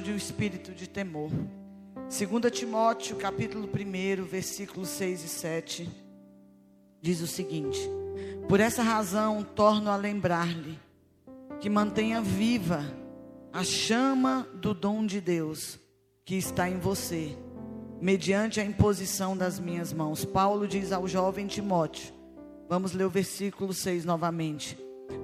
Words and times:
de 0.00 0.12
um 0.12 0.16
espírito 0.16 0.72
de 0.72 0.88
temor. 0.88 1.30
2 2.08 2.52
Timóteo, 2.52 3.16
capítulo 3.16 3.68
1, 3.68 4.24
versículos 4.24 4.88
6 4.90 5.24
e 5.24 5.28
7, 5.28 5.90
diz 7.00 7.20
o 7.20 7.26
seguinte: 7.26 7.80
Por 8.48 8.60
essa 8.60 8.82
razão 8.82 9.42
torno 9.42 9.90
a 9.90 9.96
lembrar-lhe 9.96 10.78
que 11.60 11.68
mantenha 11.68 12.20
viva 12.20 12.84
a 13.52 13.64
chama 13.64 14.46
do 14.54 14.74
dom 14.74 15.04
de 15.04 15.20
Deus 15.20 15.78
que 16.24 16.36
está 16.36 16.68
em 16.68 16.78
você, 16.78 17.36
mediante 18.00 18.60
a 18.60 18.64
imposição 18.64 19.36
das 19.36 19.58
minhas 19.58 19.92
mãos. 19.92 20.24
Paulo 20.24 20.68
diz 20.68 20.92
ao 20.92 21.08
jovem 21.08 21.46
Timóteo, 21.46 22.12
vamos 22.68 22.92
ler 22.92 23.04
o 23.04 23.10
versículo 23.10 23.72
6 23.72 24.04
novamente. 24.04 24.78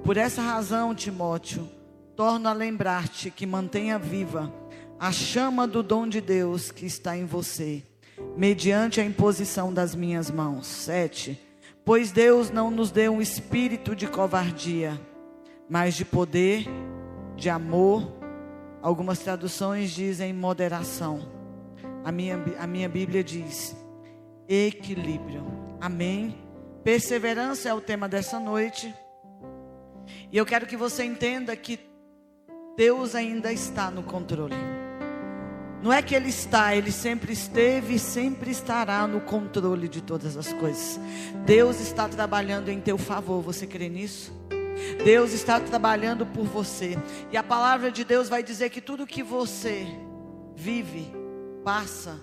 Por 0.05 0.17
essa 0.17 0.41
razão, 0.41 0.95
Timóteo, 0.95 1.69
torno 2.17 2.49
a 2.49 2.53
lembrar-te 2.53 3.31
que 3.31 3.47
mantenha 3.47 3.99
viva 3.99 4.53
a 5.03 5.11
chama 5.11 5.67
do 5.67 5.83
dom 5.83 6.07
de 6.07 6.21
Deus 6.21 6.71
que 6.71 6.87
está 6.87 7.17
em 7.17 7.27
você, 7.27 7.83
mediante 8.37 9.01
a 9.01 9.05
imposição 9.05 9.75
das 9.75 9.97
minhas 9.97 10.31
mãos. 10.31 10.69
7. 10.69 11.37
Pois 11.85 12.13
Deus 12.13 12.51
não 12.51 12.71
nos 12.71 12.93
deu 12.93 13.15
um 13.15 13.21
espírito 13.21 13.97
de 13.97 14.07
covardia, 14.07 15.01
mas 15.69 15.97
de 15.97 16.05
poder, 16.05 16.69
de 17.35 17.51
amor. 17.51 18.13
Algumas 18.81 19.19
traduções 19.19 19.91
dizem 19.91 20.33
moderação. 20.33 21.29
A 22.05 22.13
minha, 22.13 22.41
a 22.61 22.67
minha 22.69 22.89
Bíblia 22.89 23.25
diz 23.25 23.75
equilíbrio. 24.49 25.45
Amém. 25.81 26.39
Perseverança 26.85 27.69
é 27.69 27.75
o 27.75 27.81
tema 27.81 28.09
dessa 28.09 28.39
noite. 28.39 28.95
E 30.31 30.37
eu 30.37 30.47
quero 30.47 30.65
que 30.65 30.77
você 30.77 31.03
entenda 31.03 31.57
que 31.57 31.81
Deus 32.77 33.17
ainda 33.17 33.53
está 33.53 33.91
no 33.91 34.05
controle. 34.05 34.55
Não 35.83 35.93
é 35.93 36.01
que 36.01 36.15
Ele 36.15 36.29
está, 36.29 36.77
Ele 36.77 36.93
sempre 36.93 37.33
esteve 37.33 37.95
e 37.95 37.99
sempre 37.99 38.53
estará 38.53 39.05
no 39.07 39.21
controle 39.21 39.89
de 39.89 40.01
todas 40.01 40.37
as 40.37 40.53
coisas. 40.53 41.01
Deus 41.45 41.81
está 41.81 42.09
trabalhando 42.09 42.69
em 42.69 42.81
teu 42.81 42.97
favor, 42.97 43.43
você 43.43 43.67
crê 43.67 43.89
nisso? 43.89 44.33
Deus 45.05 45.33
está 45.33 45.59
trabalhando 45.59 46.25
por 46.25 46.45
você. 46.45 46.97
E 47.33 47.37
a 47.37 47.43
palavra 47.43 47.91
de 47.91 48.05
Deus 48.05 48.29
vai 48.29 48.43
dizer 48.43 48.71
que 48.71 48.81
tudo 48.81 49.07
que 49.07 49.23
você 49.23 49.87
vive, 50.55 51.13
passa, 51.65 52.21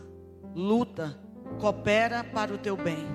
luta, 0.56 1.20
coopera 1.60 2.24
para 2.24 2.54
o 2.54 2.58
teu 2.58 2.78
bem. 2.78 3.06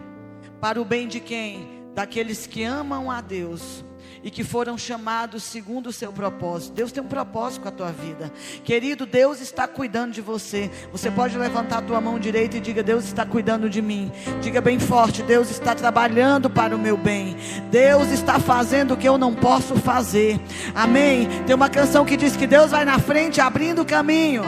Para 0.61 0.81
o 0.81 0.85
bem 0.85 1.09
de 1.09 1.21
quem? 1.21 1.85
Daqueles 1.95 2.47
que 2.47 2.65
amam 2.65 3.11
a 3.11 3.21
Deus 3.21 3.85
e 4.25 4.31
que 4.31 4.43
foram 4.43 4.79
chamados 4.79 5.43
segundo 5.43 5.89
o 5.89 5.93
seu 5.93 6.11
propósito. 6.11 6.73
Deus 6.73 6.91
tem 6.91 7.03
um 7.03 7.07
propósito 7.07 7.61
com 7.61 7.69
a 7.69 7.71
tua 7.71 7.93
vida. 7.93 8.33
Querido, 8.65 9.05
Deus 9.05 9.39
está 9.41 9.69
cuidando 9.69 10.13
de 10.13 10.23
você. 10.23 10.71
Você 10.91 11.11
pode 11.11 11.37
levantar 11.37 11.79
a 11.79 11.83
tua 11.83 12.01
mão 12.01 12.19
direita 12.19 12.57
e 12.57 12.61
diga: 12.61 12.83
Deus 12.83 13.05
está 13.05 13.27
cuidando 13.27 13.69
de 13.69 13.83
mim. 13.83 14.11
Diga 14.41 14.63
bem 14.63 14.81
forte: 14.81 15.23
Deus 15.23 15.51
está 15.51 15.75
trabalhando 15.75 16.49
para 16.49 16.75
o 16.75 16.79
meu 16.79 16.97
bem. 16.97 17.37
Deus 17.71 18.09
está 18.09 18.41
fazendo 18.41 18.95
o 18.95 18.97
que 18.97 19.07
eu 19.07 19.19
não 19.19 19.35
posso 19.35 19.77
fazer. 19.77 20.41
Amém. 20.75 21.29
Tem 21.47 21.55
uma 21.55 21.69
canção 21.69 22.07
que 22.07 22.17
diz 22.17 22.35
que 22.35 22.47
Deus 22.47 22.71
vai 22.71 22.87
na 22.87 22.99
frente 22.99 23.43
abrindo 23.43 23.83
o 23.83 23.87
caminho, 23.87 24.43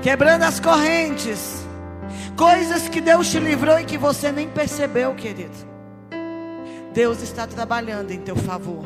quebrando 0.00 0.44
as 0.44 0.60
correntes. 0.60 1.66
Coisas 2.36 2.88
que 2.88 3.00
Deus 3.00 3.28
te 3.28 3.40
livrou 3.40 3.80
e 3.80 3.84
que 3.84 3.98
você 3.98 4.30
nem 4.30 4.48
percebeu, 4.48 5.14
querido. 5.14 5.71
Deus 6.92 7.22
está 7.22 7.46
trabalhando 7.46 8.10
em 8.10 8.20
teu 8.20 8.36
favor. 8.36 8.84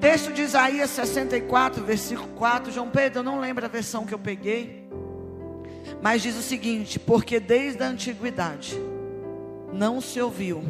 Texto 0.00 0.32
de 0.32 0.42
Isaías 0.42 0.90
64, 0.90 1.84
versículo 1.84 2.28
4. 2.36 2.72
João 2.72 2.88
Pedro, 2.88 3.20
eu 3.20 3.24
não 3.24 3.40
lembro 3.40 3.64
a 3.64 3.68
versão 3.68 4.06
que 4.06 4.14
eu 4.14 4.18
peguei. 4.18 4.88
Mas 6.00 6.22
diz 6.22 6.36
o 6.36 6.42
seguinte: 6.42 6.98
Porque 6.98 7.40
desde 7.40 7.82
a 7.82 7.88
antiguidade 7.88 8.78
não 9.72 10.00
se 10.00 10.20
ouviu, 10.20 10.62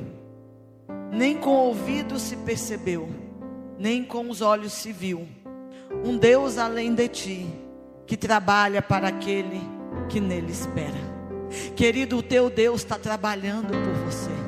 nem 1.12 1.36
com 1.36 1.50
o 1.50 1.66
ouvido 1.66 2.18
se 2.18 2.36
percebeu, 2.36 3.08
nem 3.78 4.02
com 4.02 4.30
os 4.30 4.40
olhos 4.40 4.72
se 4.72 4.92
viu, 4.92 5.28
um 6.04 6.16
Deus 6.16 6.56
além 6.56 6.94
de 6.94 7.08
ti, 7.08 7.46
que 8.06 8.16
trabalha 8.16 8.80
para 8.80 9.08
aquele 9.08 9.60
que 10.08 10.20
nele 10.20 10.52
espera. 10.52 11.18
Querido, 11.76 12.18
o 12.18 12.22
teu 12.22 12.48
Deus 12.48 12.80
está 12.80 12.98
trabalhando 12.98 13.68
por 13.68 13.92
você. 14.04 14.47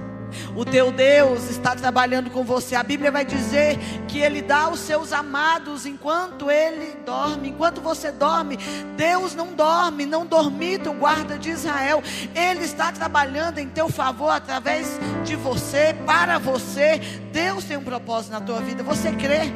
O 0.57 0.65
teu 0.65 0.91
Deus 0.91 1.51
está 1.51 1.75
trabalhando 1.75 2.31
com 2.31 2.45
você. 2.45 2.75
A 2.75 2.83
Bíblia 2.83 3.11
vai 3.11 3.25
dizer 3.25 3.79
que 4.09 4.19
Ele 4.19 4.43
dá 4.43 4.63
aos 4.63 4.81
seus 4.81 5.13
amados 5.13 5.87
enquanto 5.87 6.51
Ele 6.51 6.97
dorme. 7.05 7.49
Enquanto 7.49 7.81
você 7.81 8.11
dorme, 8.11 8.59
Deus 8.97 9.35
não 9.35 9.55
dorme, 9.55 10.07
não 10.07 10.27
dormita 10.27 10.91
o 10.91 10.95
guarda 10.95 11.39
de 11.39 11.51
Israel. 11.51 12.03
Ele 12.35 12.65
está 12.65 12.93
trabalhando 12.93 13.59
em 13.59 13.69
teu 13.69 13.89
favor 13.89 14.31
através 14.31 14.99
de 15.25 15.37
você, 15.37 15.95
para 16.07 16.39
você. 16.39 17.01
Deus 17.33 17.65
tem 17.65 17.77
um 17.77 17.85
propósito 17.85 18.33
na 18.33 18.41
tua 18.41 18.61
vida. 18.61 18.83
Você 18.83 19.13
crê? 19.13 19.53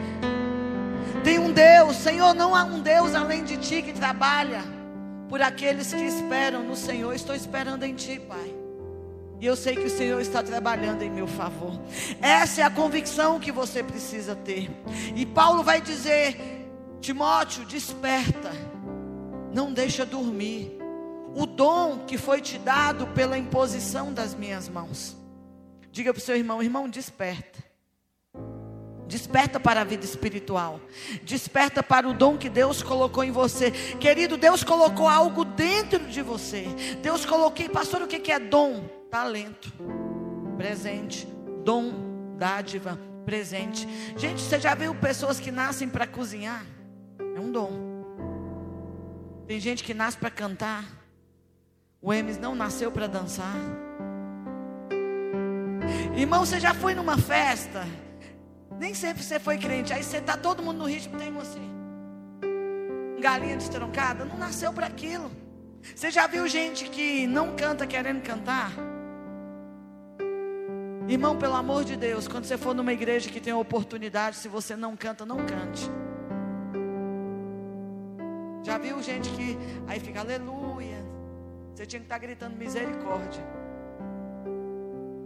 Tem 1.25 1.39
um 1.39 1.51
Deus, 1.53 1.97
Senhor, 1.97 2.35
não 2.35 2.55
há 2.55 2.65
um 2.65 2.81
Deus 2.81 3.15
além 3.15 3.45
de 3.45 3.57
ti 3.57 3.81
que 3.81 3.95
trabalha 3.95 4.63
por 5.29 5.41
aqueles 5.41 5.93
que 5.93 6.03
esperam 6.03 6.63
no 6.63 6.77
Senhor. 6.77 7.15
Estou 7.15 7.35
esperando 7.35 7.83
em 7.83 7.95
ti, 7.95 8.21
Pai. 8.21 8.54
E 9.41 9.47
eu 9.47 9.57
sei 9.57 9.75
que 9.75 9.85
o 9.85 9.91
Senhor 9.91 10.21
está 10.21 10.43
trabalhando 10.43 11.03
em 11.03 11.11
meu 11.11 11.27
favor. 11.27 11.79
Essa 12.21 12.63
é 12.63 12.65
a 12.65 12.71
convicção 12.71 13.41
que 13.41 13.53
você 13.53 13.83
precisa 13.83 14.35
ter. 14.35 14.71
E 15.15 15.27
Paulo 15.27 15.63
vai 15.63 15.81
dizer: 15.81 16.37
Timóteo, 17.01 17.65
desperta. 17.67 18.51
Não 19.53 19.73
deixa 19.73 20.05
dormir. 20.07 20.79
O 21.35 21.47
dom 21.47 22.05
que 22.07 22.17
foi 22.17 22.41
te 22.41 22.59
dado 22.59 23.07
pela 23.09 23.37
imposição 23.37 24.13
das 24.13 24.35
minhas 24.35 24.69
mãos. 24.69 25.17
Diga 25.91 26.13
para 26.13 26.21
o 26.21 26.23
seu 26.23 26.37
irmão: 26.37 26.63
irmão, 26.63 26.89
desperta. 26.89 27.63
Desperta 29.07 29.61
para 29.61 29.83
a 29.83 29.85
vida 29.85 30.05
espiritual. 30.05 30.81
Desperta 31.23 31.83
para 31.83 32.09
o 32.09 32.15
dom 32.15 32.39
que 32.39 32.49
Deus 32.49 32.83
colocou 32.83 33.23
em 33.23 33.31
você. 33.31 33.71
Querido, 33.71 34.37
Deus 34.37 34.65
colocou 34.65 35.09
algo 35.09 35.45
dentro 35.45 36.01
de 36.07 36.23
você. 36.23 36.67
Deus 37.03 37.27
colocou, 37.27 37.69
pastor, 37.69 38.03
o 38.03 38.09
que 38.09 38.33
é 38.33 38.39
dom? 38.39 38.83
Talento, 39.15 39.73
presente, 40.57 41.25
dom, 41.65 42.35
dádiva, 42.37 42.99
presente. 43.25 43.87
Gente, 44.17 44.43
você 44.43 44.59
já 44.59 44.75
viu 44.75 44.93
pessoas 44.93 45.39
que 45.39 45.53
nascem 45.53 45.89
para 45.89 46.05
cozinhar? 46.05 46.67
É 47.37 47.39
um 47.39 47.53
dom. 47.53 47.71
Tem 49.47 49.61
gente 49.61 49.85
que 49.85 49.95
nasce 49.95 50.17
para 50.17 50.31
cantar. 50.31 50.85
O 52.03 52.13
Emes 52.13 52.39
não 52.39 52.57
nasceu 52.57 52.91
para 52.91 53.07
dançar. 53.07 53.55
Irmão, 56.17 56.45
você 56.45 56.59
já 56.59 56.75
foi 56.75 56.93
numa 56.93 57.17
festa? 57.17 57.87
Nem 58.81 58.95
sempre 58.95 59.23
você 59.23 59.39
foi 59.39 59.59
crente. 59.59 59.93
Aí 59.93 60.03
você 60.03 60.21
tá 60.21 60.37
todo 60.37 60.61
mundo 60.61 60.79
no 60.79 60.87
ritmo, 60.87 61.17
tem 61.17 61.31
você. 61.31 61.61
Galinha 63.21 63.57
destroncada, 63.57 64.25
não 64.25 64.37
nasceu 64.37 64.73
para 64.73 64.89
aquilo. 64.89 65.31
Você 65.95 66.11
já 66.11 66.27
viu 66.27 66.49
gente 66.49 66.89
que 66.89 67.29
não 67.29 67.55
canta 67.55 67.87
querendo 67.87 68.21
cantar? 68.21 68.73
Irmão, 71.07 71.37
pelo 71.37 71.55
amor 71.55 71.85
de 71.85 71.97
Deus, 71.97 72.27
quando 72.27 72.45
você 72.47 72.57
for 72.57 72.75
numa 72.75 72.93
igreja 72.93 73.31
que 73.31 73.41
tem 73.41 73.53
oportunidade, 73.53 74.37
se 74.37 74.49
você 74.49 74.75
não 74.75 74.97
canta, 74.97 75.27
não 75.27 75.37
cante. 75.45 75.91
Já 78.63 78.79
viu 78.79 79.03
gente 79.03 79.29
que 79.31 79.59
aí 79.87 80.01
fica 80.01 80.21
aleluia. 80.21 81.05
Você 81.75 81.85
tinha 81.85 82.01
que 82.01 82.07
estar 82.07 82.19
gritando 82.19 82.57
misericórdia. 82.57 83.45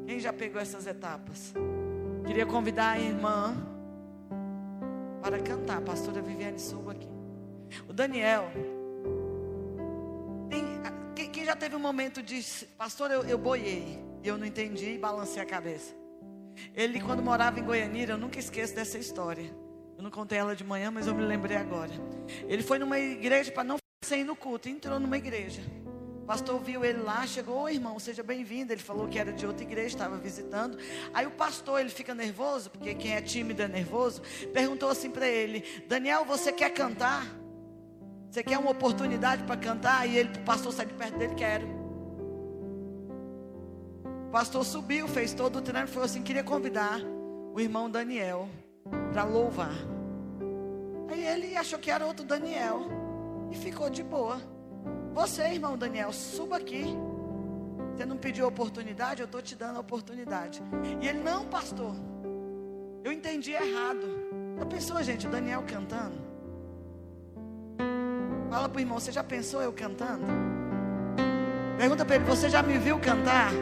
Quem 0.05 0.19
já 0.19 0.33
pegou 0.33 0.61
essas 0.61 0.87
etapas? 0.87 1.55
Queria 2.27 2.45
convidar 2.45 2.91
a 2.91 2.99
irmã 2.99 3.55
para 5.23 5.39
cantar. 5.39 5.79
A 5.79 5.81
pastora 5.83 6.21
Viviane 6.21 6.59
suba 6.59 6.93
aqui. 6.93 7.09
O 7.89 7.93
Daniel. 7.93 8.51
Tem, 10.51 11.29
quem 11.29 11.45
já 11.45 11.55
teve 11.55 11.77
um 11.77 11.81
momento 11.81 12.21
de 12.21 12.43
pastor, 12.77 13.13
eu, 13.13 13.23
eu 13.23 13.39
boiei. 13.39 14.08
E 14.23 14.29
eu 14.29 14.37
não 14.37 14.47
entendi 14.47 14.91
e 14.95 14.99
balancei 14.99 15.43
a 15.43 15.47
cabeça. 15.47 15.95
Ele, 16.75 17.01
quando 17.01 17.23
morava 17.23 17.59
em 17.59 17.65
Goianira, 17.65 18.15
eu 18.15 18.19
nunca 18.19 18.39
esqueço 18.39 18.75
dessa 18.75 18.99
história. 18.99 19.51
Eu 19.97 20.03
não 20.03 20.11
contei 20.11 20.39
ela 20.39 20.55
de 20.55 20.65
manhã, 20.65 20.91
mas 20.91 21.07
eu 21.07 21.15
me 21.15 21.25
lembrei 21.25 21.57
agora. 21.57 21.91
Ele 22.47 22.63
foi 22.63 22.79
numa 22.79 22.99
igreja 22.99 23.51
para 23.51 23.65
não 23.65 23.77
ficar 23.77 24.09
sem 24.09 24.21
ir 24.21 24.25
no 24.25 24.37
culto. 24.37 24.69
Entrou 24.69 24.99
numa 25.01 25.17
igreja. 25.17 25.61
O 26.23 26.27
pastor 26.29 26.61
viu 26.61 26.85
ele 26.85 27.01
lá, 27.01 27.27
chegou, 27.27 27.63
Ô, 27.63 27.69
irmão, 27.69 27.99
seja 27.99 28.23
bem-vindo. 28.23 28.73
Ele 28.73 28.83
falou 28.83 29.09
que 29.09 29.19
era 29.19 29.33
de 29.33 29.47
outra 29.47 29.65
igreja, 29.65 29.89
estava 29.89 30.17
visitando. 30.17 30.79
Aí 31.13 31.27
o 31.27 31.31
pastor, 31.31 31.81
ele 31.81 31.89
fica 31.89 32.15
nervoso, 32.15 32.71
porque 32.71 32.95
quem 32.95 33.15
é 33.15 33.23
tímido 33.23 33.63
é 33.63 33.69
nervoso. 33.69 34.23
Perguntou 34.53 34.89
assim 34.89 35.11
para 35.11 35.27
ele: 35.27 35.65
Daniel, 35.89 36.25
você 36.25 36.53
quer 36.53 36.71
cantar? 36.71 37.27
Você 38.31 38.43
quer 38.43 38.59
uma 38.59 38.71
oportunidade 38.71 39.43
para 39.45 39.57
cantar? 39.57 40.07
E 40.07 40.19
ele, 40.19 40.29
o 40.39 40.45
pastor 40.45 40.73
sai 40.73 40.87
de 40.87 40.95
perto 40.95 41.17
dele, 41.19 41.35
quero. 41.35 41.88
O 44.29 44.31
pastor 44.31 44.63
subiu, 44.63 45.09
fez 45.09 45.33
todo 45.33 45.57
o 45.57 45.63
treino 45.63 45.89
e 45.89 45.91
falou 45.91 46.05
assim: 46.05 46.23
queria 46.23 46.45
convidar 46.45 47.01
o 47.55 47.59
irmão 47.59 47.91
Daniel 47.91 48.47
para 49.11 49.25
louvar. 49.25 49.73
Aí 51.11 51.27
ele 51.27 51.57
achou 51.57 51.79
que 51.79 51.91
era 51.91 52.05
outro 52.05 52.27
Daniel. 52.27 52.83
E 53.51 53.57
ficou 53.57 53.89
de 53.89 54.03
boa. 54.03 54.39
Você, 55.15 55.45
irmão 55.45 55.79
Daniel, 55.79 56.13
suba 56.13 56.59
aqui. 56.59 56.85
Você 57.97 58.05
não 58.05 58.19
pediu 58.19 58.47
oportunidade, 58.47 59.23
eu 59.23 59.25
estou 59.25 59.41
te 59.41 59.57
dando 59.57 59.79
a 59.79 59.81
oportunidade. 59.81 60.63
E 61.01 61.09
ele, 61.09 61.21
não, 61.21 61.47
pastor, 61.47 61.95
eu 63.03 63.11
entendi 63.11 63.53
errado. 63.53 64.07
Já 64.59 64.67
pensou, 64.67 65.03
gente, 65.03 65.27
o 65.27 65.31
Daniel 65.31 65.65
cantando? 65.67 66.19
Fala 68.51 68.69
para 68.69 68.77
o 68.77 68.81
irmão, 68.81 69.01
você 69.01 69.11
já 69.11 69.25
pensou 69.25 69.63
eu 69.63 69.73
cantando? 69.73 70.27
Pergunta 71.79 72.05
para 72.05 72.17
ele, 72.17 72.25
você 72.25 72.51
já 72.51 72.63
me 72.63 72.77
viu 72.77 72.99
cantar? 72.99 73.53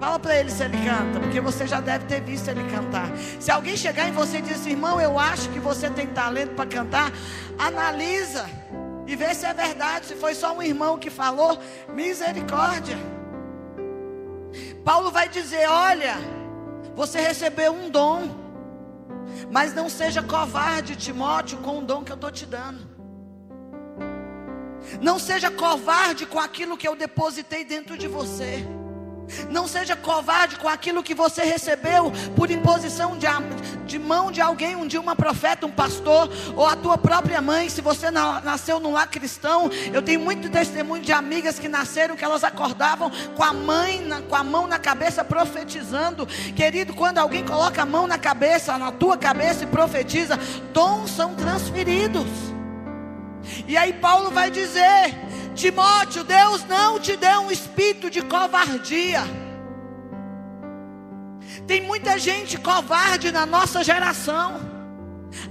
Fala 0.00 0.18
para 0.18 0.34
ele 0.40 0.50
se 0.50 0.62
ele 0.64 0.78
canta, 0.78 1.20
porque 1.20 1.42
você 1.42 1.66
já 1.66 1.78
deve 1.78 2.06
ter 2.06 2.22
visto 2.22 2.48
ele 2.48 2.64
cantar. 2.70 3.10
Se 3.38 3.50
alguém 3.50 3.76
chegar 3.76 4.08
em 4.08 4.12
você 4.12 4.38
e 4.38 4.40
dizer 4.40 4.54
assim, 4.54 4.70
irmão, 4.70 4.98
eu 4.98 5.18
acho 5.18 5.50
que 5.50 5.60
você 5.60 5.90
tem 5.90 6.06
talento 6.06 6.54
para 6.54 6.64
cantar, 6.64 7.12
analisa 7.58 8.48
e 9.06 9.14
vê 9.14 9.34
se 9.34 9.44
é 9.44 9.52
verdade. 9.52 10.06
Se 10.06 10.14
foi 10.14 10.34
só 10.34 10.56
um 10.56 10.62
irmão 10.62 10.98
que 10.98 11.10
falou, 11.10 11.60
misericórdia. 11.92 12.96
Paulo 14.82 15.10
vai 15.10 15.28
dizer: 15.28 15.68
olha, 15.68 16.16
você 16.96 17.20
recebeu 17.20 17.70
um 17.70 17.90
dom, 17.90 18.30
mas 19.52 19.74
não 19.74 19.90
seja 19.90 20.22
covarde, 20.22 20.96
Timóteo, 20.96 21.58
com 21.58 21.80
o 21.80 21.82
dom 21.82 22.02
que 22.02 22.10
eu 22.10 22.14
estou 22.14 22.30
te 22.30 22.46
dando. 22.46 22.88
Não 24.98 25.18
seja 25.18 25.50
covarde 25.50 26.24
com 26.24 26.40
aquilo 26.40 26.78
que 26.78 26.88
eu 26.88 26.96
depositei 26.96 27.66
dentro 27.66 27.98
de 27.98 28.08
você. 28.08 28.66
Não 29.50 29.66
seja 29.66 29.96
covarde 29.96 30.56
com 30.56 30.68
aquilo 30.68 31.02
que 31.02 31.14
você 31.14 31.42
recebeu 31.42 32.12
por 32.36 32.50
imposição 32.50 33.16
de, 33.16 33.26
de 33.86 33.98
mão 33.98 34.30
de 34.30 34.40
alguém, 34.40 34.76
um 34.76 34.86
dia 34.86 35.00
uma 35.00 35.16
profeta, 35.16 35.66
um 35.66 35.70
pastor, 35.70 36.30
ou 36.56 36.66
a 36.66 36.76
tua 36.76 36.98
própria 36.98 37.40
mãe. 37.40 37.68
Se 37.68 37.80
você 37.80 38.10
nasceu 38.10 38.80
num 38.80 38.92
lar 38.92 39.08
cristão, 39.08 39.70
eu 39.92 40.02
tenho 40.02 40.20
muito 40.20 40.50
testemunho 40.50 41.02
de 41.02 41.12
amigas 41.12 41.58
que 41.58 41.68
nasceram 41.68 42.16
que 42.16 42.24
elas 42.24 42.44
acordavam 42.44 43.10
com 43.36 43.42
a 43.42 43.52
mãe, 43.52 44.00
na, 44.00 44.20
com 44.22 44.34
a 44.34 44.44
mão 44.44 44.66
na 44.66 44.78
cabeça 44.78 45.24
profetizando. 45.24 46.26
Querido, 46.54 46.94
quando 46.94 47.18
alguém 47.18 47.44
coloca 47.44 47.82
a 47.82 47.86
mão 47.86 48.06
na 48.06 48.18
cabeça, 48.18 48.76
na 48.78 48.92
tua 48.92 49.16
cabeça 49.16 49.64
e 49.64 49.66
profetiza, 49.66 50.38
dons 50.72 51.10
são 51.10 51.34
transferidos. 51.34 52.26
E 53.66 53.76
aí 53.76 53.92
Paulo 53.92 54.30
vai 54.30 54.50
dizer: 54.50 55.16
Timóteo, 55.60 56.24
Deus 56.24 56.64
não 56.64 56.98
te 56.98 57.14
deu 57.16 57.42
um 57.42 57.50
espírito 57.50 58.08
de 58.08 58.22
covardia. 58.22 59.20
Tem 61.66 61.82
muita 61.82 62.18
gente 62.18 62.56
covarde 62.56 63.30
na 63.30 63.44
nossa 63.44 63.84
geração, 63.84 64.58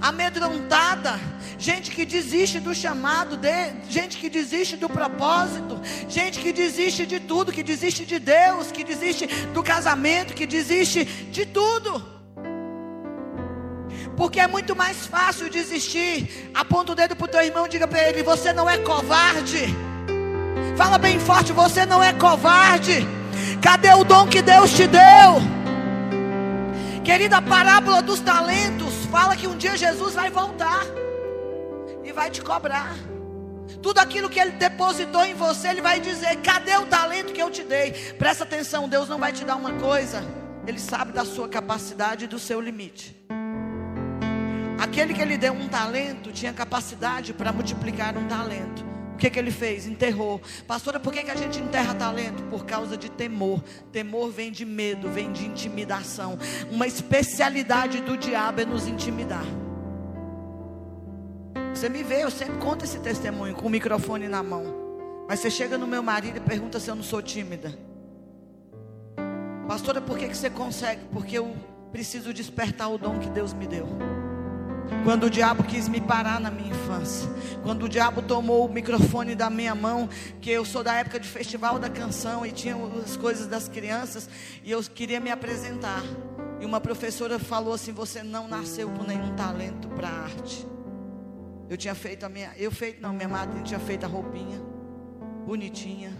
amedrontada, 0.00 1.12
gente 1.56 1.92
que 1.92 2.04
desiste 2.04 2.58
do 2.58 2.74
chamado, 2.74 3.36
de, 3.36 3.72
gente 3.88 4.18
que 4.18 4.28
desiste 4.28 4.76
do 4.76 4.88
propósito, 4.88 5.80
gente 6.08 6.40
que 6.40 6.52
desiste 6.52 7.06
de 7.06 7.20
tudo, 7.20 7.52
que 7.52 7.62
desiste 7.62 8.04
de 8.04 8.18
Deus, 8.18 8.72
que 8.72 8.82
desiste 8.82 9.28
do 9.54 9.62
casamento, 9.62 10.34
que 10.34 10.44
desiste 10.44 11.04
de 11.04 11.46
tudo. 11.46 12.04
Porque 14.16 14.40
é 14.40 14.48
muito 14.48 14.74
mais 14.74 15.06
fácil 15.06 15.48
desistir. 15.48 16.50
Aponta 16.52 16.90
o 16.92 16.94
dedo 16.96 17.14
para 17.14 17.24
o 17.26 17.28
teu 17.28 17.42
irmão 17.42 17.66
e 17.66 17.68
diga 17.68 17.86
para 17.86 18.08
ele: 18.08 18.24
Você 18.24 18.52
não 18.52 18.68
é 18.68 18.76
covarde. 18.76 19.89
Fala 20.80 20.96
bem 20.96 21.20
forte: 21.20 21.52
Você 21.52 21.84
não 21.84 22.02
é 22.02 22.10
covarde. 22.14 23.06
Cadê 23.60 23.92
o 23.92 24.02
dom 24.02 24.26
que 24.26 24.40
Deus 24.40 24.72
te 24.72 24.86
deu? 24.86 25.36
Querida, 27.04 27.36
a 27.36 27.42
parábola 27.42 28.00
dos 28.00 28.18
talentos 28.20 29.04
fala 29.10 29.36
que 29.36 29.46
um 29.46 29.58
dia 29.58 29.76
Jesus 29.76 30.14
vai 30.14 30.30
voltar 30.30 30.80
e 32.02 32.10
vai 32.12 32.30
te 32.30 32.40
cobrar. 32.40 32.94
Tudo 33.82 33.98
aquilo 33.98 34.30
que 34.30 34.40
Ele 34.40 34.52
depositou 34.52 35.22
em 35.22 35.34
você, 35.34 35.68
Ele 35.68 35.82
vai 35.82 36.00
dizer: 36.00 36.36
Cadê 36.36 36.74
o 36.78 36.86
talento 36.86 37.34
que 37.34 37.42
eu 37.42 37.50
te 37.50 37.62
dei? 37.62 37.92
Presta 38.18 38.44
atenção, 38.44 38.88
Deus 38.88 39.06
não 39.06 39.18
vai 39.18 39.34
te 39.34 39.44
dar 39.44 39.56
uma 39.56 39.74
coisa, 39.74 40.24
Ele 40.66 40.78
sabe 40.78 41.12
da 41.12 41.26
sua 41.26 41.46
capacidade 41.46 42.24
e 42.24 42.26
do 42.26 42.38
seu 42.38 42.58
limite. 42.58 43.14
Aquele 44.80 45.12
que 45.12 45.20
ele 45.20 45.36
deu 45.36 45.52
um 45.52 45.68
talento 45.68 46.32
tinha 46.32 46.54
capacidade 46.54 47.34
para 47.34 47.52
multiplicar 47.52 48.16
um 48.16 48.26
talento. 48.26 48.89
Que, 49.20 49.28
que 49.28 49.38
ele 49.38 49.50
fez? 49.50 49.86
Enterrou. 49.86 50.40
Pastora, 50.66 50.98
por 50.98 51.12
que, 51.12 51.22
que 51.22 51.30
a 51.30 51.36
gente 51.36 51.60
enterra 51.60 51.94
talento? 51.94 52.42
Por 52.44 52.64
causa 52.64 52.96
de 52.96 53.10
temor. 53.10 53.62
Temor 53.92 54.30
vem 54.30 54.50
de 54.50 54.64
medo, 54.64 55.10
vem 55.10 55.30
de 55.30 55.44
intimidação. 55.44 56.38
Uma 56.70 56.86
especialidade 56.86 58.00
do 58.00 58.16
diabo 58.16 58.62
é 58.62 58.64
nos 58.64 58.86
intimidar. 58.86 59.44
Você 61.74 61.90
me 61.90 62.02
vê, 62.02 62.24
eu 62.24 62.30
sempre 62.30 62.56
conto 62.56 62.86
esse 62.86 62.98
testemunho 62.98 63.54
com 63.54 63.66
o 63.66 63.70
microfone 63.70 64.26
na 64.26 64.42
mão. 64.42 64.64
Mas 65.28 65.40
você 65.40 65.50
chega 65.50 65.76
no 65.76 65.86
meu 65.86 66.02
marido 66.02 66.38
e 66.38 66.40
pergunta 66.40 66.80
se 66.80 66.90
eu 66.90 66.94
não 66.94 67.02
sou 67.02 67.20
tímida. 67.20 67.78
Pastora, 69.68 70.00
por 70.00 70.18
que, 70.18 70.28
que 70.28 70.36
você 70.36 70.48
consegue? 70.48 71.02
Porque 71.12 71.36
eu 71.36 71.54
preciso 71.92 72.32
despertar 72.32 72.88
o 72.88 72.96
dom 72.96 73.18
que 73.18 73.28
Deus 73.28 73.52
me 73.52 73.66
deu. 73.66 73.86
Quando 75.04 75.24
o 75.24 75.30
diabo 75.30 75.62
quis 75.64 75.88
me 75.88 76.00
parar 76.00 76.38
na 76.40 76.50
minha 76.50 76.70
infância, 76.70 77.28
quando 77.62 77.84
o 77.84 77.88
diabo 77.88 78.20
tomou 78.22 78.66
o 78.66 78.72
microfone 78.72 79.34
da 79.34 79.48
minha 79.48 79.74
mão, 79.74 80.08
que 80.40 80.50
eu 80.50 80.64
sou 80.64 80.82
da 80.82 80.94
época 80.94 81.18
de 81.18 81.26
festival 81.26 81.78
da 81.78 81.88
canção 81.88 82.44
e 82.44 82.52
tinha 82.52 82.76
as 83.02 83.16
coisas 83.16 83.46
das 83.46 83.68
crianças, 83.68 84.28
e 84.62 84.70
eu 84.70 84.82
queria 84.82 85.20
me 85.20 85.30
apresentar. 85.30 86.02
E 86.60 86.66
uma 86.66 86.80
professora 86.80 87.38
falou 87.38 87.72
assim: 87.72 87.92
Você 87.92 88.22
não 88.22 88.46
nasceu 88.46 88.90
com 88.90 89.02
nenhum 89.02 89.34
talento 89.34 89.88
para 89.88 90.08
arte. 90.08 90.66
Eu 91.68 91.76
tinha 91.76 91.94
feito 91.94 92.26
a 92.26 92.28
minha, 92.28 92.52
eu 92.56 92.70
feito 92.70 93.00
não, 93.00 93.12
minha 93.12 93.28
madrinha 93.28 93.62
tinha 93.62 93.80
feito 93.80 94.04
a 94.04 94.08
roupinha, 94.08 94.60
bonitinha. 95.46 96.12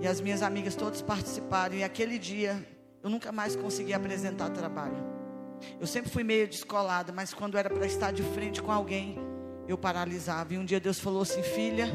E 0.00 0.06
as 0.06 0.20
minhas 0.20 0.42
amigas 0.42 0.76
todas 0.76 1.02
participaram. 1.02 1.74
E 1.74 1.82
aquele 1.82 2.18
dia 2.18 2.64
eu 3.02 3.10
nunca 3.10 3.32
mais 3.32 3.56
consegui 3.56 3.92
apresentar 3.92 4.50
trabalho. 4.50 5.13
Eu 5.80 5.86
sempre 5.86 6.10
fui 6.10 6.24
meio 6.24 6.46
descolada, 6.46 7.12
mas 7.12 7.34
quando 7.34 7.58
era 7.58 7.68
para 7.68 7.86
estar 7.86 8.12
de 8.12 8.22
frente 8.22 8.62
com 8.62 8.72
alguém, 8.72 9.18
eu 9.68 9.76
paralisava. 9.76 10.54
E 10.54 10.58
um 10.58 10.64
dia 10.64 10.80
Deus 10.80 10.98
falou 10.98 11.22
assim: 11.22 11.42
Filha, 11.42 11.90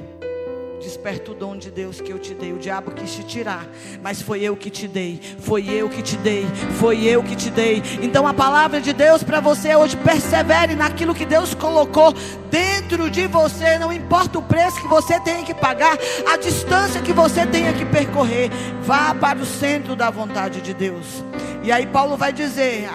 desperta 0.79 1.31
o 1.31 1.35
dom 1.35 1.57
de 1.57 1.69
Deus 1.69 2.01
que 2.01 2.11
eu 2.11 2.17
te 2.17 2.33
dei. 2.33 2.53
O 2.53 2.57
diabo 2.57 2.91
quis 2.91 3.13
te 3.13 3.23
tirar, 3.23 3.67
mas 4.01 4.21
foi 4.21 4.41
eu 4.41 4.55
que 4.55 4.69
te 4.69 4.87
dei. 4.87 5.19
Foi 5.39 5.69
eu 5.69 5.89
que 5.89 6.01
te 6.01 6.17
dei. 6.17 6.45
Foi 6.79 7.03
eu 7.03 7.21
que 7.21 7.35
te 7.35 7.49
dei. 7.49 7.83
Então 8.01 8.25
a 8.25 8.33
palavra 8.33 8.81
de 8.81 8.93
Deus 8.93 9.21
para 9.21 9.39
você 9.39 9.75
hoje, 9.75 9.97
persevere 9.97 10.75
naquilo 10.75 11.13
que 11.13 11.25
Deus 11.25 11.53
colocou 11.53 12.13
dentro 12.49 13.09
de 13.09 13.27
você. 13.27 13.77
Não 13.77 13.91
importa 13.91 14.39
o 14.39 14.43
preço 14.43 14.81
que 14.81 14.87
você 14.87 15.19
tenha 15.19 15.43
que 15.43 15.53
pagar, 15.53 15.97
a 16.31 16.37
distância 16.37 17.01
que 17.01 17.13
você 17.13 17.45
tenha 17.45 17.73
que 17.73 17.85
percorrer. 17.85 18.49
Vá 18.81 19.13
para 19.13 19.39
o 19.39 19.45
centro 19.45 19.95
da 19.95 20.09
vontade 20.09 20.61
de 20.61 20.73
Deus. 20.73 21.23
E 21.61 21.71
aí 21.71 21.85
Paulo 21.85 22.17
vai 22.17 22.31
dizer. 22.31 22.89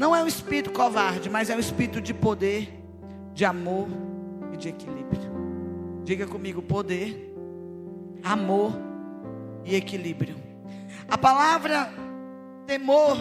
Não 0.00 0.16
é 0.16 0.24
um 0.24 0.26
espírito 0.26 0.70
covarde, 0.70 1.28
mas 1.28 1.50
é 1.50 1.54
um 1.54 1.58
espírito 1.58 2.00
de 2.00 2.14
poder, 2.14 2.72
de 3.34 3.44
amor 3.44 3.86
e 4.50 4.56
de 4.56 4.70
equilíbrio. 4.70 5.30
Diga 6.04 6.26
comigo: 6.26 6.62
poder, 6.62 7.34
amor 8.24 8.72
e 9.62 9.76
equilíbrio. 9.76 10.36
A 11.06 11.18
palavra 11.18 11.92
temor 12.66 13.18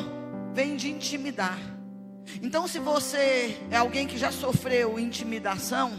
vem 0.53 0.77
de 0.77 0.89
intimidar. 0.89 1.59
Então, 2.41 2.65
se 2.65 2.79
você 2.79 3.59
é 3.69 3.75
alguém 3.75 4.07
que 4.07 4.17
já 4.17 4.31
sofreu 4.31 4.97
intimidação, 4.97 5.91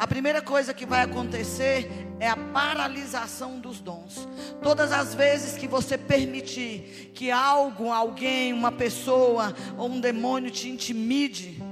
a 0.00 0.06
primeira 0.06 0.40
coisa 0.40 0.72
que 0.72 0.86
vai 0.86 1.02
acontecer 1.02 2.08
é 2.18 2.26
a 2.26 2.34
paralisação 2.34 3.60
dos 3.60 3.80
dons. 3.80 4.26
Todas 4.62 4.92
as 4.92 5.14
vezes 5.14 5.58
que 5.58 5.68
você 5.68 5.98
permitir 5.98 7.10
que 7.12 7.30
algo, 7.30 7.92
alguém, 7.92 8.54
uma 8.54 8.72
pessoa 8.72 9.54
ou 9.76 9.90
um 9.90 10.00
demônio 10.00 10.50
te 10.50 10.70
intimide, 10.70 11.62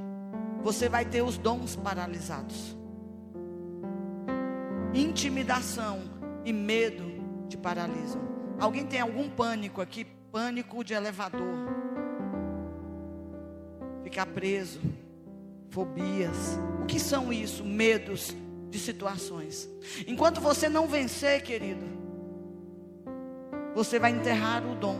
você 0.62 0.90
vai 0.90 1.06
ter 1.06 1.22
os 1.22 1.38
dons 1.38 1.74
paralisados. 1.74 2.76
Intimidação 4.92 6.02
e 6.44 6.52
medo 6.52 7.10
te 7.48 7.56
paralisam. 7.56 8.20
Alguém 8.60 8.84
tem 8.84 9.00
algum 9.00 9.30
pânico 9.30 9.80
aqui? 9.80 10.04
Pânico 10.30 10.84
de 10.84 10.92
elevador. 10.92 11.66
Ficar 14.04 14.26
preso. 14.26 14.80
Fobias. 15.70 16.58
O 16.82 16.86
que 16.86 16.98
são 16.98 17.32
isso? 17.32 17.64
Medos 17.64 18.34
de 18.70 18.78
situações. 18.78 19.68
Enquanto 20.06 20.40
você 20.40 20.68
não 20.68 20.86
vencer, 20.86 21.42
querido, 21.42 21.84
você 23.74 23.98
vai 23.98 24.10
enterrar 24.10 24.66
o 24.66 24.74
dom. 24.74 24.98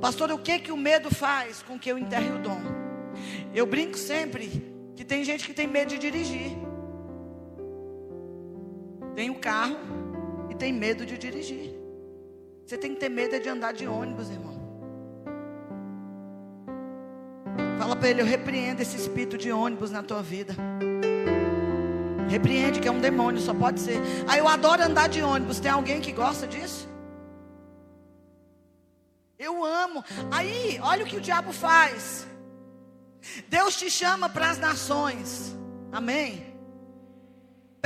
Pastor, 0.00 0.30
o 0.32 0.38
que 0.38 0.58
que 0.58 0.72
o 0.72 0.76
medo 0.76 1.14
faz 1.14 1.62
com 1.62 1.78
que 1.78 1.90
eu 1.90 1.98
enterre 1.98 2.30
o 2.32 2.38
dom? 2.38 2.60
Eu 3.54 3.66
brinco 3.66 3.96
sempre 3.96 4.62
que 4.94 5.04
tem 5.04 5.24
gente 5.24 5.46
que 5.46 5.54
tem 5.54 5.66
medo 5.66 5.90
de 5.90 5.98
dirigir. 5.98 6.52
Tem 9.14 9.30
o 9.30 9.34
um 9.34 9.40
carro 9.40 9.78
e 10.50 10.54
tem 10.54 10.72
medo 10.72 11.04
de 11.06 11.16
dirigir. 11.16 11.74
Você 12.64 12.76
tem 12.76 12.94
que 12.94 13.00
ter 13.00 13.08
medo 13.08 13.40
de 13.40 13.48
andar 13.48 13.72
de 13.72 13.86
ônibus, 13.86 14.30
irmão. 14.30 14.47
Fala 17.88 18.00
para 18.00 18.10
ele, 18.10 18.20
eu 18.20 18.26
repreendo 18.26 18.82
esse 18.82 18.98
espírito 18.98 19.38
de 19.38 19.50
ônibus 19.50 19.90
na 19.90 20.02
tua 20.02 20.22
vida. 20.22 20.54
Repreende 22.28 22.80
que 22.80 22.86
é 22.86 22.90
um 22.90 23.00
demônio, 23.00 23.40
só 23.40 23.54
pode 23.54 23.80
ser. 23.80 23.98
Aí 24.28 24.40
eu 24.40 24.46
adoro 24.46 24.82
andar 24.82 25.08
de 25.08 25.22
ônibus. 25.22 25.58
Tem 25.58 25.70
alguém 25.70 25.98
que 25.98 26.12
gosta 26.12 26.46
disso? 26.46 26.86
Eu 29.38 29.64
amo. 29.64 30.04
Aí, 30.30 30.78
olha 30.82 31.02
o 31.02 31.08
que 31.08 31.16
o 31.16 31.20
diabo 31.20 31.50
faz. 31.50 32.26
Deus 33.48 33.74
te 33.74 33.90
chama 33.90 34.28
para 34.28 34.50
as 34.50 34.58
nações. 34.58 35.56
Amém. 35.90 36.47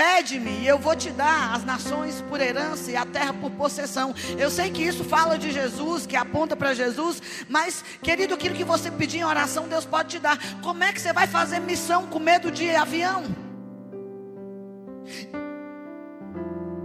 Pede-me 0.03 0.51
e 0.63 0.67
eu 0.67 0.81
vou 0.81 0.97
te 0.97 1.11
dar 1.11 1.55
as 1.55 1.65
nações 1.65 2.21
por 2.23 2.41
herança 2.41 2.91
e 2.91 2.97
a 2.97 3.07
terra 3.07 3.33
por 3.33 3.53
possessão. 3.53 4.13
Eu 4.37 4.51
sei 4.51 4.69
que 4.69 4.83
isso 4.83 5.05
fala 5.05 5.39
de 5.39 5.53
Jesus, 5.53 6.07
que 6.07 6.17
aponta 6.17 6.57
para 6.57 6.75
Jesus, 6.75 7.23
mas, 7.49 7.85
querido, 8.03 8.35
aquilo 8.35 8.57
que 8.57 8.65
você 8.65 8.91
pedir 8.91 9.19
em 9.19 9.25
oração, 9.25 9.69
Deus 9.69 9.85
pode 9.85 10.09
te 10.09 10.19
dar. 10.19 10.37
Como 10.61 10.83
é 10.83 10.93
que 10.93 11.01
você 11.01 11.13
vai 11.13 11.29
fazer 11.29 11.61
missão 11.61 12.09
com 12.09 12.19
medo 12.19 12.51
de 12.51 12.69
avião? 12.75 13.23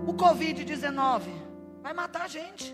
O 0.06 0.14
Covid-19 0.14 1.22
vai 1.82 1.94
matar 1.96 2.22
a 2.22 2.28
gente. 2.28 2.72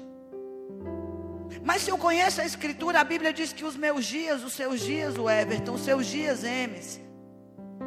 Mas 1.63 1.83
se 1.83 1.89
eu 1.89 1.97
conheço 1.97 2.41
a 2.41 2.45
Escritura, 2.45 2.99
a 2.99 3.03
Bíblia 3.05 3.31
diz 3.31 3.53
que 3.53 3.63
os 3.63 3.77
meus 3.77 4.03
dias, 4.03 4.43
os 4.43 4.51
seus 4.51 4.81
dias, 4.81 5.17
o 5.17 5.29
Everton, 5.29 5.75
os 5.75 5.85
seus 5.85 6.05
dias, 6.05 6.43
Emes, 6.43 6.99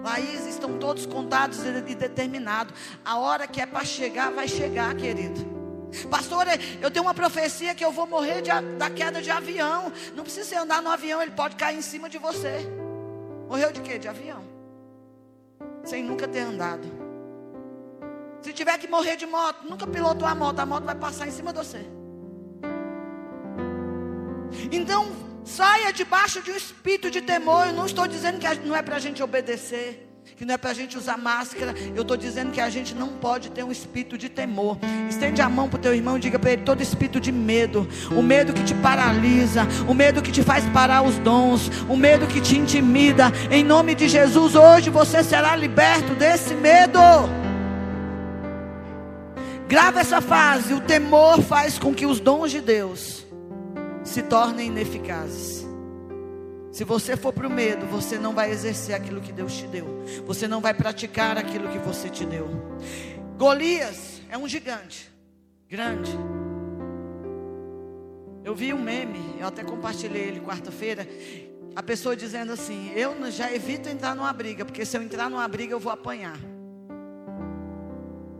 Laís, 0.02 0.46
estão 0.46 0.78
todos 0.78 1.06
contados 1.06 1.58
e 1.64 1.94
determinados. 1.94 2.74
A 3.04 3.18
hora 3.18 3.46
que 3.46 3.60
é 3.60 3.66
para 3.66 3.84
chegar, 3.84 4.30
vai 4.30 4.48
chegar, 4.48 4.94
querido. 4.94 5.56
Pastor, 6.10 6.46
eu 6.80 6.90
tenho 6.90 7.04
uma 7.04 7.14
profecia 7.14 7.74
que 7.74 7.84
eu 7.84 7.92
vou 7.92 8.06
morrer 8.06 8.42
de, 8.42 8.50
da 8.76 8.90
queda 8.90 9.22
de 9.22 9.30
avião. 9.30 9.92
Não 10.14 10.24
precisa 10.24 10.44
você 10.44 10.56
andar 10.56 10.82
no 10.82 10.90
avião, 10.90 11.22
ele 11.22 11.32
pode 11.32 11.56
cair 11.56 11.78
em 11.78 11.82
cima 11.82 12.08
de 12.08 12.18
você. 12.18 12.66
Morreu 13.48 13.72
de 13.72 13.80
quê? 13.80 13.98
De 13.98 14.08
avião. 14.08 14.42
Sem 15.84 16.02
nunca 16.02 16.26
ter 16.26 16.40
andado. 16.40 16.86
Se 18.42 18.52
tiver 18.52 18.78
que 18.78 18.88
morrer 18.88 19.16
de 19.16 19.26
moto, 19.26 19.64
nunca 19.68 19.86
pilotou 19.86 20.26
a 20.26 20.34
moto, 20.34 20.60
a 20.60 20.66
moto 20.66 20.84
vai 20.84 20.94
passar 20.94 21.26
em 21.26 21.32
cima 21.32 21.52
de 21.52 21.58
você. 21.58 21.86
Então, 24.70 25.25
Saia 25.46 25.92
debaixo 25.92 26.42
de 26.42 26.50
um 26.50 26.56
espírito 26.56 27.10
de 27.10 27.22
temor. 27.22 27.68
Eu 27.68 27.72
não 27.72 27.86
estou 27.86 28.06
dizendo 28.06 28.38
que 28.38 28.66
não 28.66 28.74
é 28.74 28.82
para 28.82 28.96
a 28.96 28.98
gente 28.98 29.22
obedecer 29.22 30.02
que 30.36 30.44
não 30.44 30.54
é 30.54 30.58
para 30.58 30.70
a 30.70 30.74
gente 30.74 30.98
usar 30.98 31.16
máscara. 31.16 31.74
Eu 31.94 32.02
estou 32.02 32.16
dizendo 32.16 32.50
que 32.50 32.60
a 32.60 32.68
gente 32.68 32.94
não 32.94 33.08
pode 33.08 33.50
ter 33.50 33.64
um 33.64 33.72
espírito 33.72 34.18
de 34.18 34.28
temor. 34.28 34.76
Estende 35.08 35.40
a 35.40 35.48
mão 35.48 35.68
para 35.68 35.78
o 35.78 35.80
teu 35.80 35.94
irmão 35.94 36.16
e 36.16 36.20
diga 36.20 36.38
para 36.38 36.52
ele: 36.52 36.62
todo 36.62 36.82
espírito 36.82 37.18
de 37.18 37.32
medo, 37.32 37.88
o 38.10 38.20
medo 38.20 38.52
que 38.52 38.62
te 38.62 38.74
paralisa, 38.74 39.66
o 39.88 39.94
medo 39.94 40.20
que 40.20 40.30
te 40.30 40.42
faz 40.42 40.64
parar 40.66 41.02
os 41.02 41.16
dons, 41.18 41.70
o 41.88 41.96
medo 41.96 42.26
que 42.26 42.40
te 42.40 42.56
intimida. 42.58 43.32
Em 43.50 43.64
nome 43.64 43.94
de 43.94 44.08
Jesus, 44.08 44.54
hoje 44.54 44.90
você 44.90 45.22
será 45.22 45.56
liberto 45.56 46.14
desse 46.14 46.54
medo. 46.54 47.00
Grava 49.66 50.00
essa 50.00 50.20
fase: 50.20 50.74
o 50.74 50.80
temor 50.80 51.40
faz 51.40 51.78
com 51.78 51.94
que 51.94 52.04
os 52.04 52.20
dons 52.20 52.50
de 52.50 52.60
Deus 52.60 53.25
se 54.16 54.22
tornem 54.22 54.68
ineficazes. 54.68 55.66
Se 56.72 56.84
você 56.84 57.18
for 57.18 57.34
para 57.34 57.46
o 57.46 57.50
medo, 57.50 57.84
você 57.84 58.18
não 58.18 58.32
vai 58.32 58.50
exercer 58.50 58.94
aquilo 58.94 59.20
que 59.20 59.30
Deus 59.30 59.52
te 59.52 59.66
deu. 59.66 59.86
Você 60.24 60.48
não 60.48 60.62
vai 60.62 60.72
praticar 60.72 61.36
aquilo 61.36 61.68
que 61.68 61.78
você 61.78 62.08
te 62.08 62.24
deu. 62.24 62.48
Golias 63.36 64.22
é 64.30 64.38
um 64.38 64.48
gigante, 64.48 65.12
grande. 65.68 66.10
Eu 68.42 68.54
vi 68.54 68.72
um 68.72 68.80
meme, 68.80 69.36
eu 69.38 69.48
até 69.48 69.62
compartilhei 69.62 70.22
ele 70.22 70.40
quarta-feira. 70.40 71.06
A 71.74 71.82
pessoa 71.82 72.16
dizendo 72.16 72.52
assim: 72.52 72.90
Eu 72.94 73.30
já 73.30 73.52
evito 73.52 73.86
entrar 73.86 74.14
numa 74.14 74.32
briga, 74.32 74.64
porque 74.64 74.86
se 74.86 74.96
eu 74.96 75.02
entrar 75.02 75.28
numa 75.28 75.46
briga 75.46 75.74
eu 75.74 75.80
vou 75.80 75.92
apanhar. 75.92 76.38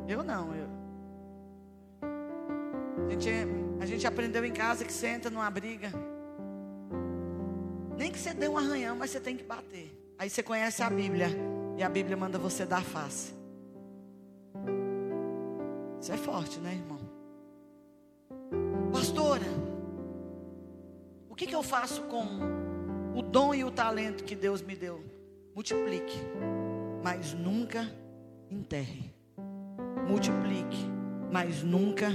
Eu 0.08 0.24
não, 0.24 0.54
eu. 0.54 0.68
A 3.06 3.10
gente 3.10 3.28
é 3.28 3.65
a 3.80 3.86
gente 3.86 4.06
aprendeu 4.06 4.44
em 4.44 4.52
casa 4.52 4.84
que 4.84 4.92
você 4.92 5.08
entra 5.08 5.30
numa 5.30 5.50
briga. 5.50 5.92
Nem 7.96 8.10
que 8.10 8.18
você 8.18 8.34
dê 8.34 8.48
um 8.48 8.58
arranhão, 8.58 8.96
mas 8.96 9.10
você 9.10 9.20
tem 9.20 9.36
que 9.36 9.44
bater. 9.44 9.92
Aí 10.18 10.28
você 10.28 10.42
conhece 10.42 10.82
a 10.82 10.90
Bíblia. 10.90 11.28
E 11.76 11.82
a 11.82 11.88
Bíblia 11.88 12.16
manda 12.16 12.38
você 12.38 12.64
dar 12.64 12.82
face. 12.82 13.34
Isso 16.00 16.12
é 16.12 16.16
forte, 16.16 16.58
né, 16.60 16.72
irmão? 16.72 17.00
Pastora, 18.92 19.46
o 21.28 21.34
que, 21.34 21.46
que 21.46 21.54
eu 21.54 21.62
faço 21.62 22.02
com 22.04 22.24
o 23.14 23.22
dom 23.22 23.54
e 23.54 23.62
o 23.62 23.70
talento 23.70 24.24
que 24.24 24.34
Deus 24.34 24.62
me 24.62 24.74
deu? 24.74 25.04
Multiplique, 25.54 26.18
mas 27.02 27.34
nunca 27.34 27.90
enterre. 28.50 29.12
Multiplique, 30.08 30.86
mas 31.30 31.62
nunca 31.62 32.08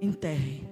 enterre. 0.00 0.67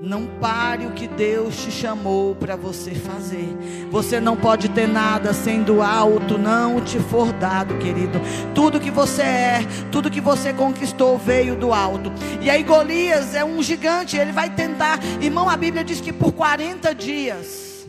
Não 0.00 0.26
pare 0.26 0.86
o 0.86 0.92
que 0.92 1.08
Deus 1.08 1.56
te 1.56 1.72
chamou 1.72 2.32
para 2.32 2.54
você 2.54 2.94
fazer. 2.94 3.48
Você 3.90 4.20
não 4.20 4.36
pode 4.36 4.68
ter 4.68 4.86
nada 4.86 5.34
sendo 5.34 5.82
alto, 5.82 6.38
não 6.38 6.80
te 6.80 7.00
for 7.00 7.32
dado, 7.32 7.76
querido. 7.78 8.20
Tudo 8.54 8.78
que 8.78 8.92
você 8.92 9.22
é, 9.22 9.58
tudo 9.90 10.10
que 10.10 10.20
você 10.20 10.52
conquistou 10.52 11.18
veio 11.18 11.56
do 11.56 11.72
alto. 11.72 12.12
E 12.40 12.48
aí 12.48 12.62
Golias 12.62 13.34
é 13.34 13.44
um 13.44 13.60
gigante, 13.60 14.16
ele 14.16 14.30
vai 14.30 14.54
tentar. 14.54 15.00
Irmão, 15.20 15.50
a 15.50 15.56
Bíblia 15.56 15.82
diz 15.82 16.00
que 16.00 16.12
por 16.12 16.32
40 16.32 16.94
dias 16.94 17.88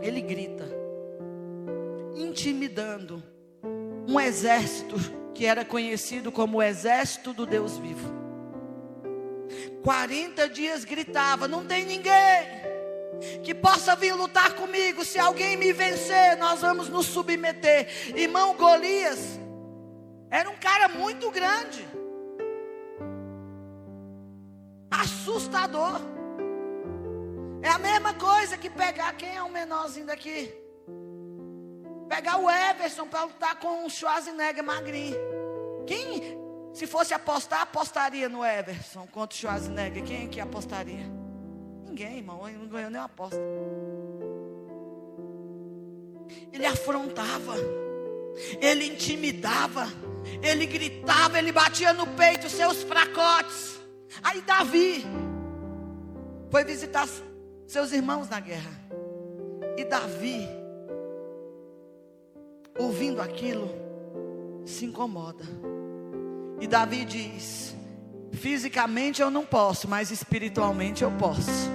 ele 0.00 0.22
grita, 0.22 0.64
intimidando 2.16 3.22
um 4.08 4.18
exército 4.18 4.96
que 5.34 5.44
era 5.44 5.66
conhecido 5.66 6.32
como 6.32 6.58
o 6.58 6.62
exército 6.62 7.34
do 7.34 7.44
Deus 7.44 7.76
vivo. 7.76 8.27
40 9.82 10.48
dias 10.48 10.84
gritava: 10.84 11.48
Não 11.48 11.64
tem 11.64 11.84
ninguém 11.84 12.68
que 13.42 13.54
possa 13.54 13.96
vir 13.96 14.14
lutar 14.14 14.54
comigo. 14.54 15.04
Se 15.04 15.18
alguém 15.18 15.56
me 15.56 15.72
vencer, 15.72 16.36
nós 16.36 16.60
vamos 16.60 16.88
nos 16.88 17.06
submeter. 17.06 17.88
Irmão 18.16 18.54
Golias 18.54 19.38
era 20.30 20.48
um 20.50 20.56
cara 20.56 20.88
muito 20.88 21.30
grande, 21.30 21.86
assustador. 24.90 26.00
É 27.62 27.68
a 27.68 27.78
mesma 27.78 28.14
coisa 28.14 28.56
que 28.56 28.70
pegar 28.70 29.12
quem 29.14 29.36
é 29.36 29.42
o 29.42 29.50
menorzinho 29.50 30.06
daqui. 30.06 30.54
Pegar 32.08 32.38
o 32.38 32.48
Everson 32.48 33.06
para 33.06 33.24
lutar 33.24 33.58
com 33.58 33.84
o 33.84 33.90
Schwarzenegger 33.90 34.64
magrinho. 34.64 35.18
Quem 35.86 36.38
se 36.78 36.86
fosse 36.86 37.12
apostar, 37.12 37.62
apostaria 37.62 38.28
no 38.28 38.44
Everson 38.44 39.04
contra 39.08 39.34
o 39.34 39.38
Schwarzenegger. 39.38 40.04
Quem 40.04 40.26
é 40.26 40.28
que 40.28 40.40
apostaria? 40.40 41.04
Ninguém, 41.84 42.18
irmão. 42.18 42.48
Ele 42.48 42.56
não 42.56 42.68
ganhou 42.68 42.88
nem 42.88 43.00
uma 43.00 43.06
aposta. 43.06 43.36
Ele 46.52 46.64
afrontava. 46.64 47.56
Ele 48.60 48.84
intimidava. 48.84 49.88
Ele 50.40 50.66
gritava. 50.66 51.36
Ele 51.36 51.50
batia 51.50 51.92
no 51.92 52.06
peito 52.06 52.48
seus 52.48 52.84
fracotes. 52.84 53.80
Aí 54.22 54.40
Davi 54.42 55.04
foi 56.52 56.62
visitar 56.62 57.08
seus 57.66 57.90
irmãos 57.90 58.28
na 58.28 58.38
guerra. 58.38 58.70
E 59.76 59.84
Davi, 59.84 60.48
ouvindo 62.78 63.20
aquilo, 63.20 63.68
se 64.64 64.84
incomoda. 64.84 65.44
E 66.60 66.66
Davi 66.66 67.04
diz: 67.04 67.76
Fisicamente 68.32 69.22
eu 69.22 69.30
não 69.30 69.44
posso, 69.44 69.88
mas 69.88 70.10
espiritualmente 70.10 71.02
eu 71.02 71.10
posso. 71.12 71.70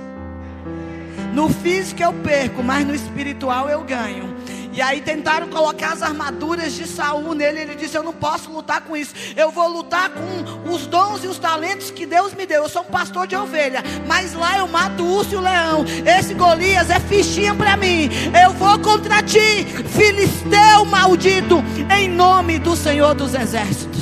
No 1.34 1.50
físico 1.50 2.02
eu 2.04 2.14
perco, 2.14 2.62
mas 2.62 2.86
no 2.86 2.94
espiritual 2.94 3.70
eu 3.70 3.84
ganho. 3.84 4.34
E 4.74 4.82
aí 4.82 5.02
tentaram 5.02 5.48
colocar 5.50 5.94
as 5.94 6.02
armaduras 6.02 6.74
de 6.74 6.88
Saul 6.88 7.36
nele. 7.36 7.60
Ele 7.60 7.76
disse: 7.76 7.96
Eu 7.96 8.02
não 8.02 8.14
posso 8.14 8.52
lutar 8.52 8.82
com 8.82 8.98
isso. 8.98 9.14
Eu 9.36 9.52
vou 9.52 9.68
lutar 9.68 10.10
com 10.10 10.72
os 10.74 10.88
dons 10.88 11.24
e 11.24 11.28
os 11.28 11.38
talentos 11.38 11.92
que 11.92 12.08
Deus 12.08 12.34
me 12.34 12.46
deu. 12.48 12.64
Eu 12.64 12.70
sou 12.70 12.82
um 12.82 12.86
pastor 12.86 13.28
de 13.28 13.36
ovelha. 13.36 13.84
Mas 14.08 14.34
lá 14.34 14.58
eu 14.58 14.68
mato 14.68 15.04
o 15.04 15.18
urso 15.18 15.34
e 15.34 15.38
o 15.38 15.42
leão. 15.42 15.86
Esse 16.06 16.34
Golias 16.34 16.90
é 16.90 17.00
fichinha 17.00 17.54
para 17.54 17.78
mim. 17.78 18.10
Eu 18.44 18.52
vou 18.54 18.80
contra 18.80 19.22
ti, 19.22 19.64
filisteu 19.96 20.86
maldito, 20.86 21.64
em 21.96 22.10
nome 22.10 22.58
do 22.58 22.76
Senhor 22.76 23.14
dos 23.14 23.36
Exércitos. 23.36 23.93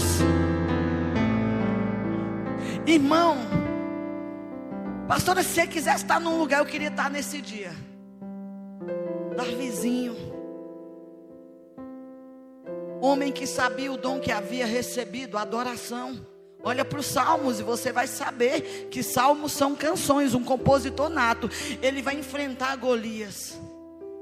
Irmão, 2.86 3.38
pastora, 5.08 5.44
se 5.44 5.50
você 5.50 5.68
quisesse 5.68 6.04
estar 6.04 6.20
num 6.20 6.40
lugar, 6.40 6.60
eu 6.60 6.66
queria 6.66 6.88
estar 6.88 7.12
nesse 7.12 7.40
dia. 7.40 7.72
Davizinho, 9.36 10.16
homem 13.00 13.32
que 13.32 13.46
sabia 13.46 13.92
o 13.92 13.98
dom 13.98 14.20
que 14.20 14.32
havia 14.32 14.66
recebido, 14.66 15.38
adoração. 15.38 16.26
Olha 16.64 16.84
para 16.84 17.00
os 17.00 17.06
salmos 17.06 17.60
e 17.60 17.64
você 17.64 17.92
vai 17.92 18.08
saber 18.08 18.88
que 18.92 19.02
salmos 19.02 19.52
são 19.52 19.76
canções, 19.76 20.34
um 20.34 20.44
compositor 20.44 21.10
nato. 21.10 21.50
Ele 21.82 22.02
vai 22.02 22.16
enfrentar 22.16 22.76
Golias 22.78 23.60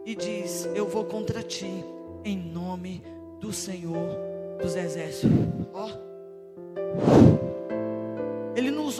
e 0.06 0.16
diz: 0.16 0.70
Eu 0.74 0.88
vou 0.88 1.06
contra 1.06 1.44
ti, 1.44 1.84
em 2.24 2.38
nome 2.38 3.04
do 3.40 3.52
Senhor 3.52 4.18
dos 4.62 4.76
exércitos. 4.76 5.30
Ó. 5.74 5.90
Não 6.76 7.39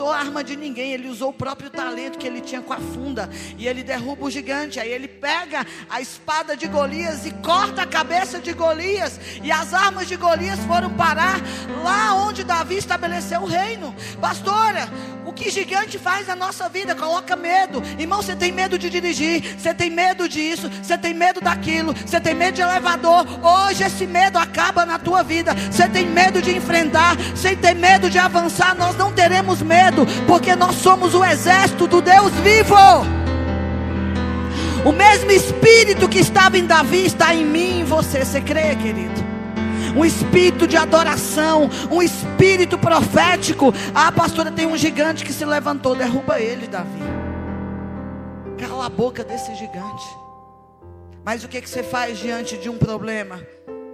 usou 0.00 0.10
a 0.10 0.16
arma 0.16 0.42
de 0.42 0.56
ninguém, 0.56 0.92
ele 0.92 1.08
usou 1.08 1.28
o 1.28 1.32
próprio 1.32 1.68
talento 1.68 2.16
que 2.16 2.26
ele 2.26 2.40
tinha 2.40 2.62
com 2.62 2.72
a 2.72 2.78
funda. 2.78 3.28
E 3.58 3.68
ele 3.68 3.82
derruba 3.82 4.24
o 4.24 4.30
gigante. 4.30 4.80
Aí 4.80 4.90
ele 4.90 5.06
pega 5.06 5.66
a 5.90 6.00
espada 6.00 6.56
de 6.56 6.66
Golias 6.66 7.26
e 7.26 7.30
corta 7.32 7.82
a 7.82 7.86
cabeça 7.86 8.38
de 8.38 8.54
Golias. 8.54 9.20
E 9.42 9.52
as 9.52 9.74
armas 9.74 10.08
de 10.08 10.16
Golias 10.16 10.58
foram 10.60 10.88
parar 10.94 11.38
lá 11.84 12.14
onde 12.14 12.44
Davi 12.44 12.76
estabeleceu 12.76 13.42
o 13.42 13.46
reino. 13.46 13.94
Pastora, 14.18 14.88
o 15.30 15.32
que 15.32 15.48
gigante 15.48 15.96
faz 15.96 16.26
na 16.26 16.34
nossa 16.34 16.68
vida? 16.68 16.92
Coloca 16.92 17.36
medo. 17.36 17.80
Irmão, 17.96 18.20
você 18.20 18.34
tem 18.34 18.50
medo 18.50 18.76
de 18.76 18.90
dirigir, 18.90 19.56
você 19.56 19.72
tem 19.72 19.88
medo 19.88 20.28
disso, 20.28 20.68
você 20.82 20.98
tem 20.98 21.14
medo 21.14 21.40
daquilo, 21.40 21.94
você 21.94 22.20
tem 22.20 22.34
medo 22.34 22.56
de 22.56 22.62
elevador. 22.62 23.24
Hoje 23.40 23.84
esse 23.84 24.06
medo 24.08 24.38
acaba 24.38 24.84
na 24.84 24.98
tua 24.98 25.22
vida. 25.22 25.54
Você 25.70 25.88
tem 25.88 26.04
medo 26.04 26.42
de 26.42 26.56
enfrentar, 26.56 27.16
você 27.16 27.54
tem 27.54 27.76
medo 27.76 28.10
de 28.10 28.18
avançar. 28.18 28.74
Nós 28.76 28.96
não 28.96 29.12
teremos 29.12 29.62
medo, 29.62 30.04
porque 30.26 30.56
nós 30.56 30.74
somos 30.74 31.14
o 31.14 31.24
exército 31.24 31.86
do 31.86 32.02
Deus 32.02 32.32
vivo. 32.42 32.74
O 34.84 34.90
mesmo 34.90 35.30
espírito 35.30 36.08
que 36.08 36.18
estava 36.18 36.58
em 36.58 36.66
Davi 36.66 37.06
está 37.06 37.32
em 37.32 37.44
mim 37.44 37.78
e 37.78 37.80
em 37.82 37.84
você. 37.84 38.24
Você 38.24 38.40
crê, 38.40 38.74
querido? 38.74 39.29
Um 39.96 40.04
espírito 40.04 40.66
de 40.66 40.76
adoração, 40.76 41.68
um 41.90 42.02
espírito 42.02 42.78
profético. 42.78 43.72
Ah, 43.94 44.10
pastora, 44.12 44.50
tem 44.50 44.66
um 44.66 44.76
gigante 44.76 45.24
que 45.24 45.32
se 45.32 45.44
levantou, 45.44 45.94
derruba 45.94 46.40
ele, 46.40 46.66
Davi. 46.66 47.00
Cala 48.58 48.86
a 48.86 48.90
boca 48.90 49.24
desse 49.24 49.54
gigante. 49.54 50.06
Mas 51.24 51.44
o 51.44 51.48
que, 51.48 51.60
que 51.60 51.68
você 51.68 51.82
faz 51.82 52.18
diante 52.18 52.56
de 52.56 52.68
um 52.68 52.78
problema? 52.78 53.40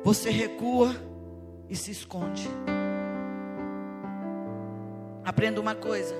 Você 0.04 0.30
recua 0.30 0.94
e 1.68 1.74
se 1.74 1.90
esconde. 1.90 2.48
Aprenda 5.24 5.60
uma 5.60 5.74
coisa. 5.74 6.14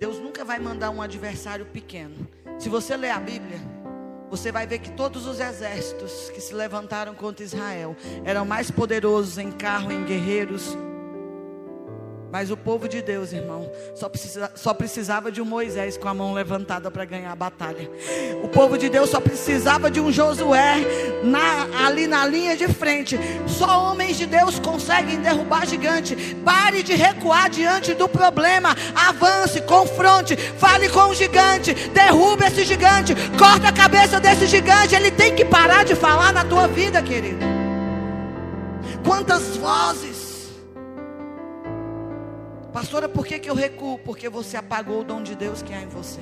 Deus 0.00 0.18
nunca 0.18 0.44
vai 0.44 0.58
mandar 0.58 0.90
um 0.90 1.02
adversário 1.02 1.66
pequeno. 1.66 2.26
Se 2.58 2.68
você 2.68 2.96
ler 2.96 3.10
a 3.10 3.18
Bíblia, 3.18 3.58
você 4.30 4.52
vai 4.52 4.66
ver 4.66 4.78
que 4.78 4.90
todos 4.92 5.26
os 5.26 5.40
exércitos 5.40 6.30
que 6.30 6.40
se 6.40 6.54
levantaram 6.54 7.14
contra 7.14 7.44
Israel 7.44 7.96
eram 8.24 8.44
mais 8.44 8.70
poderosos 8.70 9.38
em 9.38 9.50
carro, 9.50 9.90
em 9.90 10.04
guerreiros, 10.04 10.76
mas 12.30 12.50
o 12.50 12.56
povo 12.56 12.88
de 12.88 13.00
Deus, 13.00 13.32
irmão, 13.32 13.70
só, 13.94 14.08
precisa, 14.08 14.50
só 14.54 14.74
precisava 14.74 15.32
de 15.32 15.40
um 15.40 15.44
Moisés 15.44 15.96
com 15.96 16.08
a 16.08 16.14
mão 16.14 16.34
levantada 16.34 16.90
para 16.90 17.04
ganhar 17.04 17.32
a 17.32 17.36
batalha. 17.36 17.90
O 18.42 18.48
povo 18.48 18.76
de 18.76 18.88
Deus 18.88 19.10
só 19.10 19.20
precisava 19.20 19.90
de 19.90 19.98
um 20.00 20.12
Josué 20.12 20.76
na, 21.22 21.86
ali 21.86 22.06
na 22.06 22.26
linha 22.26 22.56
de 22.56 22.68
frente. 22.68 23.18
Só 23.46 23.90
homens 23.90 24.18
de 24.18 24.26
Deus 24.26 24.58
conseguem 24.58 25.20
derrubar 25.20 25.66
gigante. 25.66 26.14
Pare 26.44 26.82
de 26.82 26.94
recuar 26.94 27.48
diante 27.48 27.94
do 27.94 28.08
problema. 28.08 28.76
Avance, 28.94 29.62
confronte, 29.62 30.36
fale 30.36 30.88
com 30.90 31.08
o 31.08 31.14
gigante, 31.14 31.74
derrube 31.90 32.44
esse 32.44 32.64
gigante, 32.64 33.14
corta 33.38 33.68
a 33.68 33.72
cabeça 33.72 34.20
desse 34.20 34.46
gigante. 34.46 34.94
Ele 34.94 35.10
tem 35.10 35.34
que 35.34 35.44
parar 35.44 35.84
de 35.84 35.94
falar 35.94 36.32
na 36.32 36.44
tua 36.44 36.68
vida, 36.68 37.02
querido. 37.02 37.44
Quantas 39.04 39.56
vozes 39.56 40.07
Pastora, 42.78 43.08
por 43.08 43.26
que, 43.26 43.40
que 43.40 43.50
eu 43.50 43.56
recuo? 43.56 43.98
Porque 43.98 44.28
você 44.28 44.56
apagou 44.56 45.00
o 45.00 45.04
dom 45.04 45.20
de 45.20 45.34
Deus 45.34 45.62
que 45.62 45.74
há 45.74 45.82
em 45.82 45.88
você. 45.88 46.20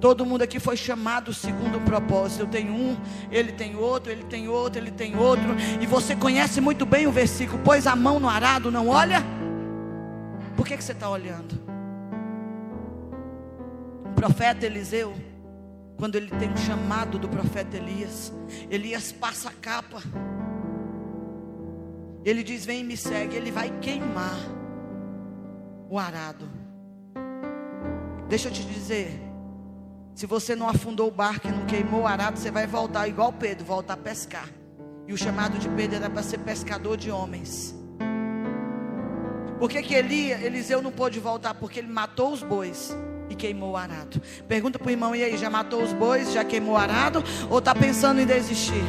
Todo 0.00 0.26
mundo 0.26 0.42
aqui 0.42 0.58
foi 0.58 0.76
chamado 0.76 1.32
segundo 1.32 1.78
um 1.78 1.84
propósito. 1.84 2.40
Eu 2.40 2.46
tenho 2.48 2.72
um, 2.72 2.96
ele 3.30 3.52
tem 3.52 3.76
outro, 3.76 4.10
ele 4.10 4.24
tem 4.24 4.48
outro, 4.48 4.80
ele 4.80 4.90
tem 4.90 5.16
outro. 5.16 5.54
E 5.80 5.86
você 5.86 6.16
conhece 6.16 6.60
muito 6.60 6.84
bem 6.84 7.06
o 7.06 7.12
versículo: 7.12 7.62
Pois 7.64 7.86
a 7.86 7.94
mão 7.94 8.18
no 8.18 8.28
arado, 8.28 8.72
não 8.72 8.88
olha? 8.88 9.22
Por 10.56 10.66
que, 10.66 10.76
que 10.76 10.82
você 10.82 10.90
está 10.90 11.08
olhando? 11.08 11.54
O 14.04 14.14
profeta 14.16 14.66
Eliseu, 14.66 15.14
quando 15.96 16.16
ele 16.16 16.30
tem 16.40 16.50
um 16.50 16.56
chamado 16.56 17.20
do 17.20 17.28
profeta 17.28 17.76
Elias, 17.76 18.32
Elias 18.68 19.12
passa 19.12 19.48
a 19.48 19.52
capa. 19.52 20.02
Ele 22.24 22.42
diz: 22.42 22.66
Vem 22.66 22.80
e 22.80 22.84
me 22.84 22.96
segue. 22.96 23.36
Ele 23.36 23.52
vai 23.52 23.70
queimar 23.78 24.57
o 25.88 25.98
arado. 25.98 26.48
Deixa 28.28 28.48
eu 28.48 28.52
te 28.52 28.62
dizer. 28.62 29.28
Se 30.14 30.26
você 30.26 30.56
não 30.56 30.68
afundou 30.68 31.08
o 31.08 31.12
barco 31.12 31.46
e 31.46 31.52
não 31.52 31.64
queimou 31.64 32.02
o 32.02 32.06
arado, 32.06 32.38
você 32.38 32.50
vai 32.50 32.66
voltar 32.66 33.06
igual 33.06 33.32
Pedro, 33.32 33.64
voltar 33.64 33.94
a 33.94 33.96
pescar. 33.96 34.48
E 35.06 35.12
o 35.12 35.16
chamado 35.16 35.58
de 35.58 35.68
Pedro 35.68 35.96
era 35.96 36.10
para 36.10 36.22
ser 36.22 36.38
pescador 36.38 36.96
de 36.96 37.10
homens. 37.10 37.74
Por 39.58 39.70
que, 39.70 39.80
que 39.80 39.94
Elia, 39.94 40.40
Eliseu 40.44 40.82
não 40.82 40.92
pôde 40.92 41.18
voltar? 41.18 41.54
Porque 41.54 41.78
ele 41.78 41.88
matou 41.88 42.32
os 42.32 42.42
bois 42.42 42.96
e 43.30 43.34
queimou 43.34 43.72
o 43.72 43.76
arado. 43.76 44.20
Pergunta 44.46 44.78
para 44.78 44.88
o 44.88 44.90
irmão, 44.90 45.14
e 45.14 45.22
aí, 45.22 45.36
já 45.36 45.48
matou 45.48 45.82
os 45.82 45.92
bois, 45.92 46.32
já 46.32 46.44
queimou 46.44 46.74
o 46.74 46.76
arado? 46.76 47.22
Ou 47.48 47.58
está 47.58 47.74
pensando 47.74 48.20
em 48.20 48.26
desistir? 48.26 48.84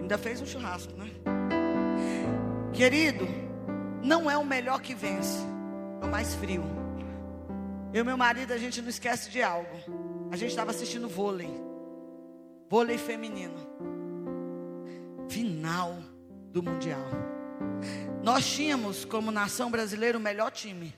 Ainda 0.00 0.18
fez 0.18 0.40
um 0.40 0.46
churrasco, 0.46 0.92
né? 0.96 1.10
Querido, 2.72 3.28
não 4.02 4.30
é 4.30 4.36
o 4.36 4.44
melhor 4.44 4.80
que 4.80 4.94
vence, 4.94 5.38
é 6.00 6.04
o 6.04 6.10
mais 6.10 6.34
frio. 6.34 6.64
Eu 7.94 8.02
e 8.02 8.04
meu 8.04 8.16
marido, 8.16 8.52
a 8.52 8.58
gente 8.58 8.82
não 8.82 8.88
esquece 8.88 9.30
de 9.30 9.42
algo. 9.42 9.68
A 10.30 10.36
gente 10.36 10.50
estava 10.50 10.70
assistindo 10.70 11.08
vôlei, 11.08 11.50
vôlei 12.68 12.98
feminino, 12.98 13.54
final 15.28 15.98
do 16.50 16.62
Mundial. 16.62 17.04
Nós 18.22 18.46
tínhamos, 18.46 19.04
como 19.04 19.30
nação 19.30 19.70
brasileira, 19.70 20.16
o 20.16 20.20
melhor 20.20 20.50
time. 20.50 20.94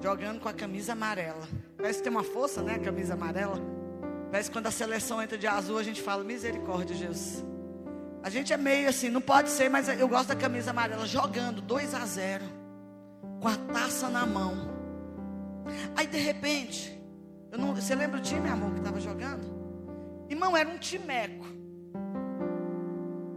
Jogando 0.00 0.40
com 0.40 0.48
a 0.48 0.52
camisa 0.52 0.92
amarela. 0.92 1.46
Parece 1.76 1.98
que 1.98 2.04
tem 2.04 2.12
uma 2.12 2.24
força, 2.24 2.62
né? 2.62 2.74
A 2.74 2.78
camisa 2.78 3.14
amarela. 3.14 3.58
Parece 4.30 4.50
que 4.50 4.56
quando 4.56 4.66
a 4.66 4.70
seleção 4.70 5.22
entra 5.22 5.36
de 5.36 5.46
azul, 5.46 5.78
a 5.78 5.82
gente 5.82 6.00
fala: 6.00 6.24
Misericórdia, 6.24 6.96
Jesus. 6.96 7.44
A 8.22 8.30
gente 8.30 8.52
é 8.52 8.56
meio 8.56 8.88
assim, 8.88 9.08
não 9.08 9.20
pode 9.20 9.50
ser, 9.50 9.68
mas 9.68 9.88
eu 9.88 10.08
gosto 10.08 10.28
da 10.28 10.36
camisa 10.36 10.70
amarela 10.70 11.06
jogando 11.06 11.60
2 11.60 11.94
a 11.94 12.04
0 12.04 12.44
com 13.40 13.48
a 13.48 13.56
taça 13.56 14.08
na 14.08 14.26
mão. 14.26 14.76
Aí 15.96 16.06
de 16.06 16.18
repente, 16.18 17.00
não, 17.56 17.74
você 17.74 17.94
lembra 17.94 18.18
o 18.18 18.22
time, 18.22 18.48
amor, 18.48 18.72
que 18.72 18.78
estava 18.78 19.00
jogando? 19.00 19.46
Irmão, 20.28 20.56
era 20.56 20.68
um 20.68 20.78
timeco. 20.78 21.46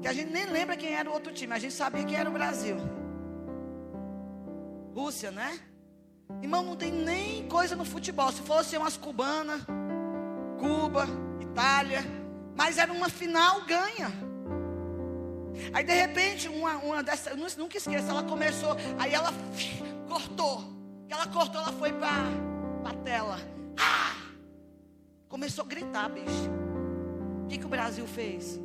Que 0.02 0.08
a 0.08 0.14
gente 0.14 0.32
nem 0.32 0.46
lembra 0.48 0.76
quem 0.76 0.94
era 0.94 1.10
o 1.10 1.14
outro 1.14 1.32
time, 1.32 1.54
a 1.54 1.60
gente 1.60 1.74
sabia 1.74 2.04
que 2.04 2.16
era 2.16 2.30
o 2.30 2.34
Brasil. 2.34 2.78
Rússia, 4.94 5.32
né? 5.32 5.60
Irmão, 6.42 6.64
não 6.64 6.76
tem 6.76 6.92
nem 6.92 7.48
coisa 7.48 7.76
no 7.76 7.86
futebol. 7.86 8.32
Se 8.32 8.42
fosse 8.42 8.76
umas 8.78 8.98
cubanas, 8.98 9.62
Cuba, 10.60 11.06
Itália, 11.40 12.02
mas 12.56 12.78
era 12.78 12.92
uma 12.92 13.10
final 13.10 13.62
ganha. 13.66 14.31
Aí 15.74 15.84
de 15.84 15.94
repente, 15.94 16.48
uma, 16.48 16.78
uma 16.78 17.04
dessas, 17.04 17.38
nunca 17.58 17.78
esqueço, 17.78 18.10
ela 18.10 18.24
começou, 18.24 18.76
aí 18.98 19.14
ela 19.14 19.32
cortou. 20.08 20.64
Ela 21.10 21.28
cortou, 21.28 21.62
ela 21.62 21.74
foi 21.74 21.92
para 21.94 22.24
a 22.86 22.94
tela. 23.04 23.38
Ah! 23.78 24.16
Começou 25.28 25.64
a 25.64 25.68
gritar, 25.68 26.10
bicho. 26.10 26.50
O 27.44 27.48
que, 27.48 27.58
que 27.58 27.66
o 27.66 27.70
Brasil 27.70 28.06
fez? 28.08 28.60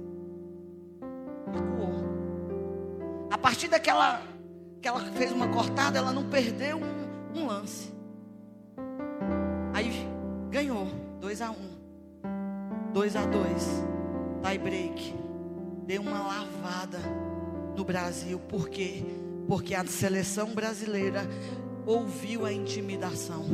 Recuou. 1.52 3.28
A 3.30 3.38
partir 3.38 3.68
daquela 3.68 4.22
que 4.80 4.88
ela 4.88 5.00
fez 5.12 5.32
uma 5.32 5.48
cortada, 5.48 5.98
ela 5.98 6.12
não 6.12 6.28
perdeu 6.28 6.78
um, 6.78 7.40
um 7.40 7.46
lance. 7.46 7.92
Aí 9.74 9.90
ganhou 10.50 10.86
2 11.20 11.42
a 11.42 11.50
1 11.50 11.54
um, 11.54 12.92
2 12.92 13.16
a 13.16 13.26
2 13.26 13.84
tie 14.42 14.58
break 14.58 15.25
deu 15.86 16.02
uma 16.02 16.18
lavada 16.18 16.98
no 17.76 17.84
Brasil. 17.84 18.38
Por 18.40 18.68
quê? 18.68 19.04
Porque 19.46 19.74
a 19.74 19.84
seleção 19.84 20.52
brasileira 20.52 21.26
ouviu 21.86 22.44
a 22.44 22.52
intimidação. 22.52 23.44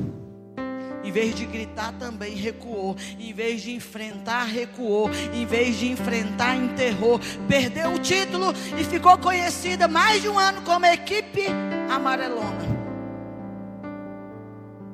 Em 1.05 1.11
vez 1.11 1.35
de 1.35 1.45
gritar, 1.45 1.93
também 1.99 2.35
recuou. 2.35 2.97
Em 3.19 3.33
vez 3.35 3.61
de 3.61 3.73
enfrentar, 3.73 4.45
recuou. 4.45 5.11
Em 5.35 5.45
vez 5.45 5.77
de 5.77 5.91
enfrentar, 5.91 6.57
enterrou. 6.57 7.21
Perdeu 7.49 7.93
o 7.93 7.99
título 7.99 8.53
e 8.79 8.85
ficou 8.85 9.19
conhecida 9.19 9.87
mais 9.87 10.23
de 10.23 10.29
um 10.29 10.39
ano 10.39 10.63
como 10.63 10.87
equipe 10.87 11.47
amarelona. 11.91 12.73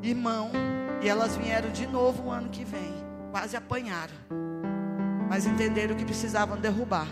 Irmão, 0.03 0.51
e 1.03 1.09
elas 1.09 1.37
vieram 1.37 1.70
de 1.70 1.87
novo 1.87 2.24
o 2.24 2.31
ano 2.31 2.48
que 2.48 2.64
vem. 2.64 2.94
Quase 3.31 3.55
apanharam. 3.57 4.14
Mas 5.29 5.44
entenderam 5.44 5.94
que 5.94 6.07
precisavam 6.07 6.57
derrubar. 6.57 7.07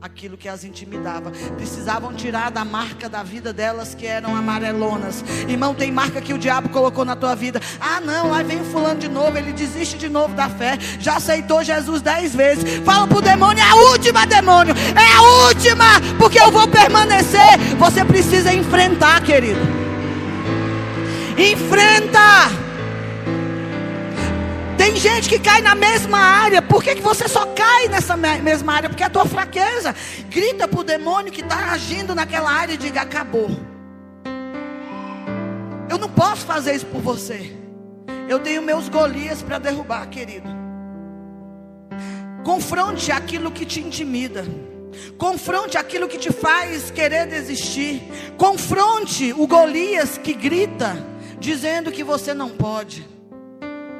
Aquilo 0.00 0.36
que 0.36 0.48
as 0.48 0.64
intimidava. 0.64 1.30
Precisavam 1.56 2.14
tirar 2.14 2.50
da 2.50 2.64
marca 2.64 3.08
da 3.08 3.22
vida 3.22 3.52
delas 3.52 3.94
que 3.94 4.06
eram 4.06 4.36
amarelonas. 4.36 5.24
Irmão, 5.48 5.74
tem 5.74 5.90
marca 5.90 6.20
que 6.20 6.32
o 6.32 6.38
diabo 6.38 6.68
colocou 6.68 7.04
na 7.04 7.16
tua 7.16 7.34
vida. 7.34 7.60
Ah, 7.80 8.00
não, 8.00 8.32
aí 8.32 8.44
vem 8.44 8.60
o 8.60 8.64
fulano 8.64 9.00
de 9.00 9.08
novo, 9.08 9.36
ele 9.36 9.52
desiste 9.52 9.98
de 9.98 10.08
novo 10.08 10.34
da 10.34 10.48
fé. 10.48 10.78
Já 11.00 11.16
aceitou 11.16 11.62
Jesus 11.64 12.00
dez 12.00 12.34
vezes. 12.34 12.78
Fala 12.84 13.06
pro 13.06 13.20
demônio, 13.20 13.62
é 13.62 13.68
a 13.68 13.74
última, 13.74 14.26
demônio. 14.26 14.74
É 14.94 15.16
a 15.16 15.46
última, 15.46 15.84
porque 16.18 16.40
eu 16.40 16.50
vou 16.50 16.68
permanecer. 16.68 17.58
Você 17.78 18.04
precisa 18.04 18.52
enfrentar, 18.52 19.20
querido. 19.22 19.60
Enfrenta. 21.36 22.67
Tem 24.88 24.96
gente 24.96 25.28
que 25.28 25.38
cai 25.38 25.60
na 25.60 25.74
mesma 25.74 26.16
área. 26.18 26.62
Por 26.62 26.82
que, 26.82 26.94
que 26.94 27.02
você 27.02 27.28
só 27.28 27.44
cai 27.48 27.88
nessa 27.88 28.16
mesma 28.16 28.72
área? 28.72 28.88
Porque 28.88 29.02
é 29.02 29.06
a 29.06 29.10
tua 29.10 29.26
fraqueza. 29.26 29.94
Grita 30.30 30.66
para 30.66 30.80
o 30.80 30.82
demônio 30.82 31.30
que 31.30 31.42
está 31.42 31.72
agindo 31.72 32.14
naquela 32.14 32.50
área 32.50 32.72
e 32.72 32.78
diga: 32.78 33.02
acabou. 33.02 33.50
Eu 35.90 35.98
não 35.98 36.08
posso 36.08 36.46
fazer 36.46 36.74
isso 36.74 36.86
por 36.86 37.02
você. 37.02 37.54
Eu 38.30 38.38
tenho 38.38 38.62
meus 38.62 38.88
Golias 38.88 39.42
para 39.42 39.58
derrubar, 39.58 40.08
querido. 40.08 40.48
Confronte 42.42 43.12
aquilo 43.12 43.50
que 43.50 43.66
te 43.66 43.80
intimida. 43.80 44.46
Confronte 45.18 45.76
aquilo 45.76 46.08
que 46.08 46.16
te 46.16 46.32
faz 46.32 46.90
querer 46.90 47.26
desistir. 47.26 48.02
Confronte 48.38 49.34
o 49.34 49.46
Golias 49.46 50.16
que 50.16 50.32
grita, 50.32 50.96
dizendo 51.38 51.92
que 51.92 52.02
você 52.02 52.32
não 52.32 52.48
pode. 52.48 53.17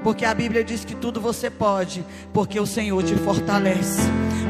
Porque 0.02 0.24
a 0.24 0.32
Bíblia 0.32 0.62
diz 0.62 0.84
que 0.84 0.94
tudo 0.94 1.20
você 1.20 1.50
pode, 1.50 2.04
porque 2.32 2.58
o 2.58 2.66
Senhor 2.66 3.02
te 3.02 3.14
fortalece. 3.16 4.00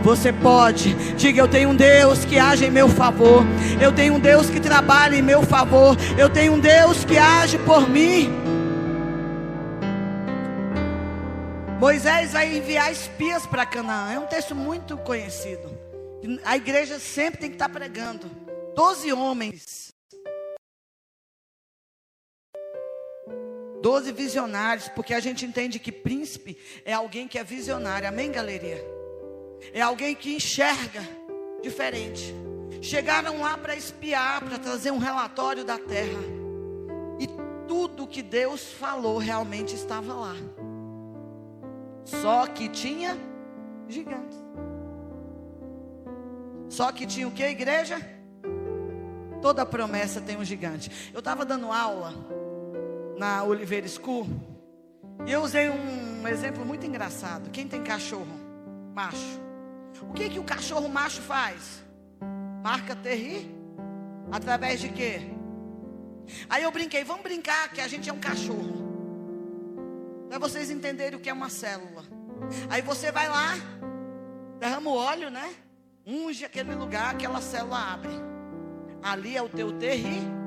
Você 0.02 0.32
pode, 0.32 0.94
diga: 1.14 1.40
Eu 1.40 1.48
tenho 1.48 1.70
um 1.70 1.74
Deus 1.74 2.24
que 2.24 2.38
age 2.38 2.66
em 2.66 2.70
meu 2.70 2.88
favor. 2.88 3.44
Eu 3.80 3.92
tenho 3.92 4.14
um 4.14 4.20
Deus 4.20 4.48
que 4.50 4.60
trabalha 4.60 5.16
em 5.16 5.22
meu 5.22 5.42
favor. 5.42 5.96
Eu 6.16 6.28
tenho 6.28 6.54
um 6.54 6.60
Deus 6.60 7.04
que 7.04 7.16
age 7.16 7.58
por 7.58 7.88
mim. 7.88 8.30
Moisés 11.80 12.32
vai 12.32 12.56
enviar 12.56 12.90
espias 12.90 13.46
para 13.46 13.64
Canaã. 13.64 14.12
É 14.12 14.18
um 14.18 14.26
texto 14.26 14.54
muito 14.54 14.96
conhecido. 14.98 15.70
A 16.44 16.56
igreja 16.56 16.98
sempre 16.98 17.40
tem 17.40 17.48
que 17.48 17.54
estar 17.54 17.68
pregando. 17.68 18.28
Doze 18.74 19.12
homens 19.12 19.87
Doze 23.88 24.12
visionários, 24.12 24.86
porque 24.90 25.14
a 25.14 25.20
gente 25.20 25.46
entende 25.46 25.78
que 25.78 25.90
príncipe 25.90 26.58
é 26.84 26.92
alguém 26.92 27.26
que 27.26 27.38
é 27.38 27.42
visionário, 27.42 28.06
amém, 28.06 28.30
galeria? 28.30 28.84
É 29.72 29.80
alguém 29.80 30.14
que 30.14 30.36
enxerga 30.36 31.00
diferente. 31.62 32.34
Chegaram 32.82 33.40
lá 33.40 33.56
para 33.56 33.74
espiar, 33.74 34.44
para 34.44 34.58
trazer 34.58 34.90
um 34.90 34.98
relatório 34.98 35.64
da 35.64 35.78
terra. 35.78 36.20
E 37.18 37.26
tudo 37.66 38.06
que 38.06 38.20
Deus 38.20 38.62
falou 38.74 39.16
realmente 39.16 39.74
estava 39.74 40.12
lá. 40.12 40.36
Só 42.04 42.46
que 42.46 42.68
tinha 42.68 43.16
gigantes. 43.88 44.36
Só 46.68 46.92
que 46.92 47.06
tinha 47.06 47.26
o 47.26 47.32
que, 47.32 47.42
igreja? 47.42 47.98
Toda 49.40 49.64
promessa 49.64 50.20
tem 50.20 50.36
um 50.36 50.44
gigante. 50.44 51.10
Eu 51.14 51.20
estava 51.20 51.42
dando 51.46 51.72
aula 51.72 52.12
na 53.18 53.42
Oliveira 53.42 53.86
School. 53.88 54.26
E 55.26 55.32
eu 55.32 55.42
usei 55.42 55.68
um 55.68 56.26
exemplo 56.26 56.64
muito 56.64 56.86
engraçado. 56.86 57.50
Quem 57.50 57.66
tem 57.66 57.82
cachorro 57.82 58.38
macho? 58.94 59.40
O 60.02 60.12
que 60.12 60.28
que 60.30 60.38
o 60.38 60.44
cachorro 60.44 60.88
macho 60.88 61.20
faz? 61.20 61.84
Marca 62.62 62.94
terri 62.94 63.54
através 64.30 64.80
de 64.80 64.88
quê? 64.88 65.20
Aí 66.48 66.62
eu 66.62 66.70
brinquei, 66.70 67.02
vamos 67.04 67.22
brincar 67.22 67.72
que 67.72 67.80
a 67.80 67.88
gente 67.88 68.08
é 68.08 68.12
um 68.12 68.20
cachorro. 68.20 68.86
Para 70.28 70.38
vocês 70.38 70.70
entenderem 70.70 71.18
o 71.18 71.22
que 71.22 71.28
é 71.28 71.32
uma 71.32 71.48
célula. 71.48 72.04
Aí 72.70 72.82
você 72.82 73.10
vai 73.10 73.28
lá, 73.28 73.54
derrama 74.60 74.90
o 74.90 74.94
óleo, 74.94 75.30
né? 75.30 75.50
Unge 76.06 76.44
aquele 76.44 76.74
lugar, 76.74 77.14
aquela 77.14 77.40
célula 77.40 77.94
abre. 77.94 78.12
Ali 79.02 79.36
é 79.36 79.42
o 79.42 79.48
teu 79.48 79.72
terri 79.72 80.37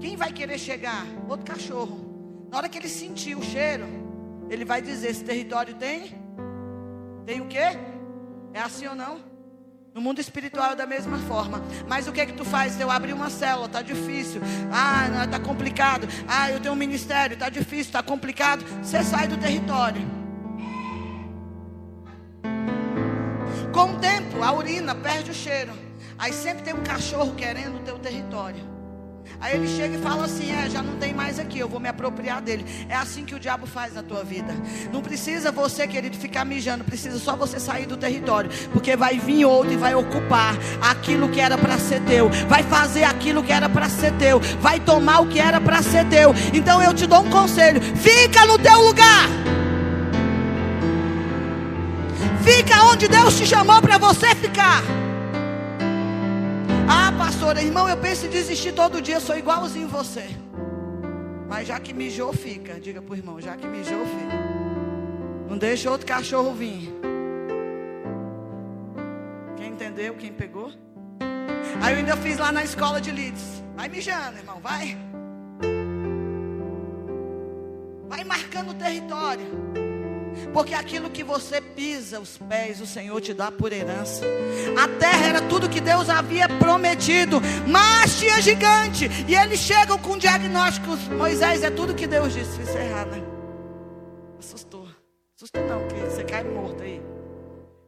quem 0.00 0.16
vai 0.16 0.32
querer 0.32 0.58
chegar? 0.58 1.06
Outro 1.28 1.46
cachorro. 1.46 2.46
Na 2.50 2.58
hora 2.58 2.68
que 2.68 2.78
ele 2.78 2.88
sentir 2.88 3.36
o 3.36 3.42
cheiro, 3.42 3.86
ele 4.48 4.64
vai 4.64 4.80
dizer: 4.80 5.08
esse 5.08 5.24
território 5.24 5.74
tem? 5.74 6.14
Tem 7.24 7.40
o 7.40 7.46
quê? 7.46 7.76
É 8.52 8.60
assim 8.60 8.86
ou 8.86 8.94
não? 8.94 9.36
No 9.94 10.00
mundo 10.00 10.20
espiritual 10.20 10.72
é 10.72 10.76
da 10.76 10.86
mesma 10.86 11.18
forma. 11.20 11.62
Mas 11.88 12.06
o 12.06 12.12
que 12.12 12.20
é 12.20 12.26
que 12.26 12.34
tu 12.34 12.44
faz? 12.44 12.78
Eu 12.78 12.90
abri 12.90 13.14
uma 13.14 13.30
célula, 13.30 13.66
tá 13.68 13.80
difícil. 13.80 14.42
Ah, 14.70 15.08
não, 15.08 15.30
tá 15.30 15.40
complicado. 15.40 16.06
Ah, 16.28 16.50
eu 16.50 16.60
tenho 16.60 16.74
um 16.74 16.76
ministério, 16.76 17.36
tá 17.36 17.48
difícil, 17.48 17.92
tá 17.92 18.02
complicado. 18.02 18.62
Você 18.82 19.02
sai 19.02 19.26
do 19.26 19.38
território. 19.38 20.02
Com 23.72 23.92
o 23.94 23.98
tempo, 23.98 24.42
a 24.42 24.52
urina 24.52 24.94
perde 24.94 25.30
o 25.30 25.34
cheiro. 25.34 25.72
Aí 26.18 26.32
sempre 26.32 26.62
tem 26.62 26.74
um 26.74 26.82
cachorro 26.82 27.34
querendo 27.34 27.76
o 27.76 27.82
teu 27.82 27.98
território. 27.98 28.75
Aí 29.40 29.56
ele 29.56 29.68
chega 29.68 29.96
e 29.96 30.00
fala 30.00 30.24
assim: 30.24 30.50
É, 30.50 30.68
já 30.68 30.82
não 30.82 30.96
tem 30.96 31.14
mais 31.14 31.38
aqui, 31.38 31.58
eu 31.58 31.68
vou 31.68 31.78
me 31.78 31.88
apropriar 31.88 32.40
dele. 32.40 32.64
É 32.88 32.94
assim 32.94 33.24
que 33.24 33.34
o 33.34 33.38
diabo 33.38 33.66
faz 33.66 33.94
na 33.94 34.02
tua 34.02 34.24
vida. 34.24 34.54
Não 34.92 35.00
precisa 35.02 35.52
você, 35.52 35.86
querido, 35.86 36.16
ficar 36.16 36.44
mijando, 36.44 36.84
precisa 36.84 37.18
só 37.18 37.36
você 37.36 37.60
sair 37.60 37.86
do 37.86 37.96
território, 37.96 38.50
porque 38.72 38.96
vai 38.96 39.18
vir 39.18 39.44
outro 39.44 39.72
e 39.72 39.76
vai 39.76 39.94
ocupar 39.94 40.56
aquilo 40.80 41.28
que 41.28 41.40
era 41.40 41.58
para 41.58 41.78
ser 41.78 42.00
teu, 42.02 42.30
vai 42.48 42.62
fazer 42.62 43.04
aquilo 43.04 43.42
que 43.42 43.52
era 43.52 43.68
para 43.68 43.88
ser 43.88 44.12
teu, 44.12 44.40
vai 44.60 44.80
tomar 44.80 45.20
o 45.20 45.26
que 45.26 45.38
era 45.38 45.60
para 45.60 45.82
ser 45.82 46.06
teu. 46.06 46.34
Então 46.52 46.82
eu 46.82 46.94
te 46.94 47.06
dou 47.06 47.22
um 47.22 47.30
conselho: 47.30 47.80
fica 47.80 48.44
no 48.46 48.58
teu 48.58 48.80
lugar. 48.80 49.28
Fica 52.42 52.84
onde 52.84 53.08
Deus 53.08 53.36
te 53.36 53.44
chamou 53.44 53.82
para 53.82 53.98
você 53.98 54.32
ficar. 54.36 55.05
Pastora, 57.18 57.62
irmão, 57.62 57.88
eu 57.88 57.96
penso 57.96 58.26
em 58.26 58.28
desistir 58.28 58.72
todo 58.72 59.00
dia, 59.00 59.18
sou 59.20 59.36
igualzinho 59.36 59.88
você. 59.88 60.26
Mas 61.48 61.66
já 61.68 61.80
que 61.80 61.94
mijou, 61.94 62.32
fica. 62.32 62.78
Diga 62.78 63.00
para 63.00 63.12
o 63.12 63.16
irmão, 63.16 63.40
já 63.40 63.56
que 63.56 63.66
mijou, 63.66 64.04
fica. 64.04 64.36
Não 65.48 65.56
deixa 65.56 65.90
outro 65.90 66.06
cachorro 66.06 66.52
vir. 66.52 66.92
Quem 69.56 69.68
entendeu? 69.68 70.14
Quem 70.14 70.32
pegou? 70.32 70.70
Aí 71.80 71.94
eu 71.94 71.98
ainda 71.98 72.16
fiz 72.16 72.38
lá 72.38 72.52
na 72.52 72.64
escola 72.64 73.00
de 73.00 73.10
Leeds. 73.10 73.62
Vai 73.74 73.88
mijando, 73.88 74.38
irmão, 74.38 74.60
vai. 74.60 74.96
Vai 78.08 78.24
marcando 78.24 78.70
o 78.70 78.74
território. 78.74 79.46
Porque 80.52 80.74
aquilo 80.74 81.10
que 81.10 81.22
você 81.22 81.60
pisa 81.60 82.20
os 82.20 82.38
pés, 82.38 82.80
o 82.80 82.86
Senhor 82.86 83.20
te 83.20 83.34
dá 83.34 83.50
por 83.50 83.72
herança. 83.72 84.24
A 84.78 84.88
terra 84.98 85.26
era 85.26 85.42
tudo 85.42 85.68
que 85.68 85.80
Deus 85.80 86.08
havia 86.08 86.48
prometido, 86.48 87.40
mas 87.66 88.18
tinha 88.18 88.40
gigante. 88.40 89.08
E 89.28 89.34
eles 89.34 89.60
chegam 89.60 89.98
com 89.98 90.16
diagnósticos: 90.16 91.00
Moisés, 91.08 91.62
é 91.62 91.70
tudo 91.70 91.94
que 91.94 92.06
Deus 92.06 92.32
disse. 92.32 92.60
Isso 92.62 92.76
é 92.76 92.86
errado? 92.86 93.26
Assustou. 94.38 94.86
Assustou 95.36 95.62
não, 95.66 95.86
porque 95.86 96.00
você 96.00 96.24
cai 96.24 96.44
morto 96.44 96.82
aí. 96.82 97.02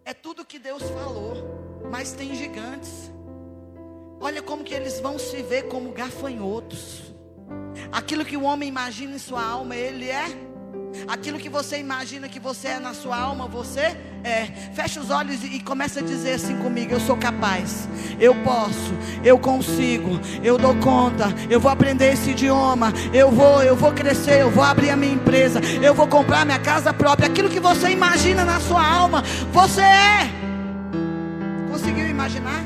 É 0.04 0.14
tudo 0.14 0.44
que 0.44 0.58
Deus 0.58 0.82
falou, 0.82 1.80
mas 1.90 2.12
tem 2.12 2.34
gigantes. 2.34 3.12
Olha 4.20 4.42
como 4.42 4.64
que 4.64 4.74
eles 4.74 5.00
vão 5.00 5.18
se 5.18 5.42
ver 5.42 5.64
como 5.64 5.92
gafanhotos. 5.92 7.14
Aquilo 7.92 8.24
que 8.24 8.36
o 8.36 8.42
homem 8.42 8.68
imagina 8.68 9.14
em 9.14 9.18
sua 9.18 9.42
alma, 9.42 9.76
ele 9.76 10.08
é 10.08 10.24
Aquilo 11.06 11.38
que 11.38 11.48
você 11.48 11.78
imagina 11.78 12.28
que 12.28 12.40
você 12.40 12.68
é 12.68 12.78
na 12.78 12.92
sua 12.92 13.16
alma, 13.16 13.46
você 13.46 13.96
é. 14.24 14.46
Fecha 14.74 15.00
os 15.00 15.10
olhos 15.10 15.42
e, 15.44 15.60
começa 15.60 16.00
a 16.00 16.02
dizer 16.02 16.34
assim 16.34 16.56
comigo: 16.58 16.92
Eu 16.92 17.00
sou 17.00 17.16
capaz, 17.16 17.88
eu 18.18 18.34
posso, 18.36 18.92
eu 19.24 19.38
consigo, 19.38 20.20
eu 20.42 20.58
dou 20.58 20.74
conta, 20.76 21.26
eu 21.48 21.60
vou 21.60 21.70
aprender 21.70 22.12
esse 22.12 22.30
idioma, 22.30 22.92
eu 23.12 23.30
vou, 23.30 23.62
eu 23.62 23.76
vou 23.76 23.92
crescer, 23.92 24.42
eu 24.42 24.50
vou 24.50 24.64
abrir 24.64 24.90
a 24.90 24.96
minha 24.96 25.14
empresa, 25.14 25.60
eu 25.82 25.94
vou 25.94 26.06
comprar 26.06 26.44
minha 26.44 26.58
casa 26.58 26.92
própria. 26.92 27.28
Aquilo 27.28 27.48
que 27.48 27.60
você 27.60 27.90
imagina 27.90 28.44
na 28.44 28.60
sua 28.60 28.84
alma, 28.86 29.22
você 29.52 29.82
é. 29.82 30.30
Conseguiu 31.70 32.08
imaginar? 32.08 32.64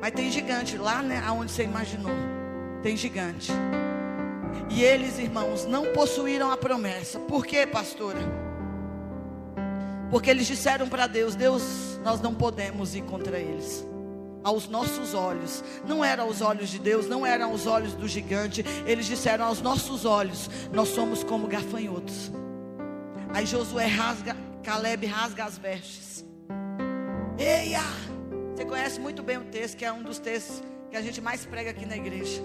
Mas 0.00 0.12
tem 0.12 0.30
gigante 0.30 0.76
lá, 0.76 1.02
né? 1.02 1.22
Aonde 1.26 1.50
você 1.50 1.64
imaginou? 1.64 2.12
Tem 2.82 2.96
gigante. 2.96 3.52
E 4.70 4.82
eles, 4.82 5.18
irmãos, 5.18 5.64
não 5.64 5.92
possuíram 5.92 6.50
a 6.50 6.56
promessa. 6.56 7.18
Por 7.20 7.46
quê, 7.46 7.66
pastora? 7.66 8.20
Porque 10.10 10.30
eles 10.30 10.46
disseram 10.46 10.88
para 10.88 11.06
Deus: 11.06 11.34
Deus, 11.34 11.98
nós 12.04 12.20
não 12.20 12.34
podemos 12.34 12.94
ir 12.94 13.02
contra 13.02 13.38
eles. 13.38 13.86
Aos 14.44 14.68
nossos 14.68 15.12
olhos, 15.12 15.64
não 15.84 16.04
eram 16.04 16.28
os 16.28 16.40
olhos 16.40 16.68
de 16.68 16.78
Deus, 16.78 17.08
não 17.08 17.26
eram 17.26 17.52
os 17.52 17.66
olhos 17.66 17.94
do 17.94 18.06
gigante. 18.06 18.64
Eles 18.86 19.06
disseram 19.06 19.46
aos 19.46 19.60
nossos 19.60 20.04
olhos: 20.04 20.48
Nós 20.72 20.88
somos 20.88 21.24
como 21.24 21.46
gafanhotos. 21.46 22.30
Aí 23.34 23.44
Josué 23.44 23.86
rasga, 23.86 24.36
Caleb 24.62 25.06
rasga 25.06 25.44
as 25.44 25.58
vestes. 25.58 26.24
Eia! 27.38 27.82
Você 28.54 28.64
conhece 28.64 28.98
muito 28.98 29.22
bem 29.22 29.36
o 29.36 29.44
texto, 29.44 29.76
que 29.76 29.84
é 29.84 29.92
um 29.92 30.02
dos 30.02 30.18
textos 30.18 30.62
que 30.90 30.96
a 30.96 31.02
gente 31.02 31.20
mais 31.20 31.44
prega 31.44 31.70
aqui 31.70 31.84
na 31.84 31.96
igreja. 31.96 32.40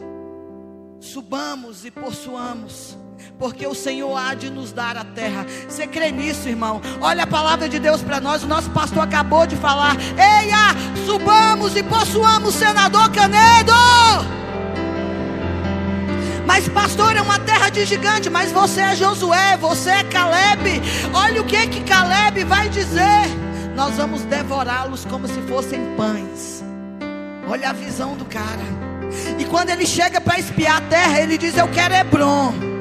Subamos 1.01 1.83
e 1.83 1.91
possuamos 1.91 2.95
porque 3.37 3.65
o 3.65 3.73
Senhor 3.73 4.15
há 4.15 4.35
de 4.35 4.51
nos 4.51 4.71
dar 4.71 4.95
a 4.95 5.03
terra. 5.03 5.45
Você 5.67 5.87
crê 5.87 6.11
nisso, 6.11 6.47
irmão? 6.47 6.79
Olha 7.01 7.23
a 7.23 7.27
palavra 7.27 7.67
de 7.67 7.79
Deus 7.79 8.01
para 8.01 8.19
nós. 8.19 8.43
O 8.43 8.47
nosso 8.47 8.69
pastor 8.69 9.03
acabou 9.03 9.47
de 9.47 9.55
falar: 9.55 9.95
Eia, 10.15 11.03
subamos 11.05 11.75
e 11.75 11.81
possuamos, 11.81 12.53
senador 12.53 13.11
Canedo. 13.11 13.73
Mas, 16.45 16.69
pastor, 16.69 17.15
é 17.15 17.21
uma 17.21 17.39
terra 17.39 17.69
de 17.69 17.83
gigante. 17.83 18.29
Mas 18.29 18.51
você 18.51 18.81
é 18.81 18.95
Josué, 18.95 19.57
você 19.57 19.89
é 19.89 20.03
Caleb. 20.03 20.81
Olha 21.13 21.41
o 21.41 21.45
que 21.45 21.67
que 21.67 21.83
Caleb 21.83 22.43
vai 22.43 22.69
dizer. 22.69 23.25
Nós 23.75 23.95
vamos 23.95 24.21
devorá-los 24.23 25.05
como 25.05 25.27
se 25.27 25.41
fossem 25.43 25.95
pães. 25.95 26.63
Olha 27.47 27.71
a 27.71 27.73
visão 27.73 28.15
do 28.15 28.25
cara. 28.25 28.90
E 29.37 29.45
quando 29.45 29.69
ele 29.69 29.85
chega 29.85 30.19
para 30.21 30.39
espiar 30.39 30.77
a 30.77 30.81
terra, 30.81 31.19
ele 31.19 31.37
diz: 31.37 31.57
Eu 31.57 31.67
quero 31.67 31.93
Hebron. 31.93 32.71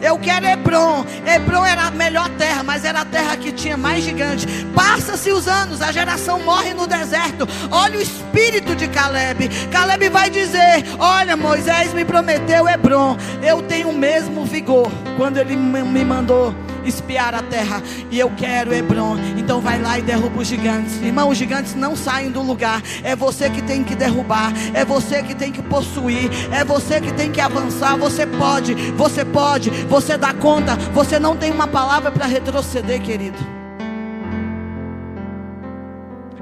Eu 0.00 0.18
quero 0.18 0.46
Hebron. 0.46 1.04
Hebron 1.26 1.64
era 1.64 1.86
a 1.86 1.90
melhor 1.90 2.28
terra, 2.30 2.62
mas 2.62 2.84
era 2.84 3.00
a 3.00 3.04
terra 3.04 3.36
que 3.36 3.52
tinha 3.52 3.76
mais 3.76 4.04
gigante. 4.04 4.46
Passa-se 4.74 5.30
os 5.30 5.48
anos, 5.48 5.82
a 5.82 5.92
geração 5.92 6.38
morre 6.40 6.74
no 6.74 6.86
deserto. 6.86 7.46
Olha 7.70 7.98
o 7.98 8.02
espírito 8.02 8.74
de 8.74 8.88
Caleb. 8.88 9.48
Caleb 9.70 10.08
vai 10.08 10.30
dizer: 10.30 10.84
Olha, 10.98 11.36
Moisés 11.36 11.92
me 11.92 12.04
prometeu 12.04 12.68
Hebron. 12.68 13.16
Eu 13.42 13.62
tenho 13.62 13.90
o 13.90 13.96
mesmo 13.96 14.44
vigor 14.44 14.90
quando 15.16 15.38
ele 15.38 15.56
me 15.56 16.04
mandou 16.04 16.54
espiar 16.88 17.34
a 17.34 17.42
terra. 17.42 17.82
E 18.10 18.18
eu 18.18 18.30
quero 18.36 18.72
Hebron. 18.72 19.16
Então 19.36 19.60
vai 19.60 19.80
lá 19.80 19.98
e 19.98 20.02
derruba 20.02 20.40
os 20.40 20.46
gigantes. 20.46 21.00
Irmão, 21.02 21.28
os 21.28 21.38
gigantes 21.38 21.74
não 21.74 21.96
saem 21.96 22.30
do 22.30 22.42
lugar. 22.42 22.82
É 23.02 23.14
você 23.14 23.50
que 23.50 23.62
tem 23.62 23.84
que 23.84 23.94
derrubar. 23.94 24.52
É 24.74 24.84
você 24.84 25.22
que 25.22 25.34
tem 25.34 25.52
que 25.52 25.62
possuir. 25.62 26.30
É 26.52 26.64
você 26.64 27.00
que 27.00 27.12
tem 27.12 27.30
que 27.30 27.40
avançar. 27.40 27.96
Você 27.98 28.26
pode, 28.26 28.74
você 28.92 29.24
pode, 29.24 29.70
você 29.70 30.16
dá 30.16 30.32
conta. 30.32 30.76
Você 30.92 31.18
não 31.18 31.36
tem 31.36 31.52
uma 31.52 31.66
palavra 31.66 32.10
para 32.10 32.26
retroceder, 32.26 33.02
querido. 33.02 33.38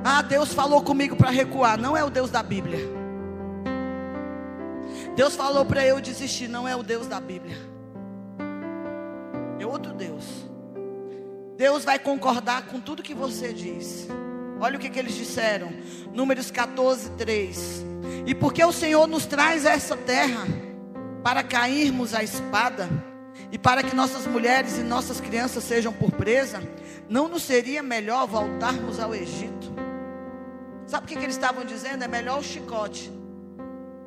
Ah, 0.04 0.20
Deus 0.20 0.52
falou 0.52 0.82
comigo 0.82 1.16
para 1.16 1.30
recuar. 1.30 1.78
Não 1.78 1.96
é 1.96 2.04
o 2.04 2.10
Deus 2.10 2.30
da 2.30 2.42
Bíblia. 2.42 2.78
Deus 5.16 5.34
falou 5.34 5.64
para 5.64 5.86
eu 5.86 6.00
desistir. 6.00 6.48
Não 6.48 6.68
é 6.68 6.76
o 6.76 6.82
Deus 6.82 7.06
da 7.06 7.18
Bíblia 7.20 7.74
é 9.64 9.66
outro 9.66 9.92
Deus. 9.92 10.13
Deus 11.56 11.84
vai 11.84 11.98
concordar 11.98 12.66
com 12.66 12.80
tudo 12.80 13.02
que 13.02 13.14
você 13.14 13.52
diz. 13.52 14.08
Olha 14.60 14.76
o 14.76 14.80
que, 14.80 14.90
que 14.90 14.98
eles 14.98 15.14
disseram. 15.14 15.72
Números 16.12 16.50
14, 16.50 17.10
3. 17.10 17.84
E 18.26 18.34
porque 18.34 18.64
o 18.64 18.72
Senhor 18.72 19.06
nos 19.06 19.26
traz 19.26 19.64
essa 19.64 19.96
terra 19.96 20.46
para 21.22 21.42
cairmos 21.42 22.14
a 22.14 22.22
espada 22.22 22.88
e 23.52 23.58
para 23.58 23.82
que 23.82 23.94
nossas 23.94 24.26
mulheres 24.26 24.78
e 24.78 24.82
nossas 24.82 25.20
crianças 25.20 25.64
sejam 25.64 25.92
por 25.92 26.10
presa, 26.12 26.62
não 27.08 27.28
nos 27.28 27.42
seria 27.42 27.82
melhor 27.82 28.26
voltarmos 28.26 28.98
ao 28.98 29.14
Egito? 29.14 29.72
Sabe 30.86 31.04
o 31.04 31.08
que, 31.08 31.16
que 31.16 31.24
eles 31.24 31.36
estavam 31.36 31.64
dizendo? 31.64 32.04
É 32.04 32.08
melhor 32.08 32.40
o 32.40 32.42
chicote 32.42 33.12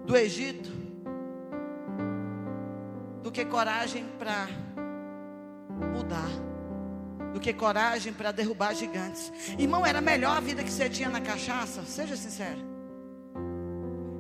do 0.05 0.15
Egito 0.15 0.69
do 3.23 3.31
que 3.31 3.43
coragem 3.45 4.05
para 4.17 4.47
mudar 5.93 6.29
do 7.37 7.39
que 7.39 7.53
coragem 7.53 8.11
para 8.11 8.31
derrubar 8.31 8.73
gigantes. 8.73 9.31
Irmão, 9.59 9.85
era 9.85 10.01
melhor 10.01 10.35
a 10.35 10.39
vida 10.39 10.63
que 10.63 10.71
você 10.71 10.89
tinha 10.89 11.07
na 11.07 11.21
cachaça? 11.21 11.83
Seja 11.85 12.15
sincero. 12.17 12.59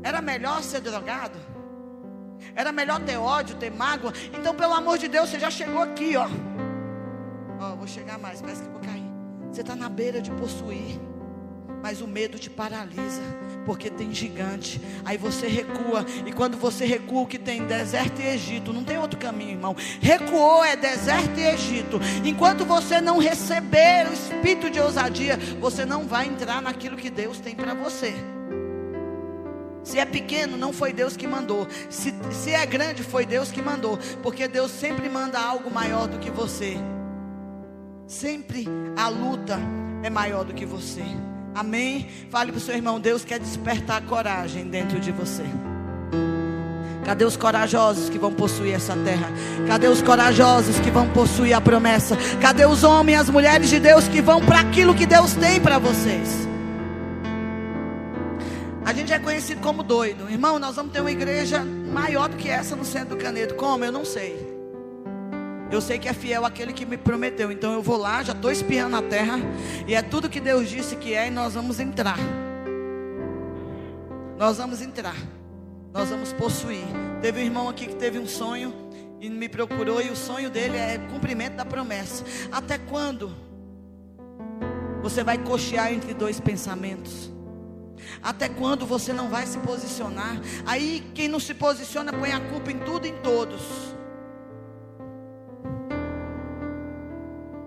Era 0.03 0.21
melhor 0.21 0.61
ser 0.61 0.81
drogado? 0.81 1.39
Era 2.55 2.71
melhor 2.71 3.01
ter 3.01 3.17
ódio, 3.17 3.55
ter 3.55 3.71
mágoa? 3.71 4.13
Então, 4.37 4.53
pelo 4.53 4.73
amor 4.73 4.99
de 4.99 5.07
Deus, 5.07 5.29
você 5.29 5.39
já 5.39 5.49
chegou 5.49 5.81
aqui, 5.81 6.15
ó. 6.15 6.27
Ó, 7.59 7.75
vou 7.75 7.87
chegar 7.87 8.19
mais, 8.19 8.39
parece 8.39 8.61
que 8.61 8.69
vou 8.69 8.81
cair. 8.81 9.09
Você 9.51 9.61
está 9.61 9.75
na 9.75 9.89
beira 9.89 10.21
de 10.21 10.29
possuir 10.29 10.99
mas 11.81 12.01
o 12.01 12.07
medo 12.07 12.37
te 12.39 12.49
paralisa, 12.49 13.21
porque 13.65 13.89
tem 13.89 14.13
gigante. 14.13 14.81
Aí 15.05 15.17
você 15.17 15.47
recua, 15.47 16.05
e 16.25 16.31
quando 16.31 16.57
você 16.57 16.85
recua, 16.85 17.21
o 17.21 17.27
que 17.27 17.37
tem 17.37 17.65
deserto 17.65 18.21
e 18.21 18.27
Egito, 18.27 18.73
não 18.73 18.83
tem 18.83 18.97
outro 18.97 19.19
caminho, 19.19 19.51
irmão. 19.51 19.75
Recuou 20.01 20.63
é 20.63 20.75
deserto 20.75 21.39
e 21.39 21.45
Egito. 21.45 21.99
Enquanto 22.23 22.65
você 22.65 22.99
não 22.99 23.17
receber 23.17 24.07
o 24.09 24.13
espírito 24.13 24.69
de 24.69 24.79
ousadia, 24.79 25.37
você 25.59 25.85
não 25.85 26.05
vai 26.05 26.27
entrar 26.27 26.61
naquilo 26.61 26.97
que 26.97 27.09
Deus 27.09 27.39
tem 27.39 27.55
para 27.55 27.73
você. 27.73 28.13
Se 29.87 29.99
é 29.99 30.05
pequeno, 30.05 30.57
não 30.57 30.73
foi 30.73 30.91
Deus 30.91 31.15
que 31.15 31.25
mandou. 31.25 31.65
Se, 31.89 32.13
se 32.29 32.51
é 32.51 32.65
grande, 32.65 33.03
foi 33.03 33.25
Deus 33.25 33.53
que 33.53 33.61
mandou. 33.61 33.97
Porque 34.21 34.45
Deus 34.45 34.69
sempre 34.69 35.07
manda 35.07 35.39
algo 35.39 35.71
maior 35.71 36.09
do 36.09 36.19
que 36.19 36.29
você. 36.29 36.75
Sempre 38.05 38.65
a 38.97 39.07
luta 39.07 39.57
é 40.03 40.09
maior 40.09 40.43
do 40.43 40.53
que 40.53 40.65
você. 40.65 41.05
Amém? 41.57 42.07
Fale 42.29 42.51
para 42.51 42.59
o 42.59 42.61
seu 42.61 42.75
irmão: 42.75 42.99
Deus 42.99 43.25
quer 43.25 43.39
despertar 43.39 44.03
coragem 44.03 44.67
dentro 44.67 44.99
de 44.99 45.11
você. 45.11 45.43
Cadê 47.03 47.25
os 47.25 47.35
corajosos 47.35 48.09
que 48.09 48.19
vão 48.19 48.31
possuir 48.31 48.75
essa 48.75 48.95
terra? 48.97 49.31
Cadê 49.65 49.87
os 49.87 50.01
corajosos 50.03 50.79
que 50.79 50.91
vão 50.91 51.09
possuir 51.09 51.53
a 51.53 51.61
promessa? 51.61 52.15
Cadê 52.39 52.67
os 52.67 52.83
homens 52.83 53.17
e 53.17 53.21
as 53.21 53.29
mulheres 53.29 53.69
de 53.69 53.79
Deus 53.79 54.07
que 54.07 54.21
vão 54.21 54.39
para 54.45 54.59
aquilo 54.59 54.93
que 54.93 55.07
Deus 55.07 55.33
tem 55.33 55.59
para 55.59 55.79
vocês? 55.79 56.47
A 58.85 58.93
gente 58.93 59.11
é 59.11 59.17
conhecido 59.17 59.59
como 59.59 59.81
doido. 59.81 60.29
Irmão, 60.29 60.59
nós 60.59 60.75
vamos 60.75 60.91
ter 60.91 61.01
uma 61.01 61.11
igreja 61.11 61.63
maior 61.91 62.29
do 62.29 62.37
que 62.37 62.49
essa 62.49 62.75
no 62.75 62.85
centro 62.85 63.15
do 63.15 63.17
Canedo. 63.17 63.55
Como? 63.55 63.83
Eu 63.83 63.91
não 63.91 64.05
sei. 64.05 64.46
Eu 65.69 65.81
sei 65.81 65.99
que 65.99 66.07
é 66.07 66.13
fiel 66.13 66.45
aquele 66.45 66.71
que 66.71 66.85
me 66.85 66.97
prometeu. 66.97 67.51
Então 67.51 67.73
eu 67.73 67.81
vou 67.81 67.97
lá, 67.97 68.23
já 68.23 68.33
estou 68.33 68.51
espiando 68.51 68.95
a 68.95 69.01
terra. 69.01 69.37
E 69.85 69.93
é 69.93 70.01
tudo 70.01 70.29
que 70.29 70.39
Deus 70.39 70.69
disse 70.69 70.95
que 70.95 71.13
é, 71.13 71.27
e 71.27 71.31
nós 71.31 71.53
vamos 71.53 71.79
entrar. 71.79 72.17
Nós 74.37 74.57
vamos 74.57 74.81
entrar. 74.81 75.15
Nós 75.93 76.09
vamos 76.09 76.31
possuir. 76.31 76.85
Teve 77.21 77.41
um 77.41 77.43
irmão 77.43 77.67
aqui 77.67 77.87
que 77.87 77.95
teve 77.95 78.17
um 78.17 78.27
sonho 78.27 78.73
e 79.19 79.29
me 79.29 79.49
procurou. 79.49 80.01
E 80.01 80.09
o 80.09 80.15
sonho 80.15 80.49
dele 80.49 80.77
é 80.77 80.97
cumprimento 81.11 81.55
da 81.55 81.65
promessa. 81.65 82.23
Até 82.51 82.77
quando 82.77 83.35
você 85.01 85.23
vai 85.23 85.37
cochear 85.37 85.91
entre 85.91 86.13
dois 86.13 86.39
pensamentos? 86.39 87.31
Até 88.21 88.47
quando 88.47 88.85
você 88.85 89.11
não 89.11 89.27
vai 89.27 89.45
se 89.45 89.57
posicionar? 89.59 90.39
Aí 90.65 91.03
quem 91.13 91.27
não 91.27 91.39
se 91.39 91.53
posiciona 91.53 92.13
põe 92.13 92.31
a 92.31 92.39
culpa 92.39 92.71
em 92.71 92.77
tudo 92.79 93.05
e 93.05 93.09
em 93.09 93.17
todos. 93.17 93.96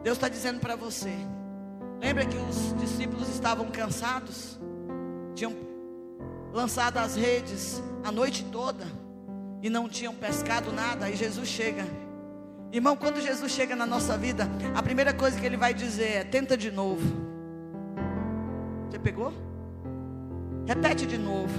Deus 0.03 0.17
está 0.17 0.29
dizendo 0.29 0.61
para 0.61 0.77
você. 0.77 1.15
Lembra 2.01 2.25
que 2.25 2.37
os 2.37 2.75
discípulos 2.81 3.29
estavam 3.29 3.71
cansados? 3.71 4.59
Tinham 5.35 5.55
lançado 6.53 6.99
as 6.99 7.15
redes 7.15 7.83
a 8.03 8.11
noite 8.11 8.45
toda 8.45 8.87
e 9.63 9.69
não 9.69 9.89
tinham 9.89 10.15
pescado 10.15 10.73
nada. 10.73 11.07
Aí 11.07 11.17
Jesus 11.17 11.49
chega. 11.49 11.85
Irmão, 12.73 12.97
quando 12.97 13.21
Jesus 13.21 13.53
chega 13.53 13.75
na 13.75 13.85
nossa 13.85 14.17
vida, 14.17 14.49
a 14.75 14.83
primeira 14.83 15.13
coisa 15.13 15.39
que 15.39 15.45
ele 15.45 15.57
vai 15.57 15.75
dizer 15.75 16.13
é: 16.13 16.25
tenta 16.25 16.57
de 16.57 16.71
novo. 16.71 17.05
Você 18.89 18.99
pegou? 18.99 19.33
Repete 20.67 21.07
de 21.07 21.19
novo. 21.19 21.53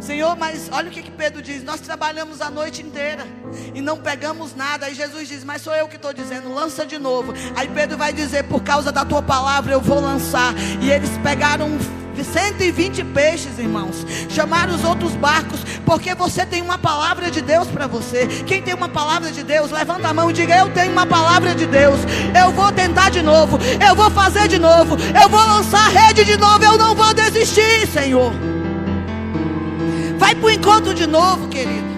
Senhor, 0.00 0.36
mas 0.36 0.68
olha 0.72 0.88
o 0.88 0.90
que, 0.90 1.02
que 1.02 1.10
Pedro 1.10 1.42
diz: 1.42 1.62
Nós 1.62 1.80
trabalhamos 1.80 2.40
a 2.40 2.50
noite 2.50 2.82
inteira 2.82 3.26
e 3.74 3.80
não 3.80 3.96
pegamos 3.98 4.54
nada. 4.54 4.86
Aí 4.86 4.94
Jesus 4.94 5.28
diz: 5.28 5.44
Mas 5.44 5.62
sou 5.62 5.74
eu 5.74 5.88
que 5.88 5.96
estou 5.96 6.12
dizendo, 6.12 6.52
lança 6.52 6.84
de 6.84 6.98
novo. 6.98 7.32
Aí 7.56 7.68
Pedro 7.68 7.96
vai 7.96 8.12
dizer: 8.12 8.44
Por 8.44 8.62
causa 8.62 8.90
da 8.90 9.04
tua 9.04 9.22
palavra 9.22 9.72
eu 9.72 9.80
vou 9.80 10.00
lançar. 10.00 10.54
E 10.80 10.90
eles 10.90 11.10
pegaram 11.22 11.78
120 12.24 13.04
peixes, 13.04 13.58
irmãos. 13.58 14.06
Chamaram 14.28 14.74
os 14.74 14.84
outros 14.84 15.12
barcos, 15.16 15.60
porque 15.84 16.14
você 16.14 16.44
tem 16.46 16.62
uma 16.62 16.78
palavra 16.78 17.30
de 17.30 17.40
Deus 17.40 17.68
para 17.68 17.86
você. 17.86 18.26
Quem 18.46 18.62
tem 18.62 18.74
uma 18.74 18.88
palavra 18.88 19.30
de 19.30 19.42
Deus, 19.42 19.70
levanta 19.70 20.08
a 20.08 20.14
mão 20.14 20.30
e 20.30 20.32
diga: 20.32 20.56
Eu 20.56 20.70
tenho 20.70 20.92
uma 20.92 21.06
palavra 21.06 21.54
de 21.54 21.66
Deus. 21.66 22.00
Eu 22.40 22.52
vou 22.52 22.70
tentar 22.72 23.10
de 23.10 23.22
novo. 23.22 23.58
Eu 23.86 23.94
vou 23.94 24.10
fazer 24.10 24.48
de 24.48 24.58
novo. 24.58 24.96
Eu 25.20 25.28
vou 25.28 25.40
lançar 25.40 25.86
a 25.86 25.88
rede 25.88 26.24
de 26.24 26.36
novo. 26.36 26.64
Eu 26.64 26.78
não 26.78 26.94
vou 26.94 27.12
desistir, 27.14 27.86
Senhor. 27.92 28.32
Vai 30.18 30.34
para 30.34 30.46
o 30.46 30.50
encontro 30.50 30.94
de 30.94 31.06
novo, 31.06 31.48
querido. 31.48 31.97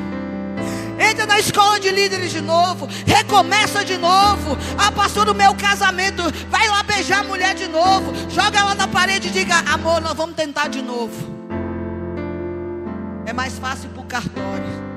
Entra 1.00 1.24
na 1.24 1.38
escola 1.38 1.80
de 1.80 1.90
líderes 1.90 2.30
de 2.30 2.42
novo. 2.42 2.86
Recomeça 3.06 3.82
de 3.82 3.96
novo. 3.96 4.56
Ah, 4.76 4.92
pastor, 4.92 5.30
o 5.30 5.34
meu 5.34 5.54
casamento. 5.54 6.22
Vai 6.50 6.68
lá 6.68 6.82
beijar 6.82 7.20
a 7.20 7.24
mulher 7.24 7.54
de 7.54 7.66
novo. 7.66 8.12
Joga 8.28 8.58
ela 8.58 8.74
na 8.74 8.86
parede 8.86 9.28
e 9.28 9.30
diga: 9.30 9.56
Amor, 9.72 10.02
nós 10.02 10.14
vamos 10.14 10.36
tentar 10.36 10.68
de 10.68 10.82
novo. 10.82 11.40
É 13.24 13.32
mais 13.32 13.58
fácil 13.58 13.88
para 13.90 14.02
o 14.02 14.06
cartório. 14.06 14.89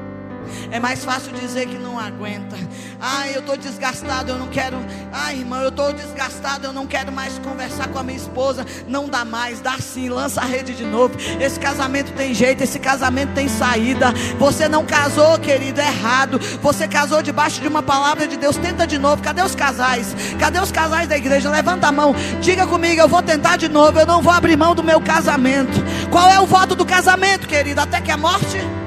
É 0.72 0.80
mais 0.80 1.04
fácil 1.04 1.32
dizer 1.34 1.68
que 1.68 1.78
não 1.78 2.00
aguenta. 2.00 2.58
Ai, 3.00 3.36
eu 3.36 3.40
estou 3.40 3.58
desgastado, 3.58 4.32
eu 4.32 4.38
não 4.38 4.48
quero. 4.48 4.78
Ai, 5.12 5.40
irmão, 5.40 5.62
eu 5.62 5.70
estou 5.70 5.92
desgastado, 5.94 6.68
eu 6.68 6.74
não 6.74 6.88
quero 6.88 7.12
mais 7.12 7.38
conversar 7.40 7.88
com 7.90 8.00
a 8.00 8.04
minha 8.04 8.18
esposa. 8.18 8.66
Não 8.88 9.08
dá 9.08 9.26
mais, 9.26 9.60
dá 9.60 9.78
sim, 9.80 10.10
lança 10.10 10.42
a 10.42 10.46
rede 10.46 10.74
de 10.74 10.86
novo. 10.86 11.16
Esse 11.40 11.60
casamento 11.60 12.12
tem 12.14 12.34
jeito, 12.34 12.64
esse 12.64 12.80
casamento 12.80 13.34
tem 13.34 13.48
saída. 13.48 14.14
Você 14.40 14.68
não 14.68 14.86
casou, 14.86 15.38
querido, 15.40 15.82
é 15.82 15.88
errado. 15.88 16.40
Você 16.62 16.88
casou 16.88 17.22
debaixo 17.22 17.62
de 17.62 17.68
uma 17.68 17.84
palavra 17.84 18.28
de 18.28 18.38
Deus. 18.38 18.58
Tenta 18.58 18.88
de 18.88 18.98
novo. 18.98 19.22
Cadê 19.22 19.42
os 19.42 19.56
casais? 19.56 20.16
Cadê 20.40 20.60
os 20.60 20.72
casais 20.72 21.08
da 21.08 21.18
igreja? 21.18 21.50
Levanta 21.50 21.88
a 21.88 21.92
mão. 21.92 22.16
Diga 22.42 22.66
comigo, 22.68 23.02
eu 23.02 23.08
vou 23.08 23.22
tentar 23.22 23.58
de 23.58 23.68
novo. 23.68 24.00
Eu 24.00 24.06
não 24.06 24.22
vou 24.22 24.34
abrir 24.34 24.56
mão 24.56 24.74
do 24.74 24.84
meu 24.84 25.02
casamento. 25.02 25.84
Qual 26.10 26.30
é 26.30 26.40
o 26.40 26.46
voto 26.46 26.76
do 26.76 26.86
casamento, 26.86 27.48
querido? 27.48 27.82
Até 27.82 28.02
que 28.02 28.12
a 28.12 28.18
morte? 28.18 28.83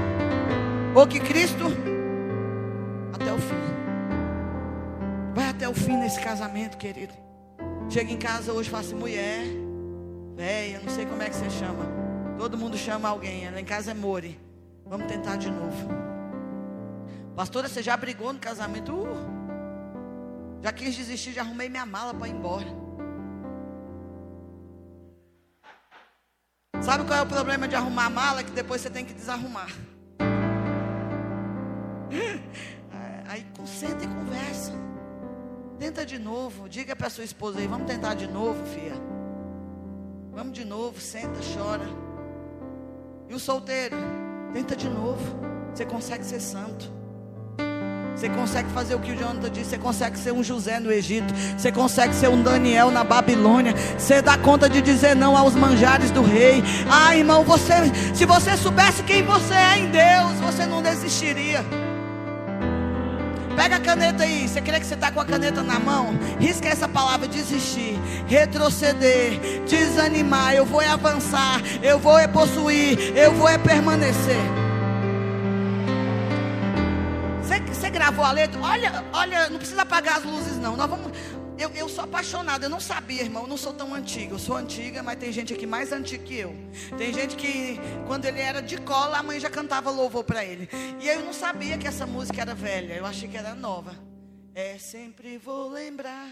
Ou 0.96 1.06
que 1.06 1.20
Cristo 1.20 1.64
até 3.12 3.30
o 3.30 3.38
fim. 3.38 3.54
Vai 5.34 5.50
até 5.50 5.68
o 5.68 5.74
fim 5.74 5.98
nesse 5.98 6.18
casamento, 6.18 6.78
querido. 6.78 7.12
Chega 7.90 8.10
em 8.10 8.16
casa 8.16 8.50
hoje 8.50 8.70
fala 8.70 8.82
assim, 8.82 8.94
mulher, 8.94 9.44
velha, 10.34 10.80
não 10.80 10.88
sei 10.88 11.04
como 11.04 11.22
é 11.22 11.28
que 11.28 11.36
você 11.36 11.50
chama. 11.50 11.84
Todo 12.38 12.56
mundo 12.56 12.78
chama 12.78 13.10
alguém. 13.10 13.50
Lá 13.50 13.60
em 13.60 13.64
casa 13.64 13.90
é 13.90 13.94
Mori. 13.94 14.40
Vamos 14.86 15.06
tentar 15.06 15.36
de 15.36 15.50
novo. 15.50 15.86
Pastora, 17.34 17.68
você 17.68 17.82
já 17.82 17.94
brigou 17.94 18.32
no 18.32 18.38
casamento? 18.38 18.94
Uh, 18.94 20.62
já 20.62 20.72
quis 20.72 20.96
desistir, 20.96 21.34
já 21.34 21.42
arrumei 21.42 21.68
minha 21.68 21.84
mala 21.84 22.14
para 22.14 22.26
ir 22.26 22.32
embora. 22.32 22.68
Sabe 26.80 27.04
qual 27.04 27.18
é 27.18 27.22
o 27.22 27.26
problema 27.26 27.68
de 27.68 27.76
arrumar 27.76 28.06
a 28.06 28.10
mala? 28.10 28.42
Que 28.42 28.50
depois 28.50 28.80
você 28.80 28.88
tem 28.88 29.04
que 29.04 29.12
desarrumar. 29.12 29.68
Aí 33.28 33.44
senta 33.66 34.04
e 34.04 34.08
conversa. 34.08 34.72
Tenta 35.78 36.06
de 36.06 36.18
novo. 36.18 36.68
Diga 36.68 36.96
para 36.96 37.10
sua 37.10 37.24
esposa 37.24 37.58
aí, 37.58 37.66
vamos 37.66 37.86
tentar 37.86 38.14
de 38.14 38.26
novo, 38.26 38.64
filha. 38.66 38.96
Vamos 40.32 40.52
de 40.52 40.64
novo, 40.64 41.00
senta, 41.00 41.40
chora. 41.54 41.86
E 43.28 43.34
o 43.34 43.38
solteiro, 43.38 43.96
tenta 44.52 44.76
de 44.76 44.88
novo. 44.88 45.22
Você 45.74 45.84
consegue 45.84 46.24
ser 46.24 46.40
santo. 46.40 46.90
Você 48.14 48.30
consegue 48.30 48.70
fazer 48.70 48.94
o 48.94 48.98
que 48.98 49.12
o 49.12 49.16
Jonathan 49.16 49.50
disse. 49.50 49.70
Você 49.70 49.78
consegue 49.78 50.18
ser 50.18 50.32
um 50.32 50.42
José 50.42 50.80
no 50.80 50.90
Egito. 50.90 51.34
Você 51.34 51.70
consegue 51.70 52.14
ser 52.14 52.28
um 52.28 52.42
Daniel 52.42 52.90
na 52.90 53.04
Babilônia. 53.04 53.74
Você 53.98 54.22
dá 54.22 54.38
conta 54.38 54.70
de 54.70 54.80
dizer 54.80 55.14
não 55.14 55.36
aos 55.36 55.54
manjares 55.54 56.10
do 56.10 56.22
rei. 56.22 56.62
Ah, 56.90 57.14
irmão, 57.14 57.44
você, 57.44 57.74
se 58.14 58.24
você 58.24 58.56
soubesse 58.56 59.02
quem 59.02 59.22
você 59.22 59.52
é 59.52 59.78
em 59.78 59.90
Deus, 59.90 60.40
você 60.40 60.64
não 60.64 60.80
desistiria. 60.80 61.62
Pega 63.56 63.76
a 63.76 63.80
caneta 63.80 64.22
aí. 64.22 64.46
Você 64.46 64.60
crê 64.60 64.78
que 64.78 64.86
você 64.86 64.94
está 64.94 65.10
com 65.10 65.18
a 65.18 65.24
caneta 65.24 65.62
na 65.62 65.80
mão? 65.80 66.16
Risca 66.38 66.68
essa 66.68 66.86
palavra 66.86 67.26
desistir, 67.26 67.98
retroceder, 68.26 69.40
desanimar. 69.66 70.54
Eu 70.54 70.66
vou 70.66 70.80
avançar, 70.80 71.62
eu 71.82 71.98
vou 71.98 72.18
é 72.18 72.28
possuir, 72.28 73.16
eu 73.16 73.32
vou 73.32 73.48
é 73.48 73.56
permanecer. 73.56 74.36
Você, 77.42 77.60
você 77.60 77.90
gravou 77.90 78.24
a 78.24 78.32
letra? 78.32 78.60
Olha, 78.60 79.04
olha, 79.12 79.48
não 79.48 79.58
precisa 79.58 79.82
apagar 79.82 80.18
as 80.18 80.24
luzes, 80.24 80.58
não. 80.58 80.76
Nós 80.76 80.88
vamos. 80.88 81.10
Eu, 81.58 81.70
eu 81.70 81.88
sou 81.88 82.04
apaixonada, 82.04 82.66
eu 82.66 82.70
não 82.70 82.80
sabia, 82.80 83.22
irmão, 83.22 83.44
eu 83.44 83.48
não 83.48 83.56
sou 83.56 83.72
tão 83.72 83.94
antiga. 83.94 84.34
Eu 84.34 84.38
sou 84.38 84.56
antiga, 84.56 85.02
mas 85.02 85.18
tem 85.18 85.32
gente 85.32 85.54
aqui 85.54 85.66
mais 85.66 85.90
antiga 85.90 86.22
que 86.22 86.34
eu. 86.34 86.54
Tem 86.98 87.12
gente 87.12 87.34
que, 87.34 87.78
quando 88.06 88.26
ele 88.26 88.40
era 88.40 88.60
de 88.60 88.78
cola, 88.82 89.18
a 89.18 89.22
mãe 89.22 89.40
já 89.40 89.48
cantava 89.48 89.90
louvor 89.90 90.22
para 90.22 90.44
ele. 90.44 90.68
E 91.00 91.08
eu 91.08 91.24
não 91.24 91.32
sabia 91.32 91.78
que 91.78 91.88
essa 91.88 92.06
música 92.06 92.42
era 92.42 92.54
velha, 92.54 92.94
eu 92.94 93.06
achei 93.06 93.28
que 93.28 93.36
era 93.36 93.54
nova. 93.54 93.96
É, 94.54 94.78
sempre 94.78 95.38
vou 95.38 95.68
lembrar, 95.68 96.30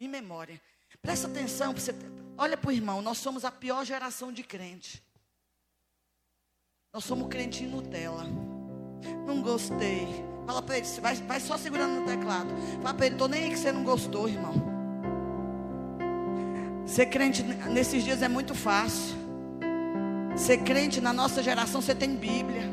em 0.00 0.08
memória. 0.08 0.60
Presta 1.02 1.26
atenção, 1.26 1.72
você, 1.72 1.94
olha 2.36 2.56
para 2.56 2.68
o 2.68 2.72
irmão, 2.72 3.02
nós 3.02 3.18
somos 3.18 3.44
a 3.44 3.50
pior 3.50 3.84
geração 3.84 4.32
de 4.32 4.42
crente. 4.42 5.02
Nós 6.92 7.04
somos 7.04 7.28
crente 7.28 7.62
em 7.62 7.68
Nutella. 7.68 8.24
Não 9.26 9.40
gostei. 9.42 10.29
Fala 10.50 10.62
para 10.62 10.78
ele, 10.78 10.86
vai, 11.00 11.14
vai 11.14 11.38
só 11.38 11.56
segurando 11.56 12.00
no 12.00 12.06
teclado. 12.06 12.48
Fala 12.82 12.92
para 12.92 13.06
ele, 13.06 13.14
estou 13.14 13.28
nem 13.28 13.44
aí 13.44 13.50
que 13.50 13.56
você 13.56 13.70
não 13.70 13.84
gostou, 13.84 14.28
irmão. 14.28 14.52
Ser 16.84 17.06
crente 17.06 17.44
nesses 17.68 18.02
dias 18.02 18.20
é 18.20 18.26
muito 18.26 18.52
fácil. 18.52 19.14
Ser 20.34 20.56
crente 20.56 21.00
na 21.00 21.12
nossa 21.12 21.40
geração, 21.40 21.80
você 21.80 21.94
tem 21.94 22.16
Bíblia. 22.16 22.68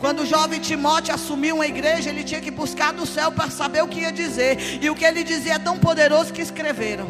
Quando 0.00 0.22
o 0.22 0.26
jovem 0.26 0.58
Timóteo 0.58 1.14
assumiu 1.14 1.54
uma 1.54 1.66
igreja, 1.68 2.10
ele 2.10 2.24
tinha 2.24 2.40
que 2.40 2.50
buscar 2.50 2.92
do 2.92 3.06
céu 3.06 3.30
para 3.30 3.48
saber 3.48 3.84
o 3.84 3.86
que 3.86 4.00
ia 4.00 4.10
dizer. 4.10 4.82
E 4.82 4.90
o 4.90 4.96
que 4.96 5.04
ele 5.04 5.22
dizia 5.22 5.54
é 5.54 5.58
tão 5.60 5.78
poderoso 5.78 6.32
que 6.32 6.42
escreveram. 6.42 7.06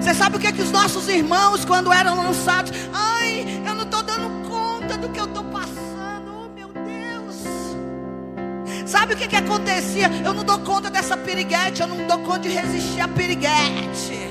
Você 0.00 0.14
sabe 0.14 0.38
o 0.38 0.40
que, 0.40 0.46
é 0.46 0.52
que 0.52 0.62
os 0.62 0.70
nossos 0.70 1.06
irmãos, 1.06 1.66
quando 1.66 1.92
eram 1.92 2.16
lançados, 2.16 2.72
ai, 2.94 3.60
eu 3.66 3.74
não 3.74 3.84
estou 3.84 4.02
dando 4.02 4.48
conta 4.48 4.96
do 4.96 5.10
que 5.10 5.20
eu 5.20 5.26
estou 5.26 5.44
passando. 5.44 5.91
Sabe 9.02 9.14
o 9.14 9.16
que, 9.16 9.26
que 9.26 9.34
acontecia? 9.34 10.08
Eu 10.24 10.32
não 10.32 10.44
dou 10.44 10.60
conta 10.60 10.88
dessa 10.88 11.16
piriguete, 11.16 11.80
eu 11.80 11.88
não 11.88 12.06
dou 12.06 12.20
conta 12.20 12.38
de 12.38 12.50
resistir 12.50 13.00
à 13.00 13.08
piriguete. 13.08 14.30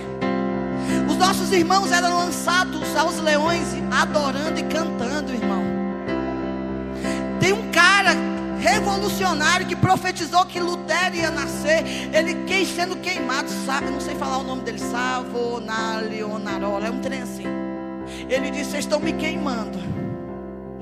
Os 1.09 1.17
nossos 1.17 1.51
irmãos 1.51 1.91
eram 1.91 2.17
lançados 2.17 2.95
aos 2.95 3.19
leões, 3.19 3.67
adorando 3.91 4.57
e 4.57 4.63
cantando, 4.63 5.33
irmão. 5.33 5.61
Tem 7.37 7.51
um 7.51 7.69
cara 7.69 8.11
revolucionário 8.61 9.67
que 9.67 9.75
profetizou 9.75 10.45
que 10.45 10.61
Lutero 10.61 11.17
ia 11.17 11.31
nascer. 11.31 11.83
Ele 12.13 12.45
quem 12.45 12.65
sendo 12.65 12.95
queimado, 12.95 13.49
sabe? 13.65 13.91
Não 13.91 13.99
sei 13.99 14.15
falar 14.15 14.37
o 14.37 14.43
nome 14.43 14.61
dele, 14.61 14.79
Savonarionarola, 14.79 16.87
é 16.87 16.89
um 16.89 17.01
trem 17.01 17.23
assim. 17.23 17.43
Ele 18.29 18.49
disse: 18.49 18.71
Vocês 18.71 18.85
estão 18.85 19.01
me 19.01 19.11
queimando 19.11 19.90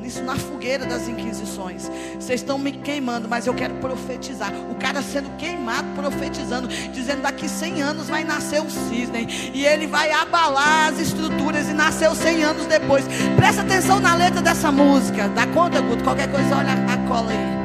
isso 0.09 0.23
na 0.23 0.35
fogueira 0.35 0.85
das 0.85 1.07
inquisições. 1.07 1.89
Vocês 2.15 2.41
estão 2.41 2.57
me 2.57 2.71
queimando, 2.71 3.29
mas 3.29 3.45
eu 3.45 3.53
quero 3.53 3.75
profetizar. 3.75 4.51
O 4.69 4.75
cara 4.75 5.01
sendo 5.03 5.29
queimado, 5.37 5.87
profetizando, 5.95 6.67
dizendo 6.67 7.21
daqui 7.21 7.47
100 7.47 7.81
anos 7.83 8.09
vai 8.09 8.23
nascer 8.23 8.61
o 8.61 8.69
cisne. 8.69 9.51
E 9.53 9.65
ele 9.65 9.85
vai 9.85 10.11
abalar 10.11 10.89
as 10.89 10.99
estruturas 10.99 11.69
e 11.69 11.73
nasceu 11.73 12.13
100 12.15 12.43
anos 12.43 12.65
depois. 12.65 13.05
Presta 13.35 13.61
atenção 13.61 13.99
na 13.99 14.15
letra 14.15 14.41
dessa 14.41 14.71
música. 14.71 15.29
Dá 15.29 15.45
conta, 15.47 15.79
Guto? 15.79 16.03
Qualquer 16.03 16.29
coisa, 16.31 16.57
olha 16.57 16.73
a 16.73 16.97
cola 17.07 17.31
aí. 17.31 17.59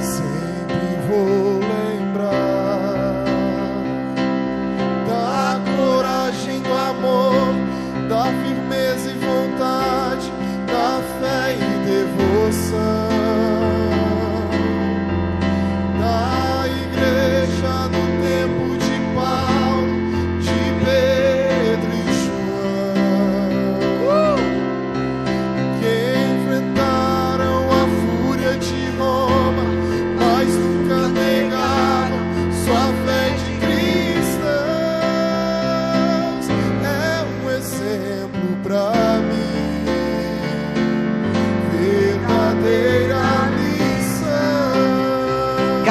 Sempre 0.00 0.96
vou 1.08 1.60
lembrar 1.60 3.24
da 5.06 5.60
coragem, 5.76 6.60
do 6.60 6.72
amor, 6.72 7.54
da 8.08 8.24
firmeza 8.42 9.12
e 9.12 9.14
vontade 9.14 10.45
fé 11.20 11.54
e 11.54 11.86
devoção. 11.86 13.25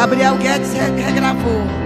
Gabriel 0.06 0.38
Guedes 0.38 0.72
regravou. 0.76 1.85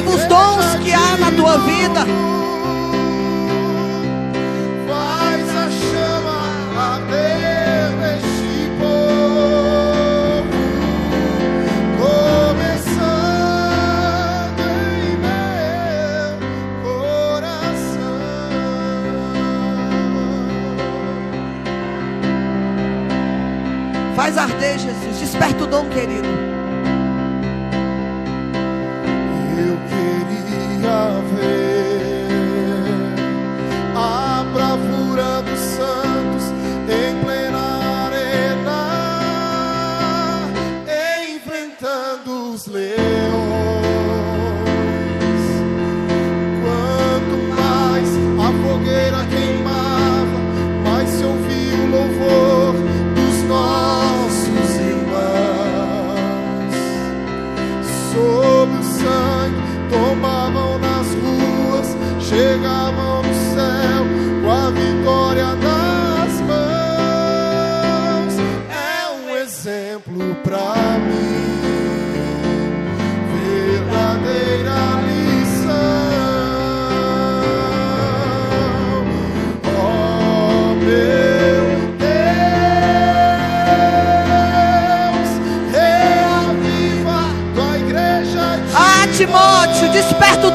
Reaviva 0.00 0.16
os 0.16 0.24
dons 0.24 0.74
que 0.82 0.92
na 1.18 1.30
tua 1.32 1.58
vida. 1.58 2.06
Faz 4.88 5.48
a 5.56 5.70
chama 5.70 6.40
arder 6.78 7.90
neste 8.00 8.70
povo, 8.78 10.48
começando 11.98 13.00
em 14.80 15.16
meu 15.18 16.30
coração. 16.82 18.18
Faz 24.16 24.38
arder, 24.38 24.78
Jesus. 24.78 25.18
Desperta 25.20 25.64
o 25.64 25.66
dom, 25.66 25.84
querido. 25.90 26.09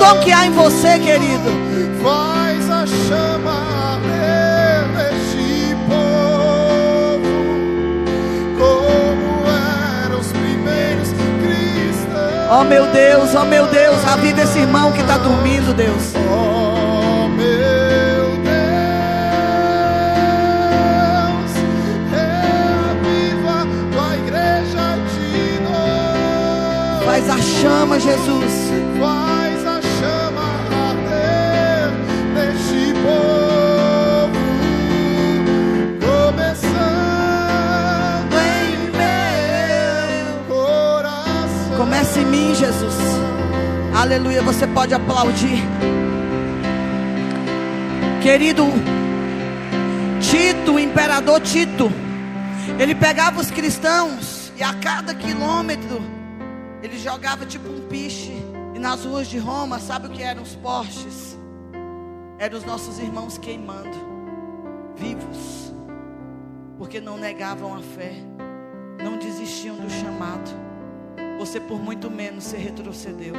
Desperta 0.05 0.11
o 0.11 0.13
dom 0.13 0.19
que 0.21 0.31
há 0.31 0.45
em 0.45 0.51
você, 0.51 0.99
querido. 0.99 1.49
Faz 2.03 2.69
a 2.69 2.85
chama 2.85 3.51
arder 3.93 4.87
neste 4.95 5.75
povo, 5.87 7.33
como 8.57 9.45
eram 10.03 10.19
os 10.19 10.27
primeiros 10.27 11.09
cristãos. 11.41 12.59
Oh 12.59 12.63
meu 12.63 12.85
Deus, 12.87 13.33
oh 13.33 13.45
meu 13.45 13.65
Deus, 13.67 14.07
aviva 14.07 14.41
esse 14.41 14.59
irmão 14.59 14.91
que 14.91 15.01
está 15.01 15.17
dormindo, 15.17 15.73
Deus. 15.73 16.13
Oh 16.29 17.27
meu 17.29 18.37
Deus, 18.43 18.75
reaviva 22.11 23.67
tua 23.91 24.15
igreja 24.17 24.97
de 25.15 25.59
novo. 25.63 27.05
Faz 27.05 27.29
a 27.29 27.37
chama, 27.41 27.99
Jesus. 27.99 28.84
Em 42.17 42.25
mim, 42.25 42.55
Jesus. 42.55 42.95
Aleluia, 43.95 44.41
você 44.41 44.67
pode 44.67 44.93
aplaudir. 44.93 45.63
Querido 48.21 48.63
Tito, 50.19 50.73
o 50.73 50.79
imperador 50.79 51.39
Tito, 51.41 51.91
ele 52.79 52.95
pegava 52.95 53.39
os 53.39 53.51
cristãos 53.51 54.51
e 54.57 54.63
a 54.63 54.73
cada 54.73 55.13
quilômetro 55.13 56.01
ele 56.81 56.97
jogava 56.97 57.45
tipo 57.45 57.69
um 57.69 57.87
piche. 57.87 58.33
E 58.73 58.79
nas 58.79 59.05
ruas 59.05 59.27
de 59.27 59.37
Roma, 59.37 59.79
sabe 59.79 60.07
o 60.07 60.09
que 60.09 60.21
eram 60.21 60.43
os 60.43 60.55
postes? 60.55 61.37
Eram 62.37 62.57
os 62.57 62.65
nossos 62.65 62.99
irmãos 62.99 63.37
queimando, 63.37 63.97
vivos, 64.95 65.73
porque 66.77 66.99
não 66.99 67.17
negavam 67.17 67.73
a 67.73 67.81
fé, 67.81 68.13
não 69.01 69.17
desistiam 69.17 69.77
do 69.77 69.89
chamado. 69.89 70.64
Você 71.37 71.59
por 71.59 71.79
muito 71.79 72.09
menos 72.09 72.43
se 72.45 72.57
retrocedeu. 72.57 73.33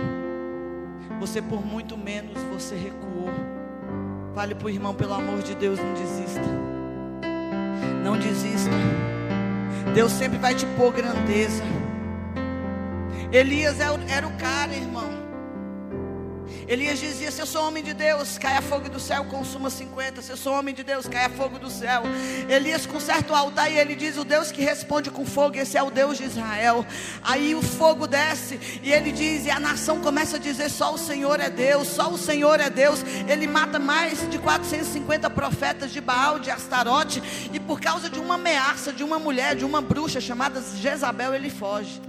Você 1.20 1.40
por 1.40 1.64
muito 1.64 1.96
menos 1.96 2.40
você 2.52 2.74
recuou. 2.76 3.30
Fale 4.34 4.54
para 4.54 4.66
o 4.66 4.70
irmão, 4.70 4.94
pelo 4.94 5.14
amor 5.14 5.42
de 5.42 5.54
Deus, 5.54 5.78
não 5.78 5.94
desista. 5.94 6.42
Não 8.04 8.18
desista. 8.18 8.70
Deus 9.94 10.12
sempre 10.12 10.38
vai 10.38 10.54
te 10.54 10.66
pôr 10.76 10.92
grandeza. 10.92 11.62
Elias 13.32 13.80
era 13.80 13.92
o- 13.94 14.08
era 14.08 14.26
o 14.26 14.32
cara, 14.36 14.74
irmão. 14.74 15.15
Elias 16.68 16.98
dizia: 16.98 17.30
Se 17.30 17.40
eu 17.40 17.46
sou 17.46 17.66
homem 17.66 17.82
de 17.82 17.94
Deus, 17.94 18.38
caia 18.38 18.60
fogo 18.60 18.88
do 18.88 18.98
céu, 18.98 19.24
consuma 19.26 19.70
50. 19.70 20.20
Se 20.20 20.30
eu 20.32 20.36
sou 20.36 20.52
homem 20.52 20.74
de 20.74 20.82
Deus, 20.82 21.06
caia 21.06 21.30
fogo 21.30 21.58
do 21.58 21.70
céu. 21.70 22.02
Elias 22.48 22.86
conserta 22.86 23.32
o 23.32 23.36
altar 23.36 23.70
e 23.70 23.78
ele 23.78 23.94
diz: 23.94 24.16
O 24.16 24.24
Deus 24.24 24.50
que 24.50 24.62
responde 24.62 25.10
com 25.10 25.24
fogo, 25.24 25.56
esse 25.56 25.78
é 25.78 25.82
o 25.82 25.90
Deus 25.90 26.18
de 26.18 26.24
Israel. 26.24 26.84
Aí 27.22 27.54
o 27.54 27.62
fogo 27.62 28.06
desce 28.06 28.58
e 28.82 28.92
ele 28.92 29.12
diz: 29.12 29.46
E 29.46 29.50
a 29.50 29.60
nação 29.60 30.00
começa 30.00 30.36
a 30.36 30.40
dizer: 30.40 30.68
Só 30.68 30.92
o 30.92 30.98
Senhor 30.98 31.38
é 31.38 31.48
Deus, 31.48 31.86
só 31.86 32.10
o 32.10 32.18
Senhor 32.18 32.58
é 32.58 32.68
Deus. 32.68 33.04
Ele 33.28 33.46
mata 33.46 33.78
mais 33.78 34.28
de 34.28 34.38
450 34.38 35.30
profetas 35.30 35.92
de 35.92 36.00
Baal, 36.00 36.40
de 36.40 36.50
Astarote, 36.50 37.22
e 37.52 37.60
por 37.60 37.80
causa 37.80 38.10
de 38.10 38.18
uma 38.18 38.34
ameaça 38.34 38.92
de 38.92 39.04
uma 39.04 39.20
mulher, 39.20 39.54
de 39.54 39.64
uma 39.64 39.80
bruxa 39.80 40.20
chamada 40.20 40.60
Jezabel, 40.60 41.32
ele 41.32 41.50
foge. 41.50 42.00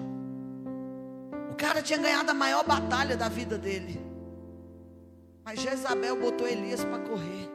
O 1.51 1.55
cara 1.55 1.81
tinha 1.81 1.99
ganhado 1.99 2.31
a 2.31 2.33
maior 2.33 2.63
batalha 2.63 3.15
da 3.15 3.29
vida 3.29 3.57
dele. 3.57 4.16
Mas 5.47 5.61
Jezabel 5.61 6.13
botou 6.17 6.45
Elias 6.45 6.83
para 6.83 6.99
correr. 6.99 7.49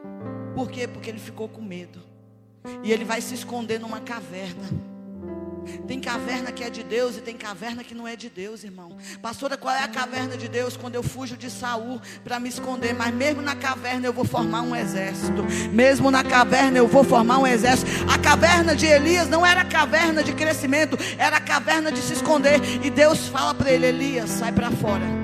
Por 0.55 0.67
quê? 0.67 0.87
Porque 0.87 1.11
ele 1.11 1.19
ficou 1.19 1.47
com 1.47 1.61
medo. 1.61 2.01
E 2.81 2.91
ele 2.91 3.05
vai 3.05 3.21
se 3.21 3.35
esconder 3.35 3.79
numa 3.79 3.99
caverna. 3.99 4.67
Tem 5.87 5.99
caverna 5.99 6.51
que 6.51 6.63
é 6.63 6.71
de 6.71 6.81
Deus 6.81 7.17
e 7.17 7.21
tem 7.21 7.37
caverna 7.37 7.83
que 7.83 7.93
não 7.93 8.07
é 8.07 8.15
de 8.15 8.31
Deus, 8.31 8.63
irmão. 8.63 8.97
Pastora, 9.21 9.55
qual 9.55 9.75
é 9.75 9.83
a 9.83 9.87
caverna 9.87 10.35
de 10.35 10.47
Deus? 10.47 10.75
Quando 10.75 10.95
eu 10.95 11.03
fujo 11.03 11.37
de 11.37 11.51
Saul 11.51 12.01
para 12.23 12.39
me 12.39 12.49
esconder, 12.49 12.95
mas 12.95 13.13
mesmo 13.13 13.43
na 13.43 13.55
caverna 13.55 14.07
eu 14.07 14.13
vou 14.13 14.25
formar 14.25 14.63
um 14.63 14.75
exército. 14.75 15.45
Mesmo 15.71 16.09
na 16.09 16.23
caverna 16.23 16.79
eu 16.79 16.87
vou 16.87 17.03
formar 17.03 17.37
um 17.37 17.45
exército. 17.45 17.91
A 18.11 18.17
caverna 18.17 18.75
de 18.75 18.87
Elias 18.87 19.29
não 19.29 19.45
era 19.45 19.63
caverna 19.63 20.23
de 20.23 20.33
crescimento, 20.33 20.97
era 21.15 21.39
caverna 21.39 21.91
de 21.91 21.99
se 21.99 22.13
esconder. 22.13 22.59
E 22.83 22.89
Deus 22.89 23.27
fala 23.27 23.53
para 23.53 23.69
ele: 23.69 23.85
Elias, 23.85 24.31
sai 24.31 24.51
para 24.51 24.71
fora. 24.71 25.22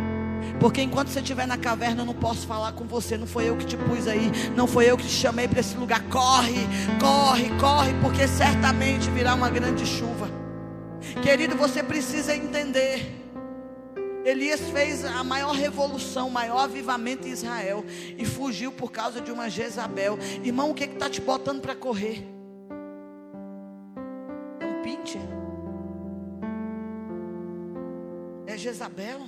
Porque 0.60 0.82
enquanto 0.82 1.08
você 1.08 1.20
estiver 1.20 1.48
na 1.48 1.58
caverna, 1.58 2.02
eu 2.02 2.06
não 2.06 2.14
posso 2.14 2.46
falar 2.46 2.74
com 2.74 2.86
você. 2.86 3.18
Não 3.18 3.26
foi 3.26 3.48
eu 3.50 3.56
que 3.56 3.66
te 3.66 3.78
pus 3.78 4.08
aí. 4.08 4.30
Não 4.56 4.68
foi 4.68 4.90
eu 4.90 4.98
que 4.98 5.06
te 5.06 5.14
chamei 5.14 5.48
para 5.48 5.62
esse 5.62 5.78
lugar. 5.78 6.04
Corre, 6.10 6.68
corre, 7.00 7.50
corre. 7.58 7.94
Porque 8.02 8.28
certamente 8.28 9.10
virá 9.10 9.36
uma 9.36 9.50
grande 9.50 9.86
chuva. 9.86 10.30
Querido, 11.24 11.56
você 11.56 11.82
precisa 11.82 12.36
entender. 12.36 13.16
Elias 14.26 14.60
fez 14.70 15.06
a 15.06 15.24
maior 15.24 15.54
revolução, 15.56 16.28
o 16.28 16.32
maior 16.32 16.60
avivamento 16.60 17.26
em 17.26 17.32
Israel. 17.32 17.86
E 18.18 18.26
fugiu 18.26 18.70
por 18.70 18.92
causa 18.92 19.22
de 19.22 19.32
uma 19.32 19.50
Jezabel. 19.50 20.20
Irmão, 20.44 20.72
o 20.72 20.74
que 20.74 20.84
está 20.84 21.10
te 21.10 21.22
botando 21.22 21.62
para 21.62 21.74
correr? 21.74 22.28
É 24.60 24.66
um 24.66 24.82
pincher? 24.82 25.22
É 28.46 28.58
Jezabel? 28.58 29.22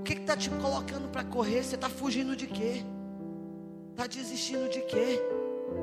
O 0.00 0.02
que 0.02 0.14
está 0.14 0.34
te 0.34 0.48
colocando 0.48 1.08
para 1.08 1.22
correr? 1.22 1.62
Você 1.62 1.74
está 1.74 1.90
fugindo 1.90 2.34
de 2.34 2.46
quê? 2.46 2.82
Está 3.90 4.06
desistindo 4.06 4.66
de 4.70 4.80
quê? 4.80 5.20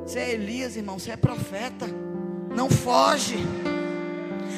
Você 0.02 0.18
é 0.18 0.34
Elias, 0.34 0.76
irmão, 0.76 0.98
você 0.98 1.12
é 1.12 1.16
profeta. 1.16 1.86
Não 2.50 2.68
foge. 2.68 3.38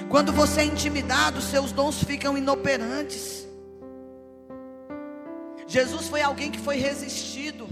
Quando 0.07 0.31
você 0.31 0.61
é 0.61 0.63
intimidado, 0.63 1.41
seus 1.41 1.73
dons 1.73 2.01
ficam 2.01 2.37
inoperantes. 2.37 3.45
Jesus 5.67 6.07
foi 6.07 6.21
alguém 6.21 6.49
que 6.49 6.59
foi 6.59 6.77
resistido. 6.77 7.67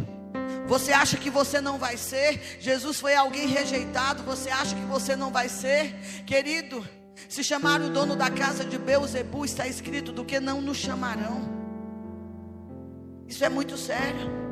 Você 0.68 0.92
acha 0.92 1.16
que 1.16 1.30
você 1.30 1.62
não 1.62 1.78
vai 1.78 1.96
ser? 1.96 2.58
Jesus 2.60 3.00
foi 3.00 3.16
alguém 3.16 3.48
rejeitado. 3.48 4.24
Você 4.24 4.50
acha 4.50 4.76
que 4.76 4.86
você 4.88 5.16
não 5.16 5.32
vai 5.32 5.48
ser? 5.48 5.96
Querido, 6.26 6.86
se 7.30 7.46
chamar 7.46 7.80
o 7.80 7.90
dono 7.90 8.18
da 8.18 8.30
casa 8.30 8.66
de 8.66 8.78
Beuzebu, 8.78 9.46
está 9.46 9.66
escrito: 9.66 10.12
do 10.12 10.26
que 10.26 10.38
não 10.38 10.60
nos 10.60 10.76
chamarão. 10.76 11.57
Isso 13.28 13.44
é 13.44 13.50
muito 13.50 13.78
sério. 13.78 14.48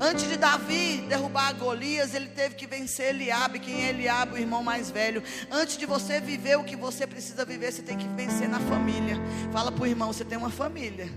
Antes 0.00 0.28
de 0.28 0.36
Davi 0.36 1.04
derrubar 1.08 1.54
Golias, 1.54 2.14
ele 2.14 2.28
teve 2.28 2.54
que 2.54 2.66
vencer 2.66 3.10
Eliabe. 3.10 3.58
Quem 3.58 3.84
é 3.84 3.88
Eliabe? 3.90 4.34
O 4.34 4.38
irmão 4.38 4.62
mais 4.62 4.90
velho. 4.90 5.22
Antes 5.50 5.76
de 5.76 5.86
você 5.86 6.20
viver 6.20 6.56
o 6.56 6.64
que 6.64 6.76
você 6.76 7.06
precisa 7.06 7.44
viver, 7.44 7.72
você 7.72 7.82
tem 7.82 7.96
que 7.96 8.08
vencer 8.08 8.48
na 8.48 8.60
família. 8.60 9.16
Fala 9.52 9.70
para 9.70 9.82
o 9.82 9.86
irmão: 9.86 10.12
você 10.12 10.24
tem 10.24 10.38
uma 10.38 10.50
família. 10.50 11.08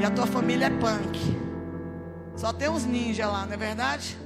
E 0.00 0.04
a 0.04 0.10
tua 0.10 0.26
família 0.26 0.66
é 0.66 0.70
punk. 0.70 1.49
Só 2.40 2.54
tem 2.54 2.70
uns 2.70 2.86
ninjas 2.86 3.30
lá, 3.30 3.44
não 3.44 3.52
é 3.52 3.56
verdade? 3.58 4.16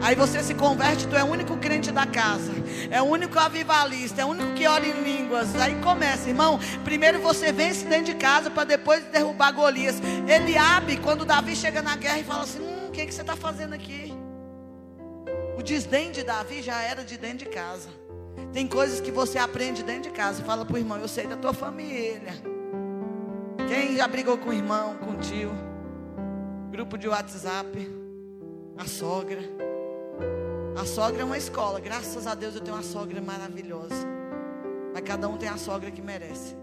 Aí 0.00 0.14
você 0.14 0.40
se 0.40 0.54
converte, 0.54 1.08
tu 1.08 1.16
é 1.16 1.24
o 1.24 1.26
único 1.26 1.56
crente 1.56 1.90
da 1.90 2.06
casa, 2.06 2.52
é 2.92 3.02
o 3.02 3.06
único 3.06 3.36
avivalista, 3.40 4.22
é 4.22 4.24
o 4.24 4.28
único 4.28 4.52
que 4.52 4.68
ora 4.68 4.86
em 4.86 5.02
línguas. 5.02 5.52
Aí 5.56 5.74
começa, 5.82 6.28
irmão. 6.28 6.60
Primeiro 6.84 7.18
você 7.18 7.50
vence 7.50 7.84
dentro 7.84 8.04
de 8.04 8.14
casa 8.14 8.52
para 8.52 8.62
depois 8.62 9.02
derrubar 9.06 9.50
Golias. 9.50 10.00
Eliabe, 10.28 10.98
quando 10.98 11.24
Davi 11.24 11.56
chega 11.56 11.82
na 11.82 11.96
guerra 11.96 12.20
e 12.20 12.24
fala 12.24 12.44
assim: 12.44 12.60
Hum, 12.60 12.86
o 12.86 12.92
que, 12.92 13.04
que 13.04 13.12
você 13.12 13.22
está 13.22 13.34
fazendo 13.34 13.72
aqui? 13.72 14.14
O 15.58 15.62
desdém 15.62 16.12
de 16.12 16.22
Davi 16.22 16.62
já 16.62 16.80
era 16.80 17.02
de 17.02 17.18
dentro 17.18 17.38
de 17.38 17.46
casa. 17.46 17.88
Tem 18.52 18.68
coisas 18.68 19.00
que 19.00 19.10
você 19.10 19.38
aprende 19.38 19.82
dentro 19.82 20.04
de 20.04 20.10
casa. 20.10 20.40
Fala 20.44 20.64
para 20.64 20.76
o 20.76 20.78
irmão: 20.78 20.98
Eu 20.98 21.08
sei 21.08 21.26
da 21.26 21.36
tua 21.36 21.52
família. 21.52 22.32
Quem 23.66 23.96
já 23.96 24.06
brigou 24.06 24.38
com 24.38 24.50
o 24.50 24.52
irmão, 24.52 24.94
com 24.98 25.10
o 25.10 25.16
tio? 25.16 25.75
Grupo 26.76 26.98
de 26.98 27.08
WhatsApp. 27.08 27.90
A 28.76 28.84
sogra. 28.84 29.40
A 30.78 30.84
sogra 30.84 31.22
é 31.22 31.24
uma 31.24 31.38
escola. 31.38 31.80
Graças 31.80 32.26
a 32.26 32.34
Deus 32.34 32.54
eu 32.54 32.60
tenho 32.60 32.76
uma 32.76 32.82
sogra 32.82 33.18
maravilhosa. 33.18 34.06
Mas 34.92 35.02
cada 35.02 35.26
um 35.26 35.38
tem 35.38 35.48
a 35.48 35.56
sogra 35.56 35.90
que 35.90 36.02
merece. 36.02 36.54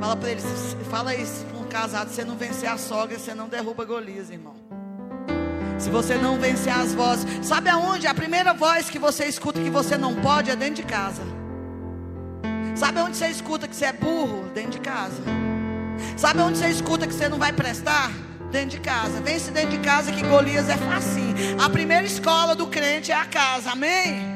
Fala 0.00 0.16
para 0.16 0.30
eles, 0.30 0.44
fala 0.88 1.14
isso 1.14 1.44
para 1.44 1.58
um 1.58 1.64
casado, 1.64 2.08
se 2.08 2.14
você 2.14 2.24
não 2.24 2.34
vencer 2.34 2.66
a 2.66 2.78
sogra, 2.78 3.18
você 3.18 3.34
não 3.34 3.46
derruba 3.46 3.84
Golias, 3.84 4.30
irmão. 4.30 4.54
Se 5.78 5.90
você 5.90 6.16
não 6.16 6.38
vencer 6.38 6.72
as 6.72 6.94
vozes, 6.94 7.46
sabe 7.46 7.68
aonde? 7.68 8.06
A 8.06 8.14
primeira 8.14 8.54
voz 8.54 8.88
que 8.88 8.98
você 8.98 9.26
escuta 9.26 9.60
que 9.60 9.68
você 9.68 9.98
não 9.98 10.14
pode 10.14 10.50
é 10.50 10.56
dentro 10.56 10.76
de 10.76 10.84
casa. 10.84 11.22
Sabe 12.74 13.00
onde 13.00 13.18
você 13.18 13.28
escuta 13.28 13.68
que 13.68 13.76
você 13.76 13.84
é 13.84 13.92
burro? 13.92 14.48
Dentro 14.54 14.70
de 14.70 14.80
casa. 14.80 15.43
Sabe 16.16 16.40
onde 16.40 16.58
você 16.58 16.68
escuta 16.68 17.06
que 17.06 17.12
você 17.12 17.28
não 17.28 17.38
vai 17.38 17.52
prestar? 17.52 18.10
Dentro 18.50 18.70
de 18.70 18.80
casa. 18.80 19.20
Vence 19.20 19.50
dentro 19.50 19.70
de 19.70 19.78
casa 19.78 20.12
que 20.12 20.22
Golias 20.22 20.68
é 20.68 20.76
facinho. 20.76 21.34
A 21.60 21.68
primeira 21.68 22.06
escola 22.06 22.54
do 22.54 22.68
crente 22.68 23.10
é 23.10 23.14
a 23.14 23.24
casa. 23.24 23.72
Amém? 23.72 24.34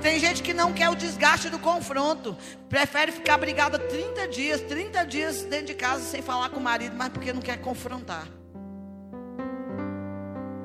Tem 0.00 0.18
gente 0.18 0.42
que 0.42 0.54
não 0.54 0.72
quer 0.72 0.88
o 0.88 0.94
desgaste 0.94 1.50
do 1.50 1.58
confronto. 1.58 2.36
Prefere 2.68 3.12
ficar 3.12 3.36
brigada 3.36 3.78
30 3.78 4.28
dias, 4.28 4.60
30 4.62 5.04
dias 5.04 5.42
dentro 5.44 5.66
de 5.66 5.74
casa 5.74 6.02
sem 6.02 6.22
falar 6.22 6.48
com 6.48 6.60
o 6.60 6.62
marido, 6.62 6.96
mas 6.96 7.08
porque 7.08 7.32
não 7.32 7.42
quer 7.42 7.58
confrontar. 7.58 8.26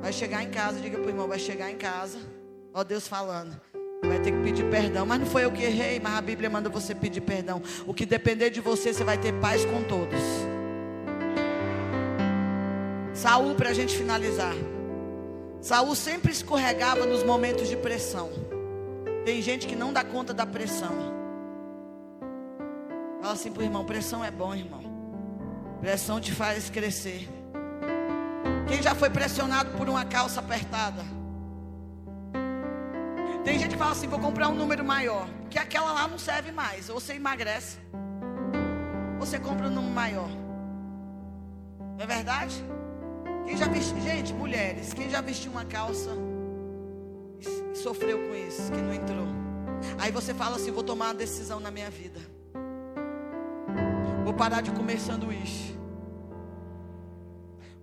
Vai 0.02 0.14
chegar 0.14 0.44
em 0.44 0.50
casa, 0.50 0.80
diga 0.80 0.98
para 0.98 1.08
o 1.08 1.10
irmão, 1.10 1.28
vai 1.28 1.40
chegar 1.40 1.70
em 1.70 1.78
casa. 1.78 2.20
Ó 2.74 2.84
Deus 2.84 3.08
falando. 3.08 3.60
Vai 4.10 4.20
ter 4.20 4.32
que 4.32 4.42
pedir 4.42 4.66
perdão. 4.72 5.06
Mas 5.06 5.20
não 5.20 5.28
foi 5.28 5.46
eu 5.46 5.52
que 5.52 5.64
errei, 5.64 6.00
mas 6.00 6.16
a 6.16 6.22
Bíblia 6.22 6.50
manda 6.50 6.68
você 6.68 6.96
pedir 6.96 7.22
perdão. 7.22 7.62
O 7.86 7.94
que 7.94 8.08
depender 8.08 8.50
de 8.50 8.60
você, 8.60 8.92
você 8.92 9.04
vai 9.04 9.20
ter 9.20 9.34
paz 9.34 9.64
com 9.66 9.84
todos. 9.84 10.20
Saul, 13.14 13.54
para 13.54 13.70
a 13.70 13.74
gente 13.74 13.96
finalizar. 13.96 14.56
Saul 15.62 15.94
sempre 15.94 16.32
escorregava 16.32 17.06
nos 17.06 17.24
momentos 17.24 17.70
de 17.70 17.78
pressão. 17.78 18.32
Tem 19.26 19.42
gente 19.44 19.68
que 19.68 19.76
não 19.76 19.94
dá 19.94 20.04
conta 20.04 20.34
da 20.34 20.46
pressão. 20.46 20.96
Fala 23.22 23.34
assim 23.34 23.52
pro 23.52 23.62
irmão: 23.62 23.86
pressão 23.86 24.26
é 24.26 24.32
bom, 24.32 24.56
irmão. 24.56 24.82
Pressão 25.82 26.20
te 26.20 26.32
faz 26.32 26.68
crescer. 26.70 27.30
Quem 28.68 28.82
já 28.82 28.96
foi 28.96 29.10
pressionado 29.12 29.78
por 29.78 29.88
uma 29.88 30.04
calça 30.04 30.40
apertada? 30.40 31.19
Tem 33.44 33.58
gente 33.58 33.72
que 33.72 33.78
fala 33.78 33.92
assim: 33.92 34.08
vou 34.08 34.20
comprar 34.20 34.50
um 34.50 34.56
número 34.56 34.84
maior, 34.84 35.28
porque 35.42 35.58
aquela 35.58 35.92
lá 35.94 36.08
não 36.08 36.18
serve 36.18 36.52
mais. 36.52 36.90
Ou 36.90 37.00
você 37.00 37.14
emagrece, 37.14 37.78
ou 39.20 39.26
você 39.26 39.40
compra 39.40 39.68
um 39.68 39.72
número 39.72 39.94
maior. 39.94 40.30
Não 41.98 42.04
é 42.04 42.06
verdade? 42.06 42.64
Quem 43.46 43.58
já 43.58 43.68
vestiu, 43.68 44.00
gente, 44.02 44.34
mulheres, 44.34 44.94
quem 44.94 45.10
já 45.10 45.22
vestiu 45.22 45.52
uma 45.52 45.66
calça 45.66 46.12
e 47.40 47.76
sofreu 47.78 48.18
com 48.28 48.36
isso, 48.36 48.72
que 48.72 48.82
não 48.82 48.94
entrou. 48.94 49.28
Aí 49.98 50.12
você 50.12 50.34
fala 50.34 50.58
assim: 50.58 50.72
vou 50.72 50.84
tomar 50.84 51.06
uma 51.06 51.14
decisão 51.14 51.60
na 51.60 51.72
minha 51.72 51.90
vida. 51.90 52.20
Vou 54.24 54.34
parar 54.34 54.62
de 54.62 54.72
comer 54.72 55.00
sanduíche. 55.00 55.78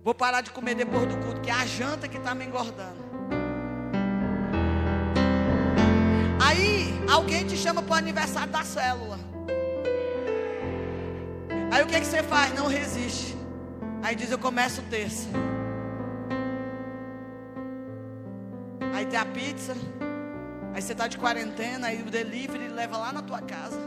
Vou 0.03 0.15
parar 0.15 0.39
de 0.39 0.51
comer 0.51 0.75
depois 0.75 1.05
do 1.05 1.17
culto, 1.17 1.41
que 1.41 1.49
é 1.49 1.53
a 1.53 1.65
janta 1.65 2.07
que 2.07 2.17
está 2.17 2.33
me 2.33 2.45
engordando. 2.45 3.06
Alguém 7.17 7.47
te 7.47 7.57
chama 7.57 7.81
para 7.81 7.95
o 7.95 7.97
aniversário 7.97 8.53
da 8.53 8.63
célula. 8.63 9.17
Aí 11.71 11.81
o 11.83 11.87
que, 11.87 11.99
que 11.99 12.05
você 12.05 12.21
faz? 12.21 12.53
Não 12.53 12.67
resiste. 12.67 13.35
Aí 14.03 14.15
diz: 14.15 14.29
Eu 14.29 14.37
começo 14.37 14.83
terça. 14.83 15.27
Aí 18.93 19.03
tem 19.07 19.19
a 19.19 19.25
pizza. 19.25 19.75
Aí 20.75 20.81
você 20.81 20.91
está 20.91 21.07
de 21.07 21.17
quarentena. 21.17 21.87
Aí 21.87 22.03
o 22.03 22.05
delivery 22.05 22.67
leva 22.67 22.97
lá 22.97 23.11
na 23.11 23.23
tua 23.23 23.41
casa. 23.41 23.79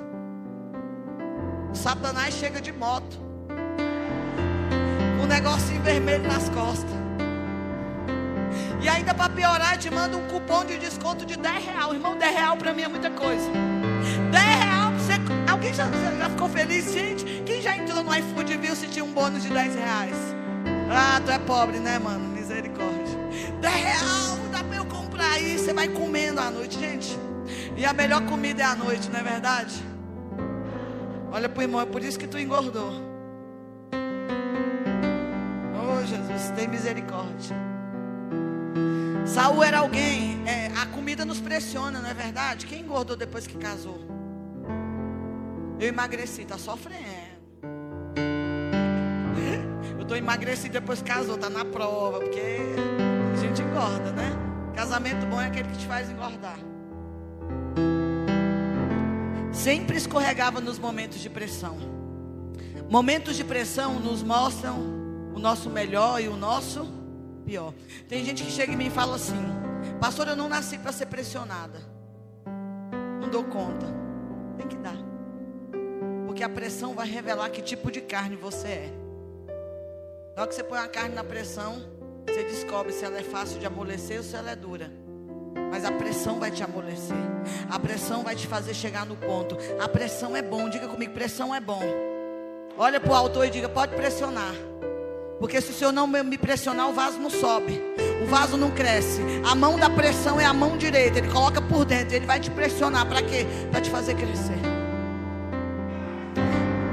O 1.72 1.76
Satanás 1.76 2.34
chega 2.34 2.60
de 2.60 2.72
moto. 2.72 3.16
Com 5.16 5.22
um 5.22 5.28
negocinho 5.28 5.80
vermelho 5.82 6.26
nas 6.26 6.48
costas. 6.48 6.99
E 8.82 8.88
ainda 8.88 9.12
para 9.12 9.28
piorar, 9.28 9.76
te 9.76 9.90
manda 9.90 10.16
um 10.16 10.26
cupom 10.26 10.64
de 10.64 10.78
desconto 10.78 11.26
de 11.26 11.36
10 11.36 11.64
real. 11.64 11.94
Irmão, 11.94 12.16
10 12.16 12.34
real 12.34 12.56
para 12.56 12.72
mim 12.72 12.82
é 12.82 12.88
muita 12.88 13.10
coisa. 13.10 13.50
10 14.30 14.44
real, 14.44 14.92
você, 14.92 15.12
alguém 15.50 15.74
já, 15.74 15.86
já 16.18 16.30
ficou 16.30 16.48
feliz? 16.48 16.90
Gente, 16.90 17.24
quem 17.44 17.60
já 17.60 17.76
entrou 17.76 18.02
no 18.02 18.14
iFood 18.14 18.52
e 18.52 18.56
viu 18.56 18.74
se 18.74 18.86
tinha 18.86 19.04
um 19.04 19.12
bônus 19.12 19.42
de 19.42 19.50
10 19.50 19.74
reais? 19.74 20.16
Ah, 20.90 21.20
tu 21.24 21.30
é 21.30 21.38
pobre, 21.38 21.78
né, 21.78 21.98
mano? 21.98 22.26
Misericórdia. 22.28 23.18
10 23.60 23.74
real, 23.74 24.38
dá 24.50 24.64
para 24.64 24.76
eu 24.76 24.86
comprar 24.86 25.32
aí. 25.32 25.58
Você 25.58 25.74
vai 25.74 25.88
comendo 25.88 26.40
à 26.40 26.50
noite, 26.50 26.78
gente. 26.78 27.18
E 27.76 27.84
a 27.84 27.92
melhor 27.92 28.22
comida 28.22 28.62
é 28.62 28.66
à 28.66 28.74
noite, 28.74 29.10
não 29.10 29.20
é 29.20 29.22
verdade? 29.22 29.74
Olha 31.30 31.48
pro 31.48 31.62
irmão, 31.62 31.80
é 31.80 31.86
por 31.86 32.02
isso 32.02 32.18
que 32.18 32.26
tu 32.26 32.38
engordou. 32.38 32.92
Oh, 35.74 36.04
Jesus, 36.06 36.50
tem 36.56 36.66
misericórdia. 36.66 37.69
Saul 39.30 39.62
era 39.62 39.78
alguém, 39.78 40.42
é, 40.44 40.72
a 40.76 40.86
comida 40.86 41.24
nos 41.24 41.40
pressiona, 41.40 42.00
não 42.00 42.08
é 42.08 42.14
verdade? 42.14 42.66
Quem 42.66 42.80
engordou 42.80 43.16
depois 43.16 43.46
que 43.46 43.56
casou? 43.56 44.00
Eu 45.78 45.86
emagreci, 45.86 46.44
tá 46.44 46.58
sofrendo. 46.58 47.38
Eu 49.96 50.04
tô 50.04 50.16
emagrecido 50.16 50.72
depois 50.72 51.00
que 51.00 51.08
casou, 51.08 51.38
tá 51.38 51.48
na 51.48 51.64
prova, 51.64 52.18
porque 52.18 52.40
a 53.32 53.36
gente 53.36 53.62
engorda, 53.62 54.10
né? 54.10 54.32
Casamento 54.74 55.24
bom 55.26 55.40
é 55.40 55.46
aquele 55.46 55.68
que 55.68 55.78
te 55.78 55.86
faz 55.86 56.10
engordar. 56.10 56.58
Sempre 59.52 59.96
escorregava 59.96 60.60
nos 60.60 60.76
momentos 60.76 61.20
de 61.20 61.30
pressão. 61.30 61.78
Momentos 62.90 63.36
de 63.36 63.44
pressão 63.44 64.00
nos 64.00 64.24
mostram 64.24 64.80
o 65.32 65.38
nosso 65.38 65.70
melhor 65.70 66.20
e 66.20 66.26
o 66.26 66.36
nosso 66.36 66.98
pior. 67.50 67.74
Tem 68.08 68.24
gente 68.24 68.44
que 68.44 68.50
chega 68.50 68.72
e 68.72 68.90
fala 68.90 69.16
assim: 69.16 69.34
Pastor, 70.00 70.28
eu 70.28 70.36
não 70.36 70.48
nasci 70.48 70.78
para 70.78 70.92
ser 70.92 71.06
pressionada. 71.06 71.80
Não 73.20 73.28
dou 73.28 73.42
conta. 73.42 73.86
Tem 74.56 74.68
que 74.68 74.76
dar. 74.76 74.96
Porque 76.26 76.44
a 76.44 76.48
pressão 76.48 76.94
vai 76.94 77.08
revelar 77.08 77.50
que 77.50 77.60
tipo 77.60 77.90
de 77.90 78.00
carne 78.00 78.36
você 78.36 78.68
é. 78.68 78.92
Na 80.36 80.42
hora 80.42 80.48
que 80.48 80.54
você 80.54 80.62
põe 80.62 80.78
a 80.78 80.86
carne 80.86 81.12
na 81.12 81.24
pressão, 81.24 81.82
você 82.24 82.44
descobre 82.44 82.92
se 82.92 83.04
ela 83.04 83.18
é 83.18 83.22
fácil 83.24 83.58
de 83.58 83.66
amolecer 83.66 84.18
ou 84.18 84.22
se 84.22 84.36
ela 84.36 84.52
é 84.52 84.56
dura. 84.56 84.88
Mas 85.72 85.84
a 85.84 85.90
pressão 85.90 86.38
vai 86.38 86.52
te 86.52 86.62
amolecer. 86.62 87.16
A 87.68 87.80
pressão 87.80 88.22
vai 88.22 88.36
te 88.36 88.46
fazer 88.46 88.74
chegar 88.74 89.04
no 89.04 89.16
ponto. 89.16 89.56
A 89.82 89.88
pressão 89.88 90.36
é 90.36 90.42
bom. 90.42 90.68
Diga 90.68 90.86
comigo, 90.86 91.12
pressão 91.12 91.52
é 91.52 91.58
bom. 91.58 91.82
Olha 92.78 93.00
para 93.00 93.10
o 93.10 93.14
autor 93.14 93.46
e 93.46 93.50
diga, 93.50 93.68
pode 93.68 93.96
pressionar. 93.96 94.69
Porque 95.40 95.58
se 95.62 95.70
o 95.70 95.74
Senhor 95.74 95.90
não 95.90 96.06
me 96.06 96.36
pressionar, 96.36 96.90
o 96.90 96.92
vaso 96.92 97.18
não 97.18 97.30
sobe. 97.30 97.82
O 98.22 98.26
vaso 98.26 98.58
não 98.58 98.70
cresce. 98.70 99.22
A 99.42 99.54
mão 99.54 99.78
da 99.78 99.88
pressão 99.88 100.38
é 100.38 100.44
a 100.44 100.52
mão 100.52 100.76
direita. 100.76 101.18
Ele 101.18 101.28
coloca 101.28 101.62
por 101.62 101.86
dentro. 101.86 102.14
Ele 102.14 102.26
vai 102.26 102.38
te 102.38 102.50
pressionar. 102.50 103.08
Para 103.08 103.22
quê? 103.22 103.46
Para 103.70 103.80
te 103.80 103.88
fazer 103.88 104.14
crescer. 104.16 104.60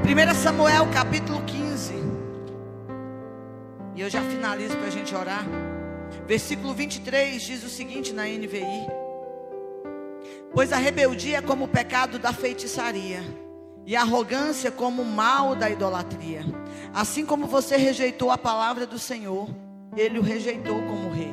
1 0.08 0.34
Samuel 0.36 0.88
capítulo 0.94 1.44
15. 1.44 1.94
E 3.94 4.02
eu 4.02 4.10
já 4.10 4.22
finalizo 4.22 4.78
para 4.78 4.88
a 4.88 4.92
gente 4.92 5.14
orar. 5.14 5.46
Versículo 6.26 6.74
23 6.74 7.42
diz 7.42 7.64
o 7.66 7.70
seguinte 7.70 8.14
na 8.14 8.24
NVI: 8.24 8.88
Pois 10.54 10.72
a 10.72 10.78
rebeldia 10.78 11.40
é 11.40 11.42
como 11.42 11.66
o 11.66 11.68
pecado 11.68 12.18
da 12.18 12.32
feitiçaria, 12.32 13.22
e 13.88 13.96
arrogância 13.96 14.70
como 14.70 15.02
o 15.02 15.06
mal 15.06 15.56
da 15.56 15.70
idolatria. 15.70 16.42
Assim 16.94 17.26
como 17.26 17.48
você 17.48 17.78
rejeitou 17.78 18.30
a 18.30 18.38
palavra 18.38 18.86
do 18.86 19.00
Senhor, 19.00 19.50
ele 19.96 20.20
o 20.20 20.22
rejeitou 20.22 20.82
como 20.84 21.10
rei. 21.10 21.32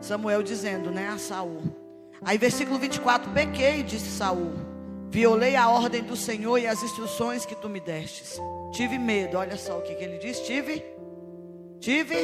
Samuel 0.00 0.44
dizendo, 0.44 0.92
né, 0.92 1.08
a 1.08 1.18
Saul. 1.18 1.60
Aí 2.24 2.38
versículo 2.38 2.78
24, 2.78 3.32
pequei, 3.32 3.82
disse 3.82 4.08
Saul. 4.10 4.52
Violei 5.10 5.56
a 5.56 5.68
ordem 5.68 6.04
do 6.04 6.14
Senhor 6.14 6.56
e 6.56 6.68
as 6.68 6.84
instruções 6.84 7.44
que 7.44 7.56
tu 7.56 7.68
me 7.68 7.80
destes. 7.80 8.40
Tive 8.70 8.96
medo, 8.96 9.36
olha 9.36 9.56
só 9.56 9.78
o 9.78 9.82
que, 9.82 9.96
que 9.96 10.04
ele 10.04 10.18
diz, 10.18 10.38
tive 10.40 10.84
tive 11.80 12.16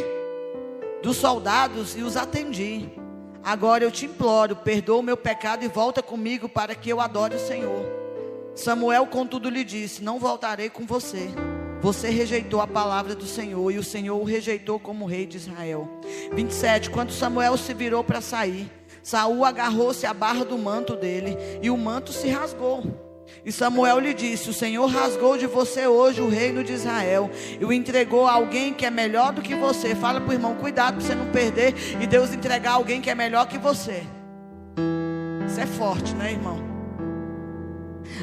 dos 1.02 1.16
soldados 1.16 1.96
e 1.96 2.02
os 2.02 2.16
atendi. 2.16 2.88
Agora 3.42 3.82
eu 3.82 3.90
te 3.90 4.06
imploro, 4.06 4.54
perdoa 4.54 4.98
o 4.98 5.02
meu 5.02 5.16
pecado 5.16 5.64
e 5.64 5.68
volta 5.68 6.00
comigo 6.00 6.48
para 6.48 6.76
que 6.76 6.88
eu 6.88 7.00
adore 7.00 7.34
o 7.34 7.40
Senhor. 7.40 8.07
Samuel, 8.58 9.06
contudo, 9.06 9.48
lhe 9.48 9.62
disse: 9.62 10.02
Não 10.02 10.18
voltarei 10.18 10.68
com 10.68 10.84
você. 10.84 11.30
Você 11.80 12.10
rejeitou 12.10 12.60
a 12.60 12.66
palavra 12.66 13.14
do 13.14 13.24
Senhor 13.24 13.70
e 13.70 13.78
o 13.78 13.84
Senhor 13.84 14.20
o 14.20 14.24
rejeitou 14.24 14.80
como 14.80 15.06
rei 15.06 15.26
de 15.26 15.36
Israel. 15.36 15.88
27. 16.32 16.90
Quando 16.90 17.12
Samuel 17.12 17.56
se 17.56 17.72
virou 17.72 18.02
para 18.02 18.20
sair, 18.20 18.68
Saul 19.00 19.44
agarrou-se 19.44 20.04
à 20.04 20.12
barra 20.12 20.44
do 20.44 20.58
manto 20.58 20.96
dele 20.96 21.36
e 21.62 21.70
o 21.70 21.76
manto 21.76 22.12
se 22.12 22.28
rasgou. 22.28 22.82
E 23.44 23.52
Samuel 23.52 24.00
lhe 24.00 24.12
disse: 24.12 24.50
O 24.50 24.52
Senhor 24.54 24.86
rasgou 24.86 25.38
de 25.38 25.46
você 25.46 25.86
hoje 25.86 26.20
o 26.20 26.28
reino 26.28 26.64
de 26.64 26.72
Israel 26.72 27.30
e 27.60 27.64
o 27.64 27.72
entregou 27.72 28.26
a 28.26 28.32
alguém 28.32 28.74
que 28.74 28.84
é 28.84 28.90
melhor 28.90 29.32
do 29.32 29.40
que 29.40 29.54
você. 29.54 29.94
Fala 29.94 30.20
para 30.20 30.30
o 30.30 30.32
irmão: 30.32 30.56
cuidado 30.56 30.96
para 30.96 31.06
você 31.06 31.14
não 31.14 31.30
perder 31.30 31.74
e 32.00 32.08
Deus 32.08 32.34
entregar 32.34 32.72
alguém 32.72 33.00
que 33.00 33.08
é 33.08 33.14
melhor 33.14 33.46
que 33.46 33.56
você. 33.56 34.02
Isso 35.46 35.60
é 35.60 35.66
forte, 35.66 36.12
né, 36.16 36.32
irmão? 36.32 36.67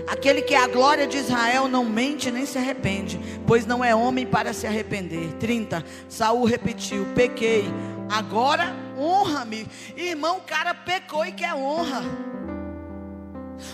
Aquele 0.07 0.41
que 0.41 0.53
é 0.53 0.63
a 0.63 0.67
glória 0.67 1.07
de 1.07 1.17
Israel 1.17 1.67
não 1.67 1.85
mente 1.85 2.29
nem 2.31 2.45
se 2.45 2.57
arrepende, 2.57 3.19
pois 3.45 3.65
não 3.65 3.83
é 3.83 3.95
homem 3.95 4.25
para 4.25 4.53
se 4.53 4.67
arrepender. 4.67 5.33
30. 5.33 5.83
Saul 6.09 6.45
repetiu: 6.45 7.05
Pequei, 7.15 7.65
agora 8.09 8.75
honra-me. 8.97 9.67
Irmão, 9.95 10.37
o 10.37 10.41
cara 10.41 10.73
pecou 10.73 11.25
e 11.25 11.31
quer 11.31 11.53
honra. 11.53 12.03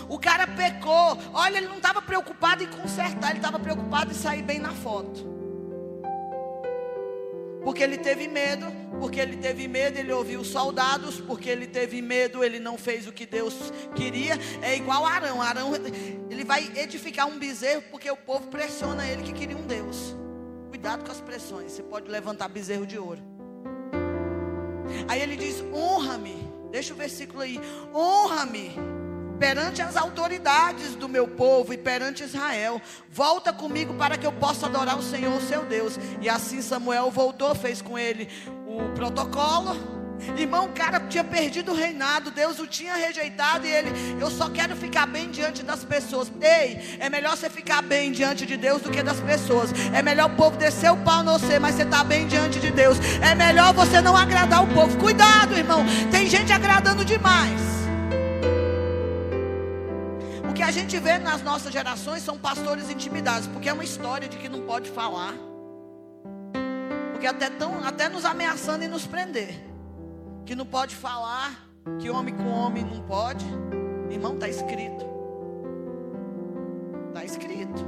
O 0.08 0.18
cara 0.18 0.46
pecou. 0.46 1.18
Olha, 1.32 1.58
ele 1.58 1.68
não 1.68 1.76
estava 1.76 2.00
preocupado 2.00 2.62
em 2.62 2.68
consertar, 2.68 3.30
ele 3.30 3.38
estava 3.38 3.58
preocupado 3.58 4.12
em 4.12 4.14
sair 4.14 4.42
bem 4.42 4.58
na 4.58 4.72
foto. 4.72 5.41
Porque 7.64 7.82
ele 7.82 7.98
teve 7.98 8.26
medo, 8.26 8.66
porque 8.98 9.20
ele 9.20 9.36
teve 9.36 9.68
medo, 9.68 9.98
ele 9.98 10.12
ouviu 10.12 10.44
soldados, 10.44 11.20
porque 11.20 11.48
ele 11.48 11.66
teve 11.66 12.02
medo, 12.02 12.42
ele 12.42 12.58
não 12.58 12.76
fez 12.76 13.06
o 13.06 13.12
que 13.12 13.24
Deus 13.24 13.72
queria. 13.94 14.34
É 14.60 14.76
igual 14.76 15.04
Arão. 15.06 15.40
Arão, 15.40 15.72
ele 16.30 16.44
vai 16.44 16.70
edificar 16.76 17.26
um 17.26 17.38
bezerro 17.38 17.82
porque 17.90 18.10
o 18.10 18.16
povo 18.16 18.48
pressiona 18.48 19.06
ele 19.06 19.22
que 19.22 19.32
queria 19.32 19.56
um 19.56 19.66
Deus. 19.66 20.16
Cuidado 20.68 21.04
com 21.04 21.12
as 21.12 21.20
pressões, 21.20 21.72
você 21.72 21.82
pode 21.82 22.10
levantar 22.10 22.48
bezerro 22.48 22.86
de 22.86 22.98
ouro. 22.98 23.20
Aí 25.08 25.20
ele 25.20 25.36
diz: 25.36 25.62
honra-me. 25.72 26.50
Deixa 26.70 26.94
o 26.94 26.96
versículo 26.96 27.42
aí. 27.42 27.60
Honra-me 27.94 29.01
perante 29.42 29.82
as 29.82 29.96
autoridades 29.96 30.94
do 30.94 31.08
meu 31.08 31.26
povo 31.26 31.74
e 31.74 31.76
perante 31.76 32.22
Israel. 32.22 32.80
Volta 33.10 33.52
comigo 33.52 33.92
para 33.94 34.16
que 34.16 34.24
eu 34.24 34.30
possa 34.30 34.66
adorar 34.66 34.96
o 34.96 35.02
Senhor, 35.02 35.42
seu 35.42 35.64
Deus. 35.64 35.98
E 36.20 36.28
assim 36.28 36.62
Samuel 36.62 37.10
voltou, 37.10 37.52
fez 37.52 37.82
com 37.82 37.98
ele 37.98 38.28
o 38.68 38.94
protocolo. 38.94 39.76
Irmão, 40.38 40.66
o 40.66 40.68
cara 40.68 41.00
tinha 41.00 41.24
perdido 41.24 41.72
o 41.72 41.74
reinado, 41.74 42.30
Deus 42.30 42.60
o 42.60 42.68
tinha 42.68 42.94
rejeitado 42.94 43.66
e 43.66 43.70
ele, 43.70 43.90
eu 44.20 44.30
só 44.30 44.48
quero 44.48 44.76
ficar 44.76 45.06
bem 45.06 45.28
diante 45.28 45.64
das 45.64 45.84
pessoas. 45.84 46.30
Ei, 46.40 46.96
é 47.00 47.10
melhor 47.10 47.36
você 47.36 47.50
ficar 47.50 47.82
bem 47.82 48.12
diante 48.12 48.46
de 48.46 48.56
Deus 48.56 48.80
do 48.82 48.92
que 48.92 49.02
das 49.02 49.18
pessoas. 49.18 49.72
É 49.92 50.00
melhor 50.02 50.30
o 50.30 50.36
povo 50.36 50.56
descer 50.56 50.92
o 50.92 50.96
pau 50.98 51.24
no 51.24 51.32
você, 51.32 51.58
mas 51.58 51.74
você 51.74 51.82
está 51.82 52.04
bem 52.04 52.28
diante 52.28 52.60
de 52.60 52.70
Deus. 52.70 52.96
É 53.20 53.34
melhor 53.34 53.74
você 53.74 54.00
não 54.00 54.16
agradar 54.16 54.62
o 54.62 54.68
povo. 54.68 54.96
Cuidado, 54.98 55.58
irmão, 55.58 55.84
tem 56.12 56.28
gente 56.28 56.52
agradando 56.52 57.04
demais. 57.04 57.82
Gente 60.72 60.98
vê 60.98 61.18
nas 61.18 61.42
nossas 61.42 61.70
gerações 61.70 62.22
são 62.22 62.38
pastores 62.38 62.88
intimidados, 62.88 63.46
porque 63.46 63.68
é 63.68 63.72
uma 63.74 63.84
história 63.84 64.26
de 64.26 64.38
que 64.38 64.48
não 64.48 64.62
pode 64.62 64.90
falar. 64.90 65.34
Porque 67.12 67.26
até, 67.26 67.50
tão, 67.50 67.84
até 67.84 68.08
nos 68.08 68.24
ameaçando 68.24 68.82
e 68.82 68.88
nos 68.88 69.06
prender. 69.06 69.54
Que 70.46 70.54
não 70.54 70.64
pode 70.64 70.96
falar, 70.96 71.68
que 71.98 72.08
homem 72.08 72.34
com 72.34 72.48
homem 72.48 72.84
não 72.84 73.02
pode. 73.02 73.44
Irmão, 74.10 74.32
está 74.32 74.48
escrito. 74.48 75.04
Está 77.08 77.22
escrito. 77.22 77.84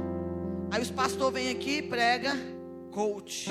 Aí 0.69 0.79
os 0.79 0.91
pastores 0.91 1.33
vêm 1.33 1.49
aqui 1.49 1.77
e 1.77 1.81
prega 1.81 2.37
coach. 2.91 3.49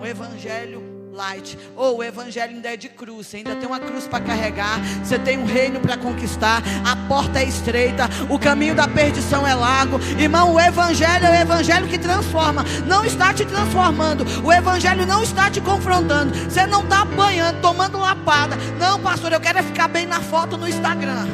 Um 0.00 0.04
evangelho 0.04 0.82
light. 1.12 1.58
Ou 1.76 1.98
o 1.98 2.04
evangelho 2.04 2.54
ainda 2.54 2.72
é 2.72 2.76
de 2.76 2.88
cruz, 2.88 3.26
você 3.26 3.38
ainda 3.38 3.56
tem 3.56 3.66
uma 3.66 3.80
cruz 3.80 4.06
para 4.06 4.20
carregar, 4.24 4.80
você 5.02 5.18
tem 5.18 5.38
um 5.38 5.44
reino 5.44 5.80
para 5.80 5.96
conquistar, 5.96 6.62
a 6.84 6.96
porta 7.08 7.40
é 7.40 7.44
estreita, 7.44 8.08
o 8.28 8.38
caminho 8.38 8.74
da 8.74 8.88
perdição 8.88 9.46
é 9.46 9.54
largo. 9.54 10.00
Irmão, 10.18 10.54
o 10.54 10.60
evangelho 10.60 11.26
é 11.26 11.30
o 11.30 11.42
evangelho 11.42 11.88
que 11.88 11.98
transforma, 11.98 12.64
não 12.86 13.04
está 13.04 13.32
te 13.32 13.44
transformando, 13.44 14.24
o 14.44 14.52
evangelho 14.52 15.06
não 15.06 15.22
está 15.22 15.50
te 15.50 15.60
confrontando, 15.60 16.34
você 16.34 16.66
não 16.66 16.82
está 16.82 17.02
apanhando, 17.02 17.60
tomando 17.60 17.98
lapada. 17.98 18.56
Não, 18.78 19.00
pastor, 19.00 19.32
eu 19.32 19.40
quero 19.40 19.58
é 19.58 19.62
ficar 19.62 19.88
bem 19.88 20.06
na 20.06 20.20
foto 20.20 20.56
no 20.56 20.68
Instagram. 20.68 21.26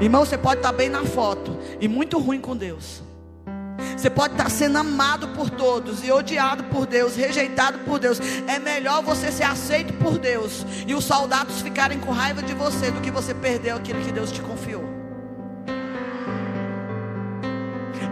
Irmão, 0.00 0.24
você 0.24 0.36
pode 0.36 0.58
estar 0.58 0.72
bem 0.72 0.88
na 0.88 1.04
foto 1.04 1.56
e 1.80 1.86
muito 1.86 2.18
ruim 2.18 2.40
com 2.40 2.56
Deus. 2.56 3.02
Você 3.96 4.10
pode 4.10 4.34
estar 4.34 4.50
sendo 4.50 4.78
amado 4.78 5.28
por 5.28 5.50
todos 5.50 6.04
e 6.04 6.10
odiado 6.10 6.64
por 6.64 6.86
Deus, 6.86 7.16
rejeitado 7.16 7.78
por 7.80 7.98
Deus. 7.98 8.18
É 8.46 8.58
melhor 8.58 9.02
você 9.02 9.30
ser 9.30 9.44
aceito 9.44 9.92
por 9.94 10.18
Deus 10.18 10.64
e 10.86 10.94
os 10.94 11.04
soldados 11.04 11.60
ficarem 11.60 11.98
com 11.98 12.10
raiva 12.10 12.42
de 12.42 12.54
você 12.54 12.90
do 12.90 13.00
que 13.00 13.10
você 13.10 13.34
perder 13.34 13.70
aquilo 13.70 14.00
que 14.02 14.12
Deus 14.12 14.30
te 14.30 14.40
confiou. 14.40 14.84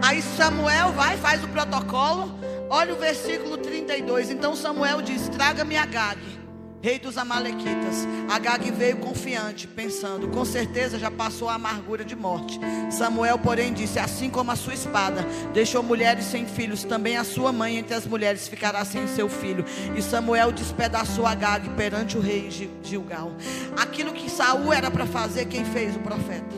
Aí 0.01 0.21
Samuel 0.21 0.91
vai, 0.93 1.15
faz 1.17 1.43
o 1.43 1.47
protocolo. 1.47 2.33
Olha 2.69 2.93
o 2.93 2.97
versículo 2.97 3.57
32. 3.57 4.31
Então 4.31 4.55
Samuel 4.55 5.01
diz: 5.01 5.29
Traga-me 5.29 5.77
Agag 5.77 6.40
rei 6.81 6.97
dos 6.97 7.17
Amalequitas. 7.17 8.07
Agag 8.29 8.71
veio 8.71 8.97
confiante, 8.97 9.67
pensando: 9.67 10.27
com 10.29 10.43
certeza 10.43 10.97
já 10.97 11.11
passou 11.11 11.47
a 11.47 11.53
amargura 11.53 12.03
de 12.03 12.15
morte. 12.15 12.59
Samuel, 12.89 13.37
porém, 13.37 13.73
disse: 13.73 13.99
Assim 13.99 14.29
como 14.29 14.51
a 14.51 14.55
sua 14.55 14.73
espada 14.73 15.25
deixou 15.53 15.83
mulheres 15.83 16.25
sem 16.25 16.45
filhos, 16.45 16.83
também 16.83 17.17
a 17.17 17.23
sua 17.23 17.51
mãe 17.51 17.77
entre 17.77 17.93
as 17.93 18.05
mulheres 18.05 18.47
ficará 18.47 18.83
sem 18.83 19.07
seu 19.07 19.29
filho. 19.29 19.63
E 19.95 20.01
Samuel 20.01 20.51
despedaçou 20.51 21.25
Agag 21.25 21.69
perante 21.71 22.17
o 22.17 22.21
rei 22.21 22.49
Gilgal. 22.83 23.31
Aquilo 23.77 24.13
que 24.13 24.29
Saul 24.29 24.73
era 24.73 24.89
para 24.89 25.05
fazer, 25.05 25.45
quem 25.45 25.63
fez? 25.63 25.95
O 25.95 25.99
profeta. 25.99 26.55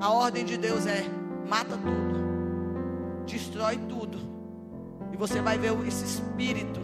A 0.00 0.10
ordem 0.10 0.44
de 0.44 0.56
Deus 0.56 0.86
é: 0.86 1.04
mata 1.48 1.76
tudo, 1.76 3.24
destrói 3.26 3.78
tudo. 3.88 4.18
E 5.12 5.16
você 5.16 5.40
vai 5.40 5.58
ver 5.58 5.72
esse 5.86 6.04
espírito 6.04 6.80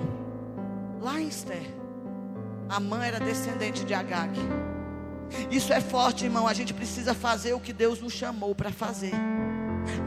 lá 1.01 1.21
em 1.21 1.29
Esther. 1.29 1.86
A 2.69 2.81
mãe 2.81 3.09
era 3.09 3.21
descendente 3.21 3.85
de 3.85 3.95
Agag. 3.95 4.39
Isso 5.51 5.73
é 5.73 5.81
forte, 5.81 6.25
irmão. 6.25 6.47
A 6.47 6.55
gente 6.55 6.75
precisa 6.75 7.15
fazer 7.15 7.53
o 7.55 7.61
que 7.61 7.73
Deus 7.73 8.01
nos 8.01 8.13
chamou 8.13 8.55
para 8.55 8.71
fazer. 8.71 9.13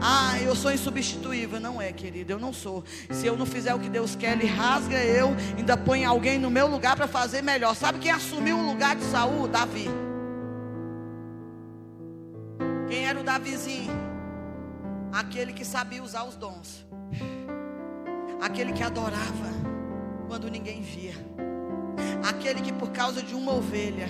Ah, 0.00 0.38
eu 0.42 0.54
sou 0.54 0.70
insubstituível. 0.72 1.58
Não 1.58 1.80
é, 1.80 1.92
querido, 1.92 2.32
eu 2.32 2.38
não 2.38 2.52
sou. 2.52 2.84
Se 3.10 3.26
eu 3.26 3.36
não 3.36 3.46
fizer 3.46 3.74
o 3.74 3.78
que 3.78 3.88
Deus 3.88 4.14
quer, 4.14 4.32
Ele 4.32 4.46
rasga 4.46 5.02
eu, 5.02 5.30
ainda 5.56 5.76
põe 5.76 6.04
alguém 6.04 6.38
no 6.38 6.50
meu 6.50 6.66
lugar 6.66 6.96
para 6.96 7.06
fazer 7.06 7.42
melhor. 7.42 7.74
Sabe 7.74 7.98
quem 7.98 8.10
assumiu 8.10 8.58
o 8.58 8.66
lugar 8.66 8.96
de 8.96 9.04
Saul? 9.04 9.48
Davi. 9.48 9.88
Quem 12.88 13.06
era 13.06 13.20
o 13.20 13.22
Davizinho? 13.22 13.92
Aquele 15.12 15.52
que 15.52 15.64
sabia 15.64 16.02
usar 16.02 16.24
os 16.24 16.36
dons. 16.36 16.86
Aquele 18.40 18.72
que 18.72 18.82
adorava 18.82 19.50
quando 20.28 20.50
ninguém 20.50 20.82
via. 20.82 21.29
Aquele 22.28 22.60
que 22.60 22.72
por 22.72 22.90
causa 22.90 23.22
de 23.22 23.34
uma 23.34 23.52
ovelha, 23.52 24.08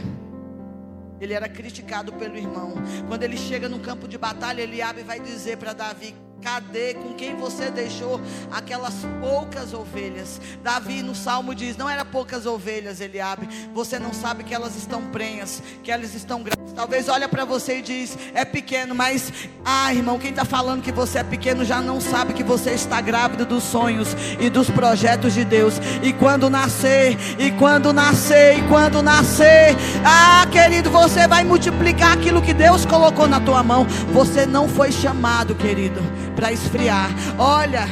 ele 1.20 1.34
era 1.34 1.48
criticado 1.48 2.12
pelo 2.14 2.36
irmão. 2.36 2.74
Quando 3.06 3.22
ele 3.22 3.36
chega 3.36 3.68
no 3.68 3.78
campo 3.78 4.08
de 4.08 4.16
batalha, 4.16 4.62
Eliabe 4.62 5.02
vai 5.02 5.20
dizer 5.20 5.58
para 5.58 5.72
Davi: 5.72 6.14
Cadê 6.42 6.94
com 6.94 7.12
quem 7.12 7.36
você 7.36 7.70
deixou 7.70 8.18
aquelas 8.50 8.94
poucas 9.20 9.74
ovelhas? 9.74 10.40
Davi 10.62 11.02
no 11.02 11.14
salmo 11.14 11.54
diz: 11.54 11.76
Não 11.76 11.88
era 11.88 12.02
poucas 12.02 12.46
ovelhas, 12.46 13.00
Eliabe. 13.00 13.46
Você 13.74 13.98
não 13.98 14.14
sabe 14.14 14.42
que 14.42 14.54
elas 14.54 14.74
estão 14.74 15.02
prenhas, 15.02 15.62
que 15.82 15.92
elas 15.92 16.14
estão 16.14 16.42
grandes. 16.42 16.72
Talvez 16.72 17.10
olha 17.10 17.28
para 17.28 17.44
você 17.44 17.78
e 17.78 17.82
diz: 17.82 18.16
É 18.32 18.42
pequeno, 18.46 18.94
mas 18.94 19.30
ah, 19.64 19.92
irmão, 19.92 20.18
quem 20.18 20.30
está 20.30 20.46
falando 20.46 20.82
que 20.82 20.90
você 20.90 21.18
é 21.18 21.22
pequeno 21.22 21.62
já 21.62 21.82
não 21.82 22.00
sabe 22.00 22.32
que 22.32 22.42
você 22.42 22.70
está 22.70 23.02
grávido 23.02 23.44
dos 23.44 23.62
sonhos 23.62 24.08
e 24.40 24.48
dos 24.48 24.70
projetos 24.70 25.34
de 25.34 25.44
Deus. 25.44 25.74
E 26.02 26.10
quando 26.14 26.48
nascer, 26.48 27.18
e 27.38 27.50
quando 27.52 27.92
nascer, 27.92 28.58
e 28.58 28.62
quando 28.66 29.02
nascer, 29.02 29.76
ah, 30.02 30.46
querido, 30.50 30.90
você 30.90 31.28
vai 31.28 31.44
multiplicar 31.44 32.12
aquilo 32.12 32.40
que 32.40 32.54
Deus 32.54 32.86
colocou 32.86 33.28
na 33.28 33.40
tua 33.40 33.62
mão. 33.62 33.86
Você 34.14 34.46
não 34.46 34.66
foi 34.66 34.90
chamado, 34.90 35.54
querido 35.54 36.00
para 36.34 36.52
esfriar. 36.52 37.10
Olha, 37.38 37.86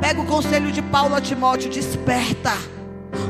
pega 0.00 0.20
o 0.20 0.26
conselho 0.26 0.70
de 0.72 0.82
Paulo 0.82 1.14
a 1.14 1.20
Timóteo, 1.20 1.70
desperta 1.70 2.52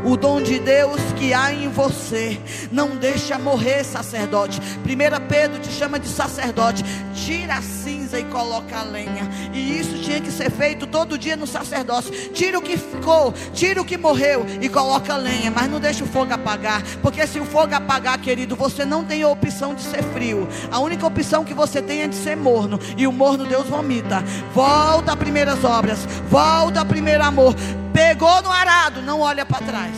o 0.05 0.17
dom 0.17 0.41
de 0.41 0.59
Deus 0.59 1.01
que 1.17 1.33
há 1.33 1.53
em 1.53 1.69
você. 1.69 2.41
Não 2.73 2.97
deixa 2.97 3.39
morrer, 3.39 3.85
sacerdote. 3.85 4.61
1 4.61 5.27
Pedro 5.29 5.59
te 5.61 5.71
chama 5.71 5.99
de 5.99 6.09
sacerdote. 6.09 6.85
Tira 7.15 7.55
a 7.55 7.63
cinza 7.63 8.19
e 8.19 8.25
coloca 8.25 8.79
a 8.79 8.83
lenha. 8.83 9.29
E 9.53 9.79
isso 9.79 9.99
tinha 9.99 10.21
que 10.21 10.31
ser 10.31 10.51
feito 10.51 10.87
todo 10.87 11.19
dia 11.19 11.37
no 11.37 11.47
sacerdócio. 11.47 12.13
Tira 12.31 12.59
o 12.59 12.63
que 12.63 12.77
ficou, 12.77 13.33
tira 13.53 13.81
o 13.81 13.85
que 13.85 13.97
morreu 13.97 14.47
e 14.61 14.69
coloca 14.69 15.15
a 15.15 15.17
lenha. 15.17 15.51
Mas 15.51 15.71
não 15.71 15.81
deixa 15.81 16.05
o 16.05 16.07
fogo 16.07 16.33
apagar. 16.33 16.83
Porque 17.03 17.27
se 17.27 17.39
o 17.39 17.45
fogo 17.45 17.75
apagar, 17.75 18.19
querido, 18.19 18.57
você 18.57 18.85
não 18.85 19.05
tem 19.05 19.23
a 19.23 19.29
opção 19.29 19.75
de 19.75 19.83
ser 19.83 20.03
frio. 20.03 20.49
A 20.71 20.79
única 20.81 21.07
opção 21.07 21.45
que 21.45 21.55
você 21.55 21.83
tem 21.83 22.03
é 22.03 22.09
de 22.09 22.17
ser 22.17 22.37
morno. 22.37 22.79
E 22.97 23.07
o 23.07 23.13
morno 23.13 23.45
Deus 23.45 23.67
vomita. 23.67 24.25
Volta 24.55 25.13
a 25.13 25.17
primeiras 25.17 25.63
obras. 25.65 26.07
Volta 26.29 26.81
a 26.81 26.85
primeiro 26.85 27.23
amor. 27.23 27.55
Pegou 27.93 28.43
no 28.43 28.51
arado, 28.51 29.03
não 29.03 29.21
olha 29.21 29.45
para 29.45 29.65
trás. 29.65 29.97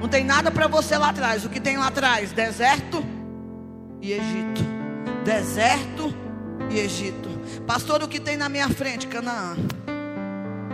Não 0.00 0.08
tem 0.08 0.24
nada 0.24 0.50
para 0.50 0.66
você 0.66 0.96
lá 0.96 1.10
atrás. 1.10 1.44
O 1.44 1.48
que 1.48 1.60
tem 1.60 1.76
lá 1.76 1.88
atrás? 1.88 2.32
Deserto 2.32 3.04
e 4.00 4.12
Egito. 4.12 4.64
Deserto 5.24 6.14
e 6.70 6.78
Egito. 6.78 7.28
Pastor, 7.66 8.02
o 8.02 8.08
que 8.08 8.18
tem 8.18 8.36
na 8.36 8.48
minha 8.48 8.68
frente? 8.68 9.06
Canaã. 9.06 9.56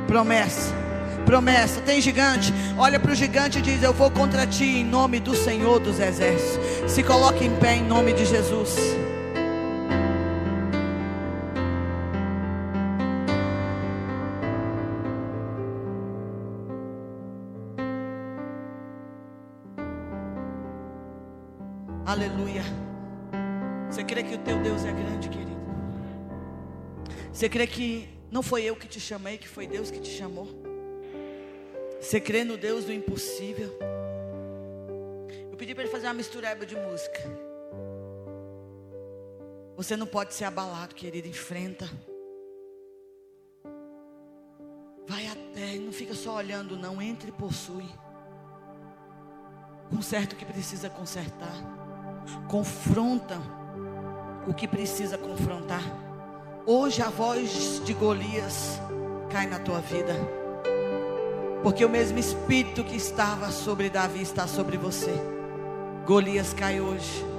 Promessa. 0.06 0.72
Promessa. 1.24 1.80
Tem 1.80 2.00
gigante. 2.00 2.52
Olha 2.78 3.00
para 3.00 3.12
o 3.12 3.14
gigante 3.14 3.58
e 3.58 3.62
diz: 3.62 3.82
Eu 3.82 3.92
vou 3.92 4.10
contra 4.10 4.46
ti 4.46 4.64
em 4.64 4.84
nome 4.84 5.18
do 5.18 5.34
Senhor 5.34 5.80
dos 5.80 5.98
Exércitos. 5.98 6.90
Se 6.90 7.02
coloque 7.02 7.44
em 7.44 7.56
pé 7.56 7.74
em 7.76 7.82
nome 7.82 8.12
de 8.12 8.24
Jesus. 8.24 8.76
Aleluia. 22.16 22.62
Você 23.90 24.02
crê 24.02 24.22
que 24.22 24.34
o 24.34 24.38
teu 24.38 24.62
Deus 24.62 24.86
é 24.86 24.90
grande, 24.90 25.28
querido? 25.28 25.60
Você 27.30 27.46
crê 27.46 27.66
que 27.66 28.08
não 28.30 28.42
foi 28.42 28.64
eu 28.64 28.74
que 28.74 28.88
te 28.88 28.98
chamei, 28.98 29.36
que 29.36 29.46
foi 29.46 29.66
Deus 29.66 29.90
que 29.90 30.00
te 30.00 30.08
chamou? 30.08 30.48
Você 32.00 32.18
crê 32.18 32.42
no 32.42 32.56
Deus 32.56 32.86
do 32.86 32.92
impossível? 32.92 33.70
Eu 35.50 35.58
pedi 35.58 35.74
para 35.74 35.82
ele 35.84 35.92
fazer 35.92 36.06
uma 36.06 36.14
mistureba 36.14 36.64
de 36.64 36.74
música. 36.74 37.20
Você 39.76 39.94
não 39.94 40.06
pode 40.06 40.32
ser 40.32 40.44
abalado, 40.44 40.94
querido. 40.94 41.28
Enfrenta. 41.28 41.86
Vai 45.06 45.26
até, 45.26 45.74
não 45.74 45.92
fica 45.92 46.14
só 46.14 46.36
olhando, 46.36 46.78
não. 46.78 47.02
Entre 47.02 47.28
e 47.28 47.32
possui. 47.32 47.84
Conserta 49.90 50.34
o 50.34 50.38
que 50.38 50.46
precisa 50.46 50.88
consertar 50.88 51.75
confronta 52.48 53.38
o 54.46 54.54
que 54.54 54.68
precisa 54.68 55.18
confrontar. 55.18 55.82
Hoje 56.64 57.02
a 57.02 57.08
voz 57.08 57.82
de 57.84 57.92
Golias 57.94 58.80
cai 59.30 59.46
na 59.46 59.58
tua 59.58 59.80
vida. 59.80 60.14
Porque 61.62 61.84
o 61.84 61.88
mesmo 61.88 62.18
espírito 62.18 62.84
que 62.84 62.96
estava 62.96 63.50
sobre 63.50 63.90
Davi 63.90 64.22
está 64.22 64.46
sobre 64.46 64.76
você. 64.76 65.14
Golias 66.04 66.52
cai 66.52 66.80
hoje. 66.80 67.35